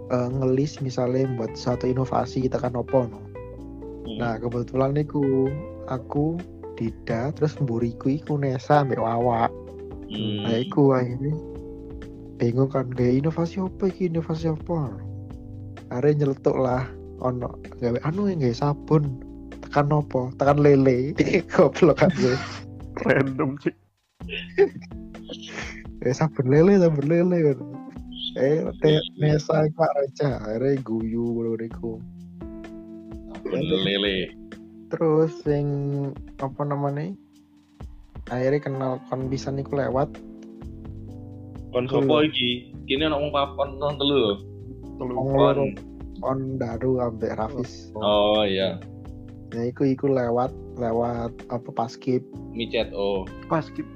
eh, 0.09 0.29
ngelis 0.41 0.81
misalnya 0.81 1.29
buat 1.37 1.53
satu 1.53 1.85
inovasi 1.85 2.49
kita 2.49 2.57
kan 2.57 2.73
opo 2.73 3.05
no. 3.05 3.21
Hmm. 3.21 4.17
Nah 4.17 4.33
kebetulan 4.41 4.97
niku 4.97 5.51
aku 5.85 6.41
Dida 6.79 7.29
terus 7.37 7.53
mburiku 7.61 8.09
iku 8.09 8.41
Nesa 8.41 8.81
ambek 8.81 8.97
Wawa. 8.97 9.45
Hmm. 10.09 10.49
Nah 10.49 10.57
iku 10.57 10.97
akhirnya 10.97 11.37
bingung 12.41 12.73
kan 12.73 12.89
gaya 12.89 13.21
inovasi 13.21 13.61
apa 13.61 13.93
iki 13.93 14.09
inovasi 14.09 14.49
apa. 14.49 14.97
Akhirnya 15.93 16.25
nyeletuk 16.25 16.57
lah 16.57 16.89
ono 17.21 17.53
gawe 17.77 18.01
anu 18.01 18.25
yang 18.33 18.41
gawe 18.41 18.55
sabun 18.57 19.21
tekan 19.71 19.87
opo 20.03 20.35
tekan 20.35 20.59
lele? 20.59 21.15
Goblok 21.55 22.03
kan 22.03 22.11
gue 22.19 22.35
random 23.07 23.55
sih 23.63 23.71
gawe 26.03 26.11
sabun 26.11 26.51
lele 26.51 26.75
sabun 26.75 27.07
lele. 27.07 27.37
Kan 27.55 27.59
eh 28.35 28.67
te 28.83 28.99
Nesa 29.15 29.63
iku 29.63 29.79
aja 29.87 30.43
akhirnya 30.43 30.83
guyu 30.83 31.55
iku 31.55 32.03
lele. 33.47 34.35
Terus 34.91 35.39
yang 35.47 35.69
apa 36.43 36.67
namanya? 36.67 37.15
Akhirnya 38.27 38.59
kenal 38.59 38.91
kon 39.07 39.31
bisa 39.31 39.55
niku 39.55 39.79
lewat. 39.79 40.11
Kon 41.71 41.87
sopo 41.87 42.27
iki? 42.27 42.75
Kini 42.91 43.07
ana 43.07 43.15
wong 43.15 43.31
papan 43.31 43.79
nang 43.79 43.95
telu 43.95 44.15
lho 44.19 44.33
telu 44.99 45.13
kon 45.15 45.31
loro. 45.31 45.65
on 46.21 46.59
Daru 46.59 46.99
ambek 46.99 47.39
Rafis. 47.39 47.89
Oh 47.97 48.43
iya 48.43 48.77
nah 49.51 49.63
iku 49.67 49.83
iku 49.83 50.07
lewat 50.07 50.51
lewat 50.79 51.31
apa 51.51 51.69
paskip 51.75 52.23
micet 52.51 52.91
oh. 52.95 53.23
Pas 53.47 53.63
skip. 53.63 53.87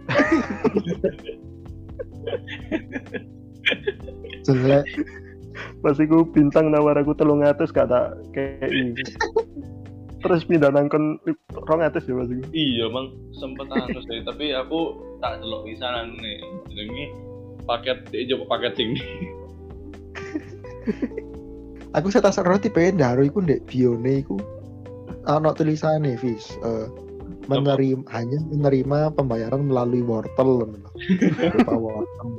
Jelek. 4.48 4.86
Pas 5.80 5.96
iku 6.00 6.28
bintang 6.28 6.72
nawar 6.72 7.00
aku 7.00 7.16
telung 7.16 7.44
atus 7.44 7.72
gak 7.72 7.88
tak 7.88 8.20
kayak 8.36 8.68
ini 8.72 9.04
terus 10.26 10.42
pindah 10.42 10.74
nangkon 10.74 11.22
rong 11.70 11.86
atus 11.86 12.10
ya 12.10 12.18
pas 12.18 12.26
iku? 12.26 12.44
Iya 12.50 12.86
mang 12.90 13.14
sempet 13.38 13.70
anu 13.70 14.02
sih 14.10 14.26
tapi 14.30 14.58
aku 14.58 14.98
tak 15.22 15.38
delok 15.38 15.70
anu 15.70 16.18
nih 16.18 16.42
jenenge 16.74 17.06
paket 17.70 17.98
dia 18.10 18.26
coba 18.34 18.58
paket 18.58 18.74
sing 18.74 18.90
aku 21.98 22.10
saya 22.10 22.26
tak 22.26 22.42
roti 22.46 22.74
pengen 22.74 22.98
Daru 22.98 23.30
iku 23.30 23.46
ndek 23.46 23.70
bione 23.70 24.26
iku 24.26 24.42
ana 25.26 25.54
tulisannya 25.54 26.18
Fis 26.18 26.58
eh, 26.62 26.88
menerima 27.50 28.06
hanya 28.14 28.40
menerima 28.50 29.14
pembayaran 29.14 29.70
melalui 29.70 30.02
wortel 30.02 30.66
berupa 31.38 31.74
wortel. 31.74 32.30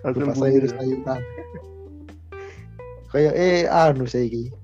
Berupa 0.00 0.32
sayur 0.36 0.64
sayuran 0.64 1.20
kayak 3.10 3.34
eh 3.34 3.66
anu 3.66 4.06
saya 4.06 4.30
iki 4.30 4.54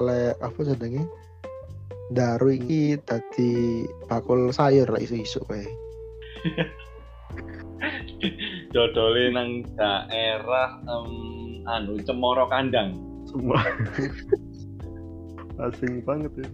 le 0.00 0.32
apa 0.40 0.60
jenenge 0.64 1.04
Daru 2.10 2.58
iki 2.58 2.98
tadi 3.06 3.86
bakul 4.10 4.50
sayur 4.50 4.90
lah 4.90 4.98
isu-isu 4.98 5.46
kayak. 5.46 5.70
Dodole 8.74 9.30
nang 9.30 9.62
daerah 9.78 10.82
em, 10.90 11.10
anu 11.70 12.02
cemoro 12.02 12.50
kandang. 12.50 12.98
Semua 13.30 13.62
asing 15.70 16.02
banget 16.02 16.34
ya 16.42 16.48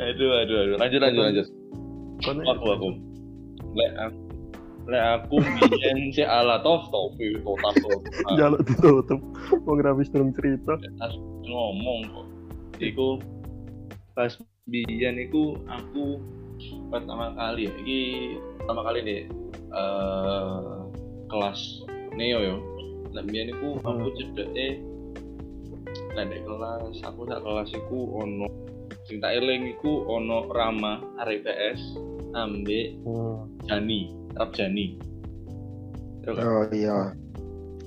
aduh 0.00 0.30
aduh 0.40 0.58
aduh. 0.64 0.76
Lanjut 0.80 1.00
lanjut 1.04 1.22
lanjut. 1.28 1.46
Aku 2.24 2.66
aku. 2.72 2.88
Aku 3.76 4.30
lek 4.90 5.04
aku 5.22 5.38
biyen 5.70 6.10
si 6.10 6.26
ala 6.26 6.58
toh 6.66 6.82
topi 6.90 7.38
total 7.46 7.74
jaluk 8.34 8.64
ditutup 8.66 9.20
wong 9.62 9.76
grafis 9.78 10.10
belum 10.10 10.34
cerita. 10.34 10.74
Ngomong 11.46 12.10
kok. 12.10 12.26
Iku 12.82 13.22
pas 14.18 14.34
biyen 14.66 15.20
iku 15.22 15.54
aku 15.70 16.18
pertama 16.90 17.30
kali 17.38 17.70
ya 17.70 17.72
iki 17.78 18.00
pertama 18.58 18.82
kali 18.88 18.98
deh 19.06 19.22
eh 19.70 20.74
kelas 21.30 21.86
neo 22.18 22.38
yo. 22.42 22.56
Nah 23.14 23.22
biyen 23.22 23.54
iku 23.54 23.78
aku 23.84 24.10
cedeke 24.18 24.80
nah 26.18 26.26
dek 26.26 26.42
kelas 26.42 26.98
aku 27.06 27.30
sak 27.30 27.42
kelas 27.46 27.70
iku 27.78 28.26
ono 28.26 28.50
sing 29.10 29.18
tak 29.18 29.42
eling 29.42 29.74
iku 29.74 30.06
ono 30.06 30.46
Rama 30.54 31.02
arek 31.18 31.42
PS 31.42 31.98
ambek 32.38 32.94
Jani 33.66 34.14
Rap 34.38 34.54
Jani. 34.54 34.94
Terus 36.22 36.38
kan, 36.38 36.46
oh 36.46 36.64
iya. 36.70 37.10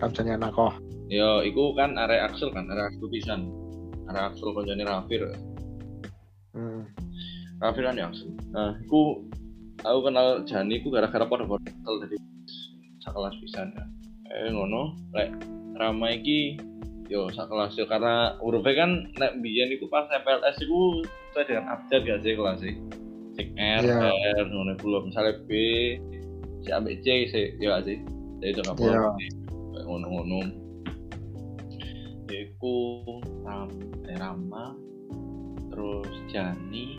Kamsanya 0.03 0.36
anak 0.36 0.51
kok 0.51 0.84
yo 1.07 1.39
iku 1.47 1.71
kan 1.80 1.95
arek 1.95 2.28
Axel 2.28 2.51
kan 2.51 2.67
arek 2.67 2.91
Axel 2.91 3.07
pisan. 3.07 3.41
Arek 4.11 4.36
Axel 4.36 4.51
kancane 4.51 4.84
Rafir. 4.84 5.21
Hmm. 6.51 6.84
Raffi 7.63 7.80
kan 7.80 7.95
yang 7.95 8.11
nah 8.51 8.76
aku 8.76 9.24
aku 9.80 9.99
kenal 10.03 10.43
Jani 10.43 10.84
aku 10.84 10.91
gara-gara 10.91 11.24
pada 11.24 11.47
botol 11.47 11.95
dari 12.03 12.19
sekelas 12.99 13.39
pisan 13.39 13.71
ya. 13.71 13.84
Eh 14.36 14.51
ngono 14.51 14.99
lek 15.15 15.32
Rama 15.80 16.11
iki 16.11 16.59
yo 17.14 17.30
sekelas 17.30 17.78
yo. 17.78 17.86
Karena 17.86 18.34
hurufnya 18.41 18.74
kan 18.74 18.91
nek 19.22 19.38
biyen 19.45 19.70
iku 19.78 19.86
pas 19.86 20.09
MPLS 20.09 20.57
iku 20.66 21.05
sesuai 21.30 21.45
dengan 21.45 21.66
abjad 21.78 22.01
gak 22.01 22.22
sih 22.26 22.34
kelas 22.34 22.57
sih 22.66 22.76
sing 23.34 23.47
R 23.57 23.82
Iya. 23.86 24.09
R 24.41 24.45
ngono 24.49 24.74
iku 24.74 24.97
misalnya 25.05 25.38
B 25.45 25.51
si 26.66 26.70
A 26.74 26.82
B 26.82 26.97
C 27.05 27.30
sih 27.30 27.45
ya 27.61 27.78
gak 27.78 27.86
sih? 27.86 27.97
Jadi 28.41 28.49
itu 28.49 28.59
nggak 28.66 28.78
Iya. 28.82 28.82
boleh. 28.82 29.30
Kayak 29.74 29.86
ngono-ngono. 29.86 30.39
Iku 32.34 32.76
Ram, 33.45 33.70
eh, 34.09 34.18
Rama 34.18 34.74
terus 35.70 36.09
Jani. 36.34 36.97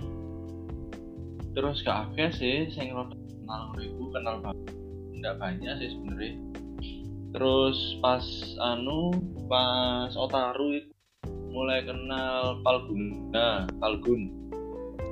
Terus 1.54 1.82
gak 1.82 2.14
akeh 2.14 2.30
sih 2.34 2.56
sing 2.70 2.94
kenal 2.94 3.76
iku 3.76 4.08
kenal 4.14 4.40
banget 4.40 4.72
nggak 5.14 5.36
banyak 5.40 5.72
sih 5.80 5.88
sebenarnya 5.92 6.32
terus 7.34 7.98
pas 7.98 8.22
anu 8.62 9.10
pas 9.50 10.14
Otaru 10.14 10.78
itu 10.78 10.94
mulai 11.50 11.82
kenal 11.82 12.62
Palguna 12.62 13.66
Palgun. 13.82 14.30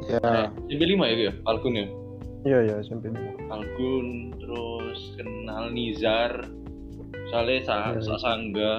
Ya. 0.07 0.51
SMP 0.71 0.83
lima 0.87 1.11
ya 1.11 1.31
ya? 1.31 1.33
Palgun 1.43 1.75
ya? 1.75 1.87
Iya 2.47 2.59
ya 2.63 2.75
SMP 2.83 3.11
lima. 3.11 3.35
Palgun 3.51 4.35
terus 4.39 5.19
kenal 5.19 5.75
Nizar. 5.75 6.47
Soalnya 7.31 7.59
sa, 7.67 7.77
Iya, 7.95 8.01
sa 8.03 8.15
iya. 8.15 8.23
sangga 8.23 8.73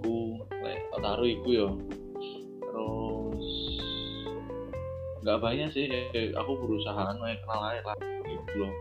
ku 0.00 0.40
Otaru 0.96 1.24
iku 1.28 1.48
yo 1.52 1.68
terus 2.64 3.48
nggak 5.24 5.38
banyak 5.44 5.68
sih 5.74 5.84
aku 6.34 6.52
berusaha 6.62 7.10
anu, 7.10 7.26
ya, 7.26 7.36
kenal 7.42 7.60
aja 7.68 7.82
lah 7.84 7.98
gitu 8.24 8.64
loh 8.64 8.72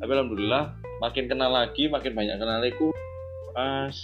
tapi 0.00 0.10
alhamdulillah 0.16 0.74
makin 1.04 1.28
kenal 1.28 1.52
lagi 1.52 1.86
makin 1.86 2.16
banyak 2.16 2.36
kenal 2.40 2.60
aku 2.64 2.90
pas 3.52 3.94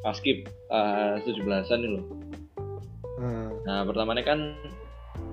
pas 0.00 0.14
skip 0.16 0.48
pas 0.70 1.20
17-an 1.26 1.78
nih 1.82 1.90
loh 1.98 2.04
Hmm. 3.20 3.52
Nah, 3.68 3.84
pertamanya 3.84 4.24
kan 4.24 4.56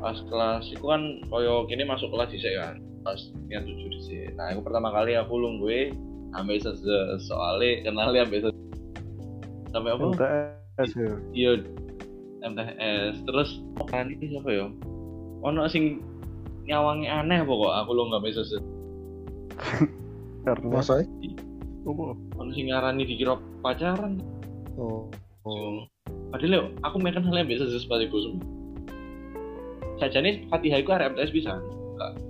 pas 0.03 0.19
kelas 0.27 0.67
itu 0.75 0.83
kan 0.83 1.23
koyo 1.31 1.63
kini 1.71 1.87
masuk 1.87 2.11
kelas 2.11 2.29
dhisik 2.35 2.51
kan. 2.59 2.83
Pas 3.07 3.19
niat 3.47 3.63
tujuh 3.63 3.87
dhisik. 3.95 4.35
Nah, 4.35 4.51
aku 4.51 4.67
pertama 4.67 4.91
kali 4.91 5.15
aku 5.15 5.39
lung 5.39 5.63
gue 5.63 5.95
ambil 6.35 6.59
soalnya 7.23 7.87
kenalnya 7.87 8.27
ambil 8.27 8.51
sampai 9.71 9.91
apa? 9.95 10.05
MTS 10.11 10.91
ya. 10.99 11.11
Iya 11.31 11.51
MTS 12.43 13.23
terus 13.23 13.49
kan 13.87 14.11
ini 14.11 14.35
siapa 14.35 14.51
ya? 14.51 14.67
Ono 15.47 15.63
sing 15.71 16.03
nyawangi 16.67 17.07
aneh 17.07 17.39
pokok 17.47 17.71
aku 17.71 17.95
lu 17.95 18.11
nggak 18.11 18.27
bisa. 18.27 18.43
Karena 20.47 20.67
masa 20.69 21.03
oh, 21.87 22.15
Ono 22.15 22.49
sing 22.55 22.71
ngarani 22.71 23.03
dikira 23.03 23.35
pacaran. 23.63 24.21
oh 24.77 25.07
Oh. 25.47 25.87
Padahal 26.27 26.53
yo, 26.59 26.63
aku 26.83 26.99
main 26.99 27.15
kenal 27.15 27.31
yang 27.31 27.47
biasa 27.47 27.71
seperti 27.71 28.11
itu 28.11 28.17
semua. 28.19 28.45
Saja 29.97 30.19
nih 30.19 30.43
Fatihah 30.51 30.83
itu 30.83 30.91
arek 30.91 31.15
MTS 31.15 31.31
bisa. 31.31 31.51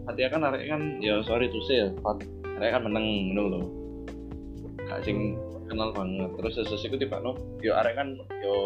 Fatihah 0.05 0.29
kan 0.31 0.45
arek 0.45 0.69
kan 0.69 1.01
ya 1.01 1.19
sorry 1.25 1.49
to 1.49 1.59
say 1.65 1.81
ya, 1.81 1.89
Fat 2.05 2.21
arek 2.61 2.77
kan 2.77 2.81
menang 2.85 3.33
ngono 3.33 3.43
loh. 3.49 3.65
Gak 4.85 5.01
sing 5.01 5.35
kenal 5.65 5.91
banget. 5.97 6.29
Terus 6.37 6.53
sesuatu 6.61 6.93
itu 6.93 6.97
tiba 7.09 7.17
no, 7.19 7.33
yo 7.65 7.73
arek 7.73 7.97
kan 7.97 8.21
yo 8.45 8.57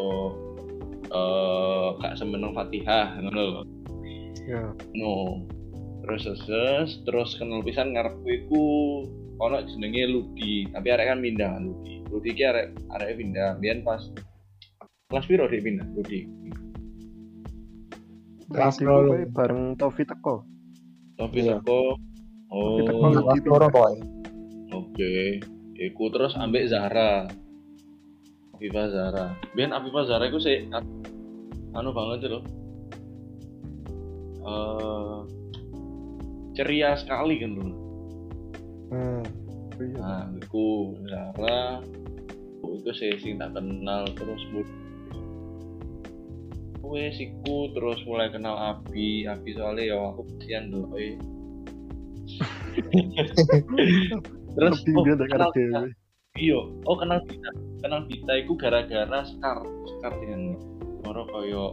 eh 1.12 1.88
gak 2.04 2.20
semeneng 2.20 2.52
Fatihah 2.52 3.16
ngono 3.24 3.40
loh. 3.40 3.64
ya. 4.44 4.68
No. 5.00 5.42
Terus 6.02 6.22
seses, 6.24 6.88
terus 7.04 7.36
kenal 7.36 7.62
pisan 7.62 7.94
ngarepku 7.94 8.26
iku 8.26 8.64
ono 9.38 9.62
jenenge 9.64 10.06
Ludi, 10.06 10.66
tapi 10.68 10.88
arek 10.90 11.08
kan 11.08 11.20
pindah 11.20 11.54
Ludi. 11.58 12.02
Ludi 12.08 12.30
ki 12.32 12.44
arek 12.44 12.68
arek 12.90 13.16
pindah, 13.16 13.58
biyen 13.58 13.82
pas 13.82 14.02
kelas 15.08 15.26
piro 15.26 15.46
dia 15.46 15.60
pindah 15.60 15.88
Ludi. 15.92 16.26
kelas 18.52 18.78
gue 18.78 19.32
bareng 19.32 19.74
Tofi 19.76 20.04
teko. 20.04 20.44
Tapi 21.16 21.40
Iya. 21.42 21.56
teko 21.58 21.96
Oh, 22.52 22.84
Tapi 22.84 23.40
teko. 23.40 23.48
loro 23.48 23.68
pokoknya 23.70 24.04
oke. 24.72 25.14
Iku 25.74 26.04
terus 26.12 26.36
ambek 26.36 26.68
Zahra. 26.68 27.32
Afifa 28.54 28.92
Zahra. 28.92 29.26
Biyen 29.56 29.72
Afifa 29.72 30.04
Zahra 30.04 30.28
iku 30.28 30.36
sih 30.38 30.68
anu 31.72 31.90
banget 31.90 32.28
loh. 32.28 32.44
Eh 34.42 35.18
ceria 36.58 36.98
sekali 37.00 37.40
kan 37.40 37.52
loh. 37.56 37.72
hmm. 38.92 39.24
Oh, 39.82 39.82
iya. 39.82 39.98
Nah, 39.98 40.24
iku 40.38 40.94
Zara 41.10 41.82
itu 42.82 42.92
sih 42.98 43.14
sing 43.22 43.38
tak 43.38 43.54
kenal 43.54 44.10
terus 44.18 44.42
bu 44.50 44.66
wes 46.92 47.16
iku 47.22 47.70
terus 47.72 48.02
mulai 48.10 48.34
kenal 48.34 48.58
Abi 48.58 49.30
Abi 49.30 49.56
soalnya 49.56 49.96
ya 49.96 49.98
aku 50.12 50.28
kesian 50.36 50.74
dulu 50.74 50.98
eh. 51.00 51.16
terus 54.58 54.78
oh, 54.82 55.04
dia 55.06 55.14
ada 55.16 55.26
kenal 55.30 55.50
karena 55.54 55.88
Bita. 55.88 56.42
iya 56.42 56.60
oh 56.90 56.98
kenal 56.98 57.22
Bita 57.24 57.50
kenal 57.86 58.02
Bita 58.10 58.34
iku 58.42 58.58
gara-gara 58.60 59.20
Sekar 59.24 59.62
Sekar 59.88 60.14
dengan 60.20 60.58
Moro 61.06 61.24
koyo 61.32 61.72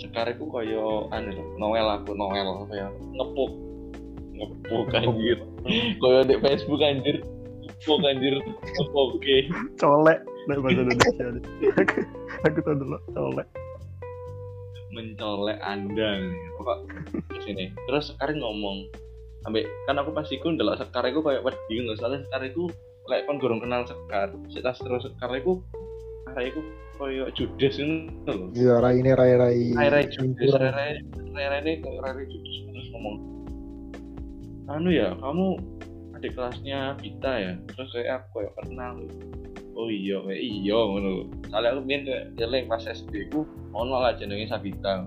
Sekar 0.00 0.26
iku 0.32 0.50
koyo 0.50 1.06
anu 1.14 1.36
Noel 1.60 1.86
aku 2.00 2.16
Noel 2.16 2.48
apa 2.64 2.74
ya 2.74 2.88
ngepuk 3.12 3.67
ngepuk 4.38 4.94
anjir. 4.94 5.38
Koyo 5.98 6.20
di 6.24 6.36
Facebook 6.38 6.80
anjir. 6.80 7.16
Ngepuk 7.66 8.02
anjir. 8.06 8.34
Oke. 8.94 9.36
Colek. 9.76 10.18
Nek 10.48 10.64
bahasa 10.64 10.80
Indonesia 10.80 11.24
aku, 11.76 12.00
aku 12.48 12.58
tahu 12.64 12.76
dulu 12.80 12.96
colek. 13.12 13.48
Mencolek 14.94 15.58
anda 15.60 16.08
nih. 16.24 16.48
Pokok 16.56 16.78
terus 17.28 17.44
ini. 17.50 17.64
Terus 17.84 18.16
sekarang 18.16 18.40
ngomong 18.40 18.88
ambek 19.46 19.64
kan 19.86 19.96
aku 20.00 20.10
pasti 20.16 20.40
ku 20.40 20.50
ndelok 20.50 20.80
sekar 20.82 21.06
iku 21.06 21.22
kayak 21.22 21.44
wedi 21.46 21.80
lho 21.80 21.94
soalnya 21.94 22.26
sekar 22.26 22.42
iku 22.42 22.66
kayak 23.06 23.24
kon 23.24 23.38
gorong 23.38 23.62
kenal 23.62 23.86
sekar 23.86 24.28
setas 24.50 24.76
terus 24.82 25.06
sekar 25.06 25.30
iku 25.38 25.62
arek 26.34 26.52
iku 26.52 26.60
koyo 26.98 27.24
judes 27.32 27.78
ngono 27.78 28.32
lho. 28.34 28.46
Iya 28.58 28.74
rai 28.82 28.98
ini 28.98 29.12
rai 29.14 29.32
rai 29.38 29.58
rai 29.72 29.88
rai 29.88 30.04
judes. 30.10 30.50
rai 30.52 30.72
rai 30.74 30.92
rai 31.32 31.46
rai 31.46 31.60
ini 31.62 31.72
kayak 31.80 32.00
rai 32.02 32.12
rai 32.18 32.26
judes 32.26 32.56
terus 32.68 32.86
ngomong 32.92 33.16
anu 34.68 34.88
ya 34.92 35.16
kamu 35.16 35.56
adik 36.18 36.36
kelasnya 36.36 36.98
Vita 37.00 37.32
ya? 37.38 37.52
Terus 37.72 37.90
kayak 37.94 38.28
aku 38.28 38.44
kayak 38.44 38.52
kenal. 38.60 38.94
Oh 39.78 39.88
iya 39.88 40.18
kayak 40.26 40.42
iya 40.42 40.78
ngono 40.78 41.30
soalnya 41.48 41.78
aku 41.78 41.80
biyen 41.86 42.02
kayak 42.04 42.24
eling 42.42 42.66
pas 42.66 42.82
SD 42.82 43.30
ku 43.30 43.46
ono 43.72 43.96
lah 44.02 44.12
jenenge 44.18 44.50
Sabita 44.50 45.06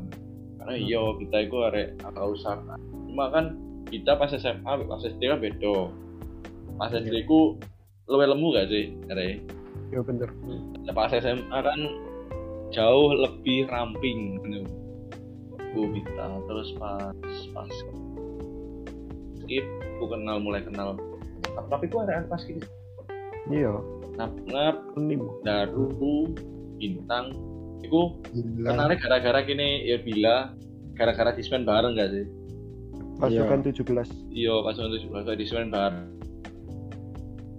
karena 0.61 0.73
iya 0.77 1.01
kita 1.19 1.37
itu 1.45 1.57
arek 1.67 1.87
agak 2.05 2.25
usah. 2.31 2.55
Cuma 3.11 3.27
kan 3.29 3.59
kita 3.91 4.15
pas 4.15 4.31
SMA 4.31 4.71
pas 4.87 5.01
SD 5.03 5.21
kan 5.27 5.39
beda. 5.43 5.91
Pas 6.79 6.93
SD 6.95 7.27
ku 7.27 7.59
luwih 8.07 8.27
lemu 8.31 8.47
gak 8.55 8.67
sih 8.71 8.95
arek 9.11 9.43
ya 9.91 9.99
bener. 9.99 10.31
Nah, 10.87 10.93
pas 10.95 11.11
SMA 11.11 11.57
kan 11.59 11.79
jauh 12.71 13.11
lebih 13.11 13.67
ramping 13.67 14.39
gitu. 14.39 14.63
Bu 15.75 15.91
Vita. 15.91 16.27
Terus 16.47 16.69
pas 16.79 17.11
pas 17.51 17.71
skip 19.51 19.67
aku 19.99 20.15
kenal 20.15 20.39
mulai 20.39 20.63
kenal. 20.63 20.95
Tapi 21.67 21.91
aku 21.91 22.07
ada 22.07 22.23
pas 22.31 22.39
skip 22.39 22.63
iya. 23.51 23.75
Ngap 24.15 24.31
ngap 24.47 24.77
nim 24.95 25.19
daru 25.43 26.31
bintang. 26.79 27.35
Gila. 27.83 28.71
kenalnya 28.71 28.95
gara-gara 29.03 29.43
gini 29.43 29.83
ya 29.83 29.99
bila 29.99 30.55
gara-gara 30.95 31.35
dismen 31.35 31.67
bareng 31.67 31.99
gak 31.99 32.15
sih? 32.15 32.25
Pasukan 33.19 33.59
17 33.59 33.83
iya 34.31 34.55
pas 34.63 34.79
waktu 34.79 34.95
itu 35.03 35.11
pas 35.11 35.27
dismen 35.35 35.67
bareng. 35.67 36.07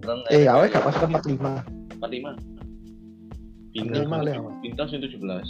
Bareng 0.01 0.25
eh 0.33 0.49
awalnya 0.49 0.81
gak 0.81 0.87
pasukan 0.89 1.21
45 1.21 2.01
empat 2.01 2.09
lima. 2.09 2.33
Empat 3.77 4.01
lima. 4.01 4.51
Bintang 4.65 4.89
sih 4.89 4.97
tujuh 4.97 5.21
belas. 5.21 5.45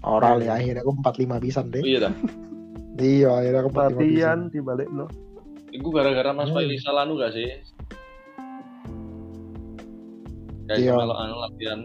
Orang 0.00 0.40
ya 0.40 0.56
akhirnya 0.56 0.80
aku 0.80 0.96
45 1.04 1.44
pisan 1.44 1.68
deh 1.68 1.84
oh 1.84 1.90
iya 1.92 2.00
dah 2.08 2.14
iya 3.00 3.30
akhirnya 3.32 3.60
aku 3.60 3.70
45 3.72 3.72
pisan 3.72 3.90
latihan 3.96 4.38
dibalik 4.48 4.88
no 4.92 5.06
Iku 5.70 5.88
gara-gara 5.94 6.34
Mas 6.34 6.50
Hmm. 6.50 6.58
Faisal 6.58 6.98
anu 6.98 7.14
gak 7.14 7.30
sih? 7.30 7.46
Kayak 10.66 10.78
Iya. 10.82 10.92
kalau 10.98 11.14
anu 11.14 11.34
latihan 11.38 11.80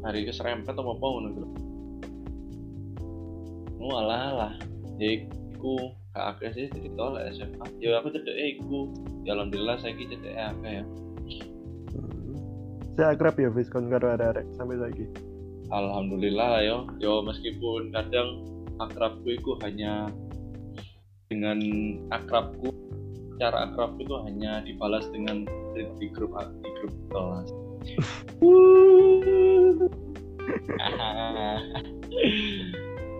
hari 0.00 0.24
keserempet 0.24 0.72
apa 0.72 0.90
apa 0.90 1.04
ngono 1.06 1.28
gitu. 1.32 1.48
Oh 3.80 3.92
alah 3.96 4.20
alah. 4.32 4.52
Ya 4.96 5.20
iku 5.20 5.92
gak 6.12 6.36
akeh 6.36 6.50
sih 6.52 6.66
cerita 6.72 7.04
lah 7.04 7.28
SMA. 7.32 7.66
Ya 7.80 8.00
aku 8.00 8.12
cedek 8.12 8.36
iku. 8.56 8.88
Ya 9.24 9.36
alhamdulillah 9.36 9.76
saya 9.76 9.92
ki 9.92 10.08
cedek 10.08 10.32
akeh 10.32 10.72
ya. 10.80 10.84
Hmm. 11.92 12.36
saya 12.92 13.16
akrab 13.16 13.36
ya 13.36 13.48
Viskon 13.48 13.88
karo 13.88 14.12
arek 14.12 14.44
sampai 14.52 14.76
lagi 14.76 15.04
Alhamdulillah 15.68 16.48
lah 16.48 16.62
yo. 16.64 16.78
Yo 16.96 17.20
meskipun 17.20 17.88
kadang 17.88 18.44
akrabku 18.80 19.28
itu 19.28 19.58
hanya 19.60 20.08
dengan 21.28 21.58
akrabku 22.12 22.72
cara 23.40 23.68
akrabku 23.68 24.04
itu 24.04 24.16
hanya 24.28 24.62
dibalas 24.64 25.08
dengan 25.10 25.44
di, 25.74 25.84
di 25.98 26.06
grup 26.12 26.32
di 26.62 26.70
grup 26.80 26.94
kelas. 27.10 27.48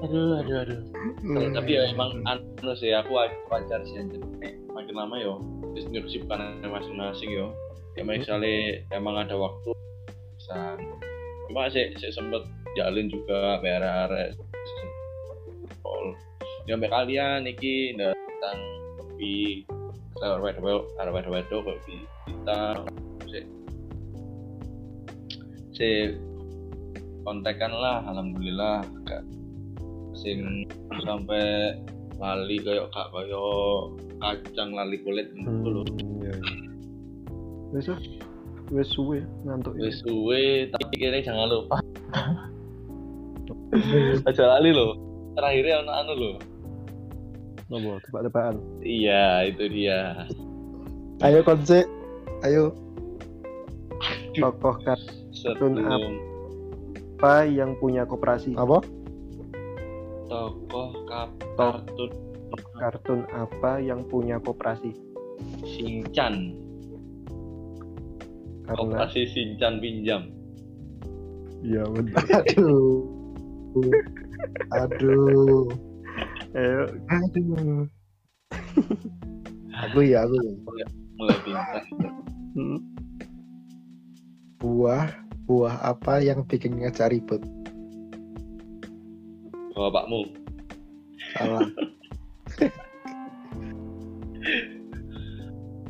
aduh 0.03 0.43
aduh 0.43 0.57
aduh 0.67 0.81
Hmm. 1.23 1.55
tapi 1.55 1.79
ya 1.79 1.91
emang 1.95 2.19
anu 2.27 2.75
sih 2.75 2.91
aku 2.91 3.15
wajar 3.51 3.83
sih 3.87 3.99
anjir. 3.99 4.19
Nek 4.43 4.59
makin 4.75 4.95
lama 4.99 5.17
yo 5.19 5.39
wis 5.75 5.87
kan 6.27 6.59
masing-masing 6.63 7.31
yo 7.31 7.55
ya 7.95 8.03
misalnya 8.03 8.83
emang 8.91 9.19
ada 9.19 9.39
waktu 9.39 9.71
bisa 10.39 10.77
cuma 11.47 11.71
sih 11.71 11.95
saya 11.99 12.13
sempet 12.15 12.43
jalin 12.75 13.07
juga 13.07 13.63
BRR 15.83 16.15
ya 16.67 16.79
kalian 16.79 17.43
iki 17.45 17.95
datang 17.99 18.59
lebih 19.03 19.67
lewat 20.23 20.41
wedo 20.63 20.87
arah 20.97 21.11
wedo 21.11 21.59
di 21.87 21.97
kita 22.27 22.61
si 23.27 23.39
si 25.75 25.89
kontekan 27.23 27.71
lah 27.71 28.03
alhamdulillah 28.07 28.83
gak 29.07 29.23
sing 30.15 30.63
sampai 31.03 31.75
lali 32.23 32.63
kayak 32.63 32.87
kak 32.95 33.11
kayak 33.11 33.91
kacang 34.23 34.71
lali 34.71 35.03
kulit 35.03 35.27
Hmm, 35.35 35.67
loh 35.67 35.83
iya, 36.23 36.31
iya. 36.31 36.71
Suwe 38.95 39.19
ngantuk. 39.43 39.75
ya. 39.75 39.91
wis 39.91 39.99
suwe 40.07 40.43
tapi 40.71 40.95
kira 40.95 41.19
jangan 41.19 41.51
lupa 41.51 41.77
aja 44.29 44.45
lali 44.47 44.71
loh 44.71 44.95
terakhirnya 45.37 45.75
anak 45.87 45.97
anu 46.05 46.13
loh 46.17 46.37
Nopo 47.73 47.97
tebak-tebakan. 48.05 48.61
iya 48.85 49.49
itu 49.49 49.65
dia 49.73 50.29
Ayo 51.23 51.39
konse. 51.47 51.87
Ayo. 52.43 52.75
Tokoh 54.35 54.75
sebelum 55.31 55.79
apa 57.23 57.47
yang 57.47 57.79
punya 57.79 58.03
koperasi? 58.03 58.59
Apa? 58.59 58.83
tokoh 60.27 60.91
kap 61.07 61.31
kartun 61.55 62.11
Kartun 62.75 63.21
apa 63.31 63.79
yang 63.79 64.03
punya 64.11 64.43
koperasi? 64.43 64.91
Shinchan 65.63 66.59
Karena 68.67 69.07
operasi 69.07 69.23
Shinchan 69.31 69.79
pinjam 69.79 70.27
iya 71.63 71.87
benar. 71.87 72.27
Aduh. 72.59 73.07
Aduh. 74.73 75.69
Ayo 76.53 76.83
Aduh. 77.09 77.87
aku 79.73 79.99
ya, 80.05 80.23
aku 80.23 80.37
ya. 80.77 80.87
mulai 81.17 81.37
pintar 81.43 81.81
hmm, 82.55 82.79
Buah, 84.57 85.09
buah 85.45 85.75
apa 85.83 86.21
yang 86.21 86.45
bikin 86.45 86.79
ngajak 86.79 87.11
ribut? 87.11 87.43
bapakmu 89.73 90.29
Salah. 91.35 91.65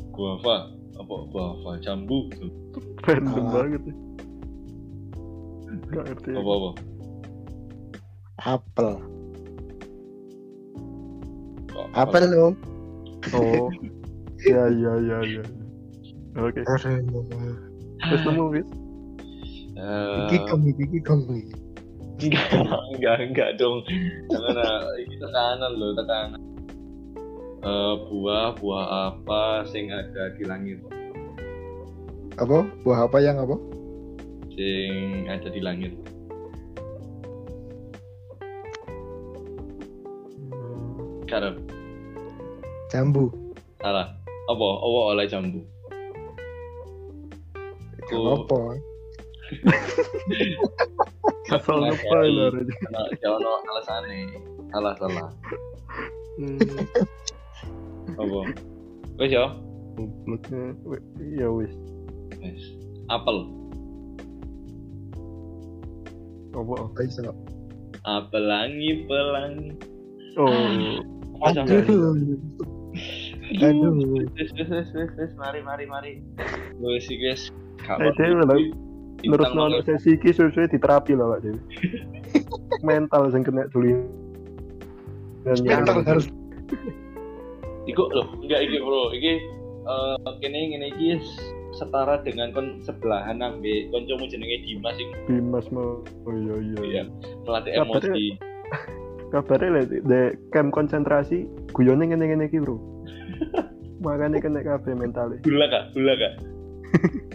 guava 0.09 0.55
apa 0.93 1.15
guava 1.29 1.71
jambu 1.81 2.29
random 3.03 3.43
Ah. 3.43 3.51
banget. 3.51 3.81
ya. 3.83 3.93
Gak 5.91 6.03
ngerti. 6.07 6.31
apa 6.33 6.51
apa 6.53 6.69
Apel. 8.43 8.99
Kok 11.71 11.87
Apel 11.95 12.23
lo. 12.27 12.47
Oh. 13.31 13.71
Ya 14.43 14.67
ya 14.67 14.93
ya 14.99 15.17
ya. 15.23 15.43
Oke, 16.35 16.59
terus 16.65 16.83
nemu 18.27 18.43
wis. 18.51 18.67
Eh, 19.73 20.17
Iki 20.27 20.37
kong, 20.51 20.61
iki 20.69 20.99
kong. 21.01 21.23
enggak 22.23 22.47
enggak 22.93 23.17
enggak 23.25 23.49
dong 23.57 23.81
jangan 24.31 24.55
ah. 24.61 24.85
ini 25.01 25.15
tekanan 25.17 25.71
loh 25.75 25.91
tekanan 25.97 26.39
Eh, 27.63 27.93
buah 28.11 28.53
buah 28.59 28.85
apa 29.11 29.63
sing 29.71 29.87
ada 29.87 30.35
di 30.35 30.43
langit 30.43 30.83
Apa? 32.35 32.67
Buah 32.83 33.07
apa 33.07 33.17
yang 33.23 33.39
apa? 33.39 33.55
sing 34.53 35.25
ada 35.31 35.49
di 35.49 35.57
langit 35.63 35.95
Karep 41.33 41.57
Jambu. 42.87 43.33
salah 43.81 44.05
apa 44.45 44.67
apa 44.77 44.99
oleh 45.09 45.25
jambu 45.25 45.65
Gak 48.03 48.19
apa. 48.19 48.59
Asal 51.49 51.75
Nggak 51.81 51.95
lupa 51.95 52.17
dari- 52.19 52.35
lah. 52.35 52.47
Raja. 52.51 52.73
Nah, 52.91 53.07
jangan 53.17 53.39
no 53.39 53.51
alasane 53.65 54.19
salah 54.69 54.93
salah 54.95 55.29
Hmm, 56.33 56.57
apa 58.13 58.39
wes 59.15 59.31
ya 59.31 59.45
Ya 61.33 61.47
wis. 61.47 61.73
wes 62.37 62.63
apel 63.07 63.37
Apa? 66.51 66.75
Bisa. 66.95 67.25
apelangi 68.03 69.07
pelangi 69.07 69.73
Oh. 70.33 70.49
Jambu 71.51 71.75
Aduh. 71.75 72.15
Aduh. 73.59 73.91
wes 74.39 74.49
wes 74.55 74.87
wes 74.95 75.11
wes 75.19 75.31
mari 75.35 75.59
mari 75.59 75.85
mari 75.85 76.11
wes 76.79 77.51
Eh, 77.83 78.11
Dewi 78.15 78.39
lah. 78.47 78.55
Terus 79.23 79.51
nolak 79.55 79.83
sesi 79.83 80.15
iki 80.15 80.31
sesuai 80.31 80.71
diterapi 80.71 81.19
lah 81.19 81.35
Pak 81.35 81.39
Dewi. 81.43 81.59
Mental 82.87 83.27
sing 83.27 83.43
kena 83.43 83.67
tuli. 83.75 83.91
Dan 85.43 85.59
Mental 85.67 85.99
harus. 86.03 86.31
Iku 87.83 88.07
loh, 88.15 88.31
enggak 88.39 88.63
iki 88.63 88.79
bro, 88.79 89.11
iki 89.11 89.43
eh 89.83 90.31
kene 90.39 90.59
ngene 90.71 90.87
iki 90.95 91.19
setara 91.75 92.23
dengan 92.23 92.55
kon 92.55 92.79
sebelahan 92.79 93.43
ambe 93.43 93.91
kancamu 93.91 94.23
jenenge 94.31 94.63
Dimas 94.63 94.95
sing 94.95 95.11
Bimas 95.27 95.67
mau. 95.75 95.99
Oh 96.23 96.31
iya 96.31 96.55
iya. 96.63 96.79
Iya. 96.79 97.03
melatih 97.43 97.71
Kabarnya- 97.75 98.15
emosi. 98.15 98.25
Kabarnya 99.33 99.69
lah 99.73 99.83
di 99.89 100.19
camp 100.53 100.69
konsentrasi 100.69 101.49
guyone 101.73 102.05
ngene-ngene 102.05 102.45
iki, 102.45 102.61
Bro. 102.61 102.77
Makanya 104.05 104.37
kena 104.37 104.61
kabeh 104.61 104.93
mentalnya. 104.93 105.41
Gula 105.41 105.65
kak, 105.73 105.89
gula 105.97 106.13
kak. 106.13 106.33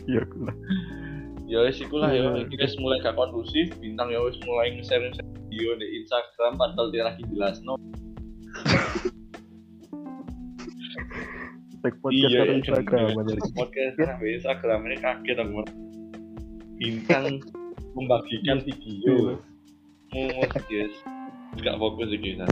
Iya 0.07 0.23
gula. 0.31 0.55
Ya 1.51 1.65
wis 1.67 1.83
iku 1.83 1.99
lah 1.99 2.15
ya, 2.15 2.23
Iya. 2.39 2.47
iki 2.47 2.55
wis 2.55 2.79
mulai 2.79 3.03
gak 3.03 3.19
kondusif, 3.19 3.73
bintang 3.83 4.15
ya 4.15 4.23
wis 4.23 4.39
mulai 4.47 4.79
nge-share 4.79 5.11
video 5.51 5.75
di 5.75 5.87
Instagram 6.05 6.55
padahal 6.55 6.95
dia 6.95 7.03
lagi 7.09 7.25
jelasno. 7.35 7.75
Tag 11.83 11.95
podcast 11.99 12.31
Iya, 12.31 12.43
iya, 12.47 12.55
Instagram 12.63 13.01
iya. 13.11 13.15
bener. 13.19 13.37
Podcast 13.59 13.95
di 14.23 14.29
Instagram 14.39 14.79
ini 14.87 14.97
kaget 15.03 15.39
aku. 15.43 15.63
Bintang 16.79 17.27
membagikan 17.99 18.63
video. 18.63 19.35
Iya. 20.15 20.37
Mut, 20.39 20.53
guys. 20.71 21.18
Gak 21.57 21.77
fokus 21.81 22.09
iki 22.13 22.37
kan. 22.37 22.51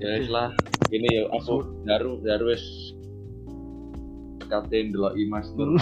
Ya 0.00 0.16
wis 0.16 0.28
lah, 0.32 0.48
ini 0.92 1.08
ya 1.12 1.22
aku 1.32 1.60
daru 1.84 2.20
daru 2.24 2.52
wis 2.52 2.64
katen 4.48 4.92
delok 4.92 5.12
Imas 5.16 5.48
Nur. 5.56 5.76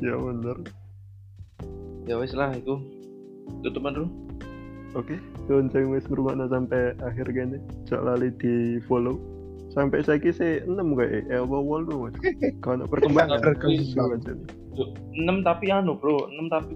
Ya 0.00 0.14
bener. 0.16 0.56
ya 2.08 2.14
wis 2.18 2.34
lah 2.34 2.50
iku. 2.54 2.78
Tutupan 3.62 3.94
dulu. 3.94 4.08
Oke, 4.98 5.22
Don 5.46 5.70
sing 5.70 5.94
wis 5.94 6.02
ngrungokno 6.10 6.50
sampai 6.50 6.98
akhir 6.98 7.30
kene. 7.30 7.62
Cok 7.86 8.02
lali 8.02 8.34
di 8.42 8.82
follow. 8.90 9.14
Sampai 9.70 10.02
saiki 10.02 10.34
sih 10.34 10.66
6 10.66 10.74
kayak 10.98 11.30
eh 11.30 11.38
apa 11.38 11.56
8 11.62 11.94
Mas. 11.94 12.14
Kalau 12.66 12.90
perkembangan 12.90 13.38
nih. 13.38 13.78
6 13.86 15.46
tapi 15.46 15.70
anu, 15.70 15.94
Bro. 15.94 16.26
6 16.26 16.50
tapi 16.50 16.74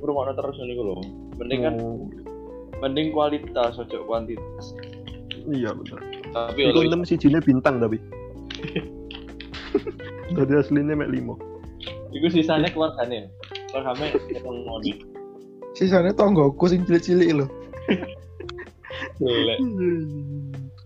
rumahnya 0.00 0.32
terus 0.40 0.56
niku 0.64 0.82
lho. 0.88 0.96
Mending 1.36 1.60
kan 1.68 1.74
Oh, 1.76 2.08
mending 2.78 3.10
kualitas 3.10 3.76
ojo 3.76 3.98
kuantitas. 4.04 4.74
iya 5.48 5.72
bener. 5.72 5.98
Tapi 6.30 6.68
Iku 6.68 6.84
oleh 6.84 6.92
6 6.92 7.08
sijine 7.08 7.38
bintang 7.40 7.80
tapi. 7.80 7.96
Tadi 10.36 10.52
aslinya 10.54 10.94
mek 10.94 11.08
5. 11.10 11.24
iku 12.08 12.26
sisanya 12.28 12.68
keluargane. 12.68 13.28
Keluargane 13.68 14.12
ketemu 14.28 14.50
ngoni. 14.64 14.92
Sisanya 15.72 16.12
tonggoku 16.12 16.68
sing 16.68 16.84
cilik-cilik 16.84 17.44
lho. 17.44 17.46
Golek. 19.18 19.58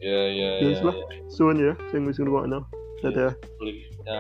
Ya 0.03 0.19
ya 0.35 0.51
Ya, 0.59 0.67
ya. 0.75 0.83
lah. 0.83 0.97
Suwun 1.31 1.63
ya, 1.63 1.79
sing 1.95 2.03
wis 2.03 2.19
ngrungokno. 2.19 2.67
Dadah. 3.07 3.31
ya. 3.63 3.71
Ya. 4.03 4.19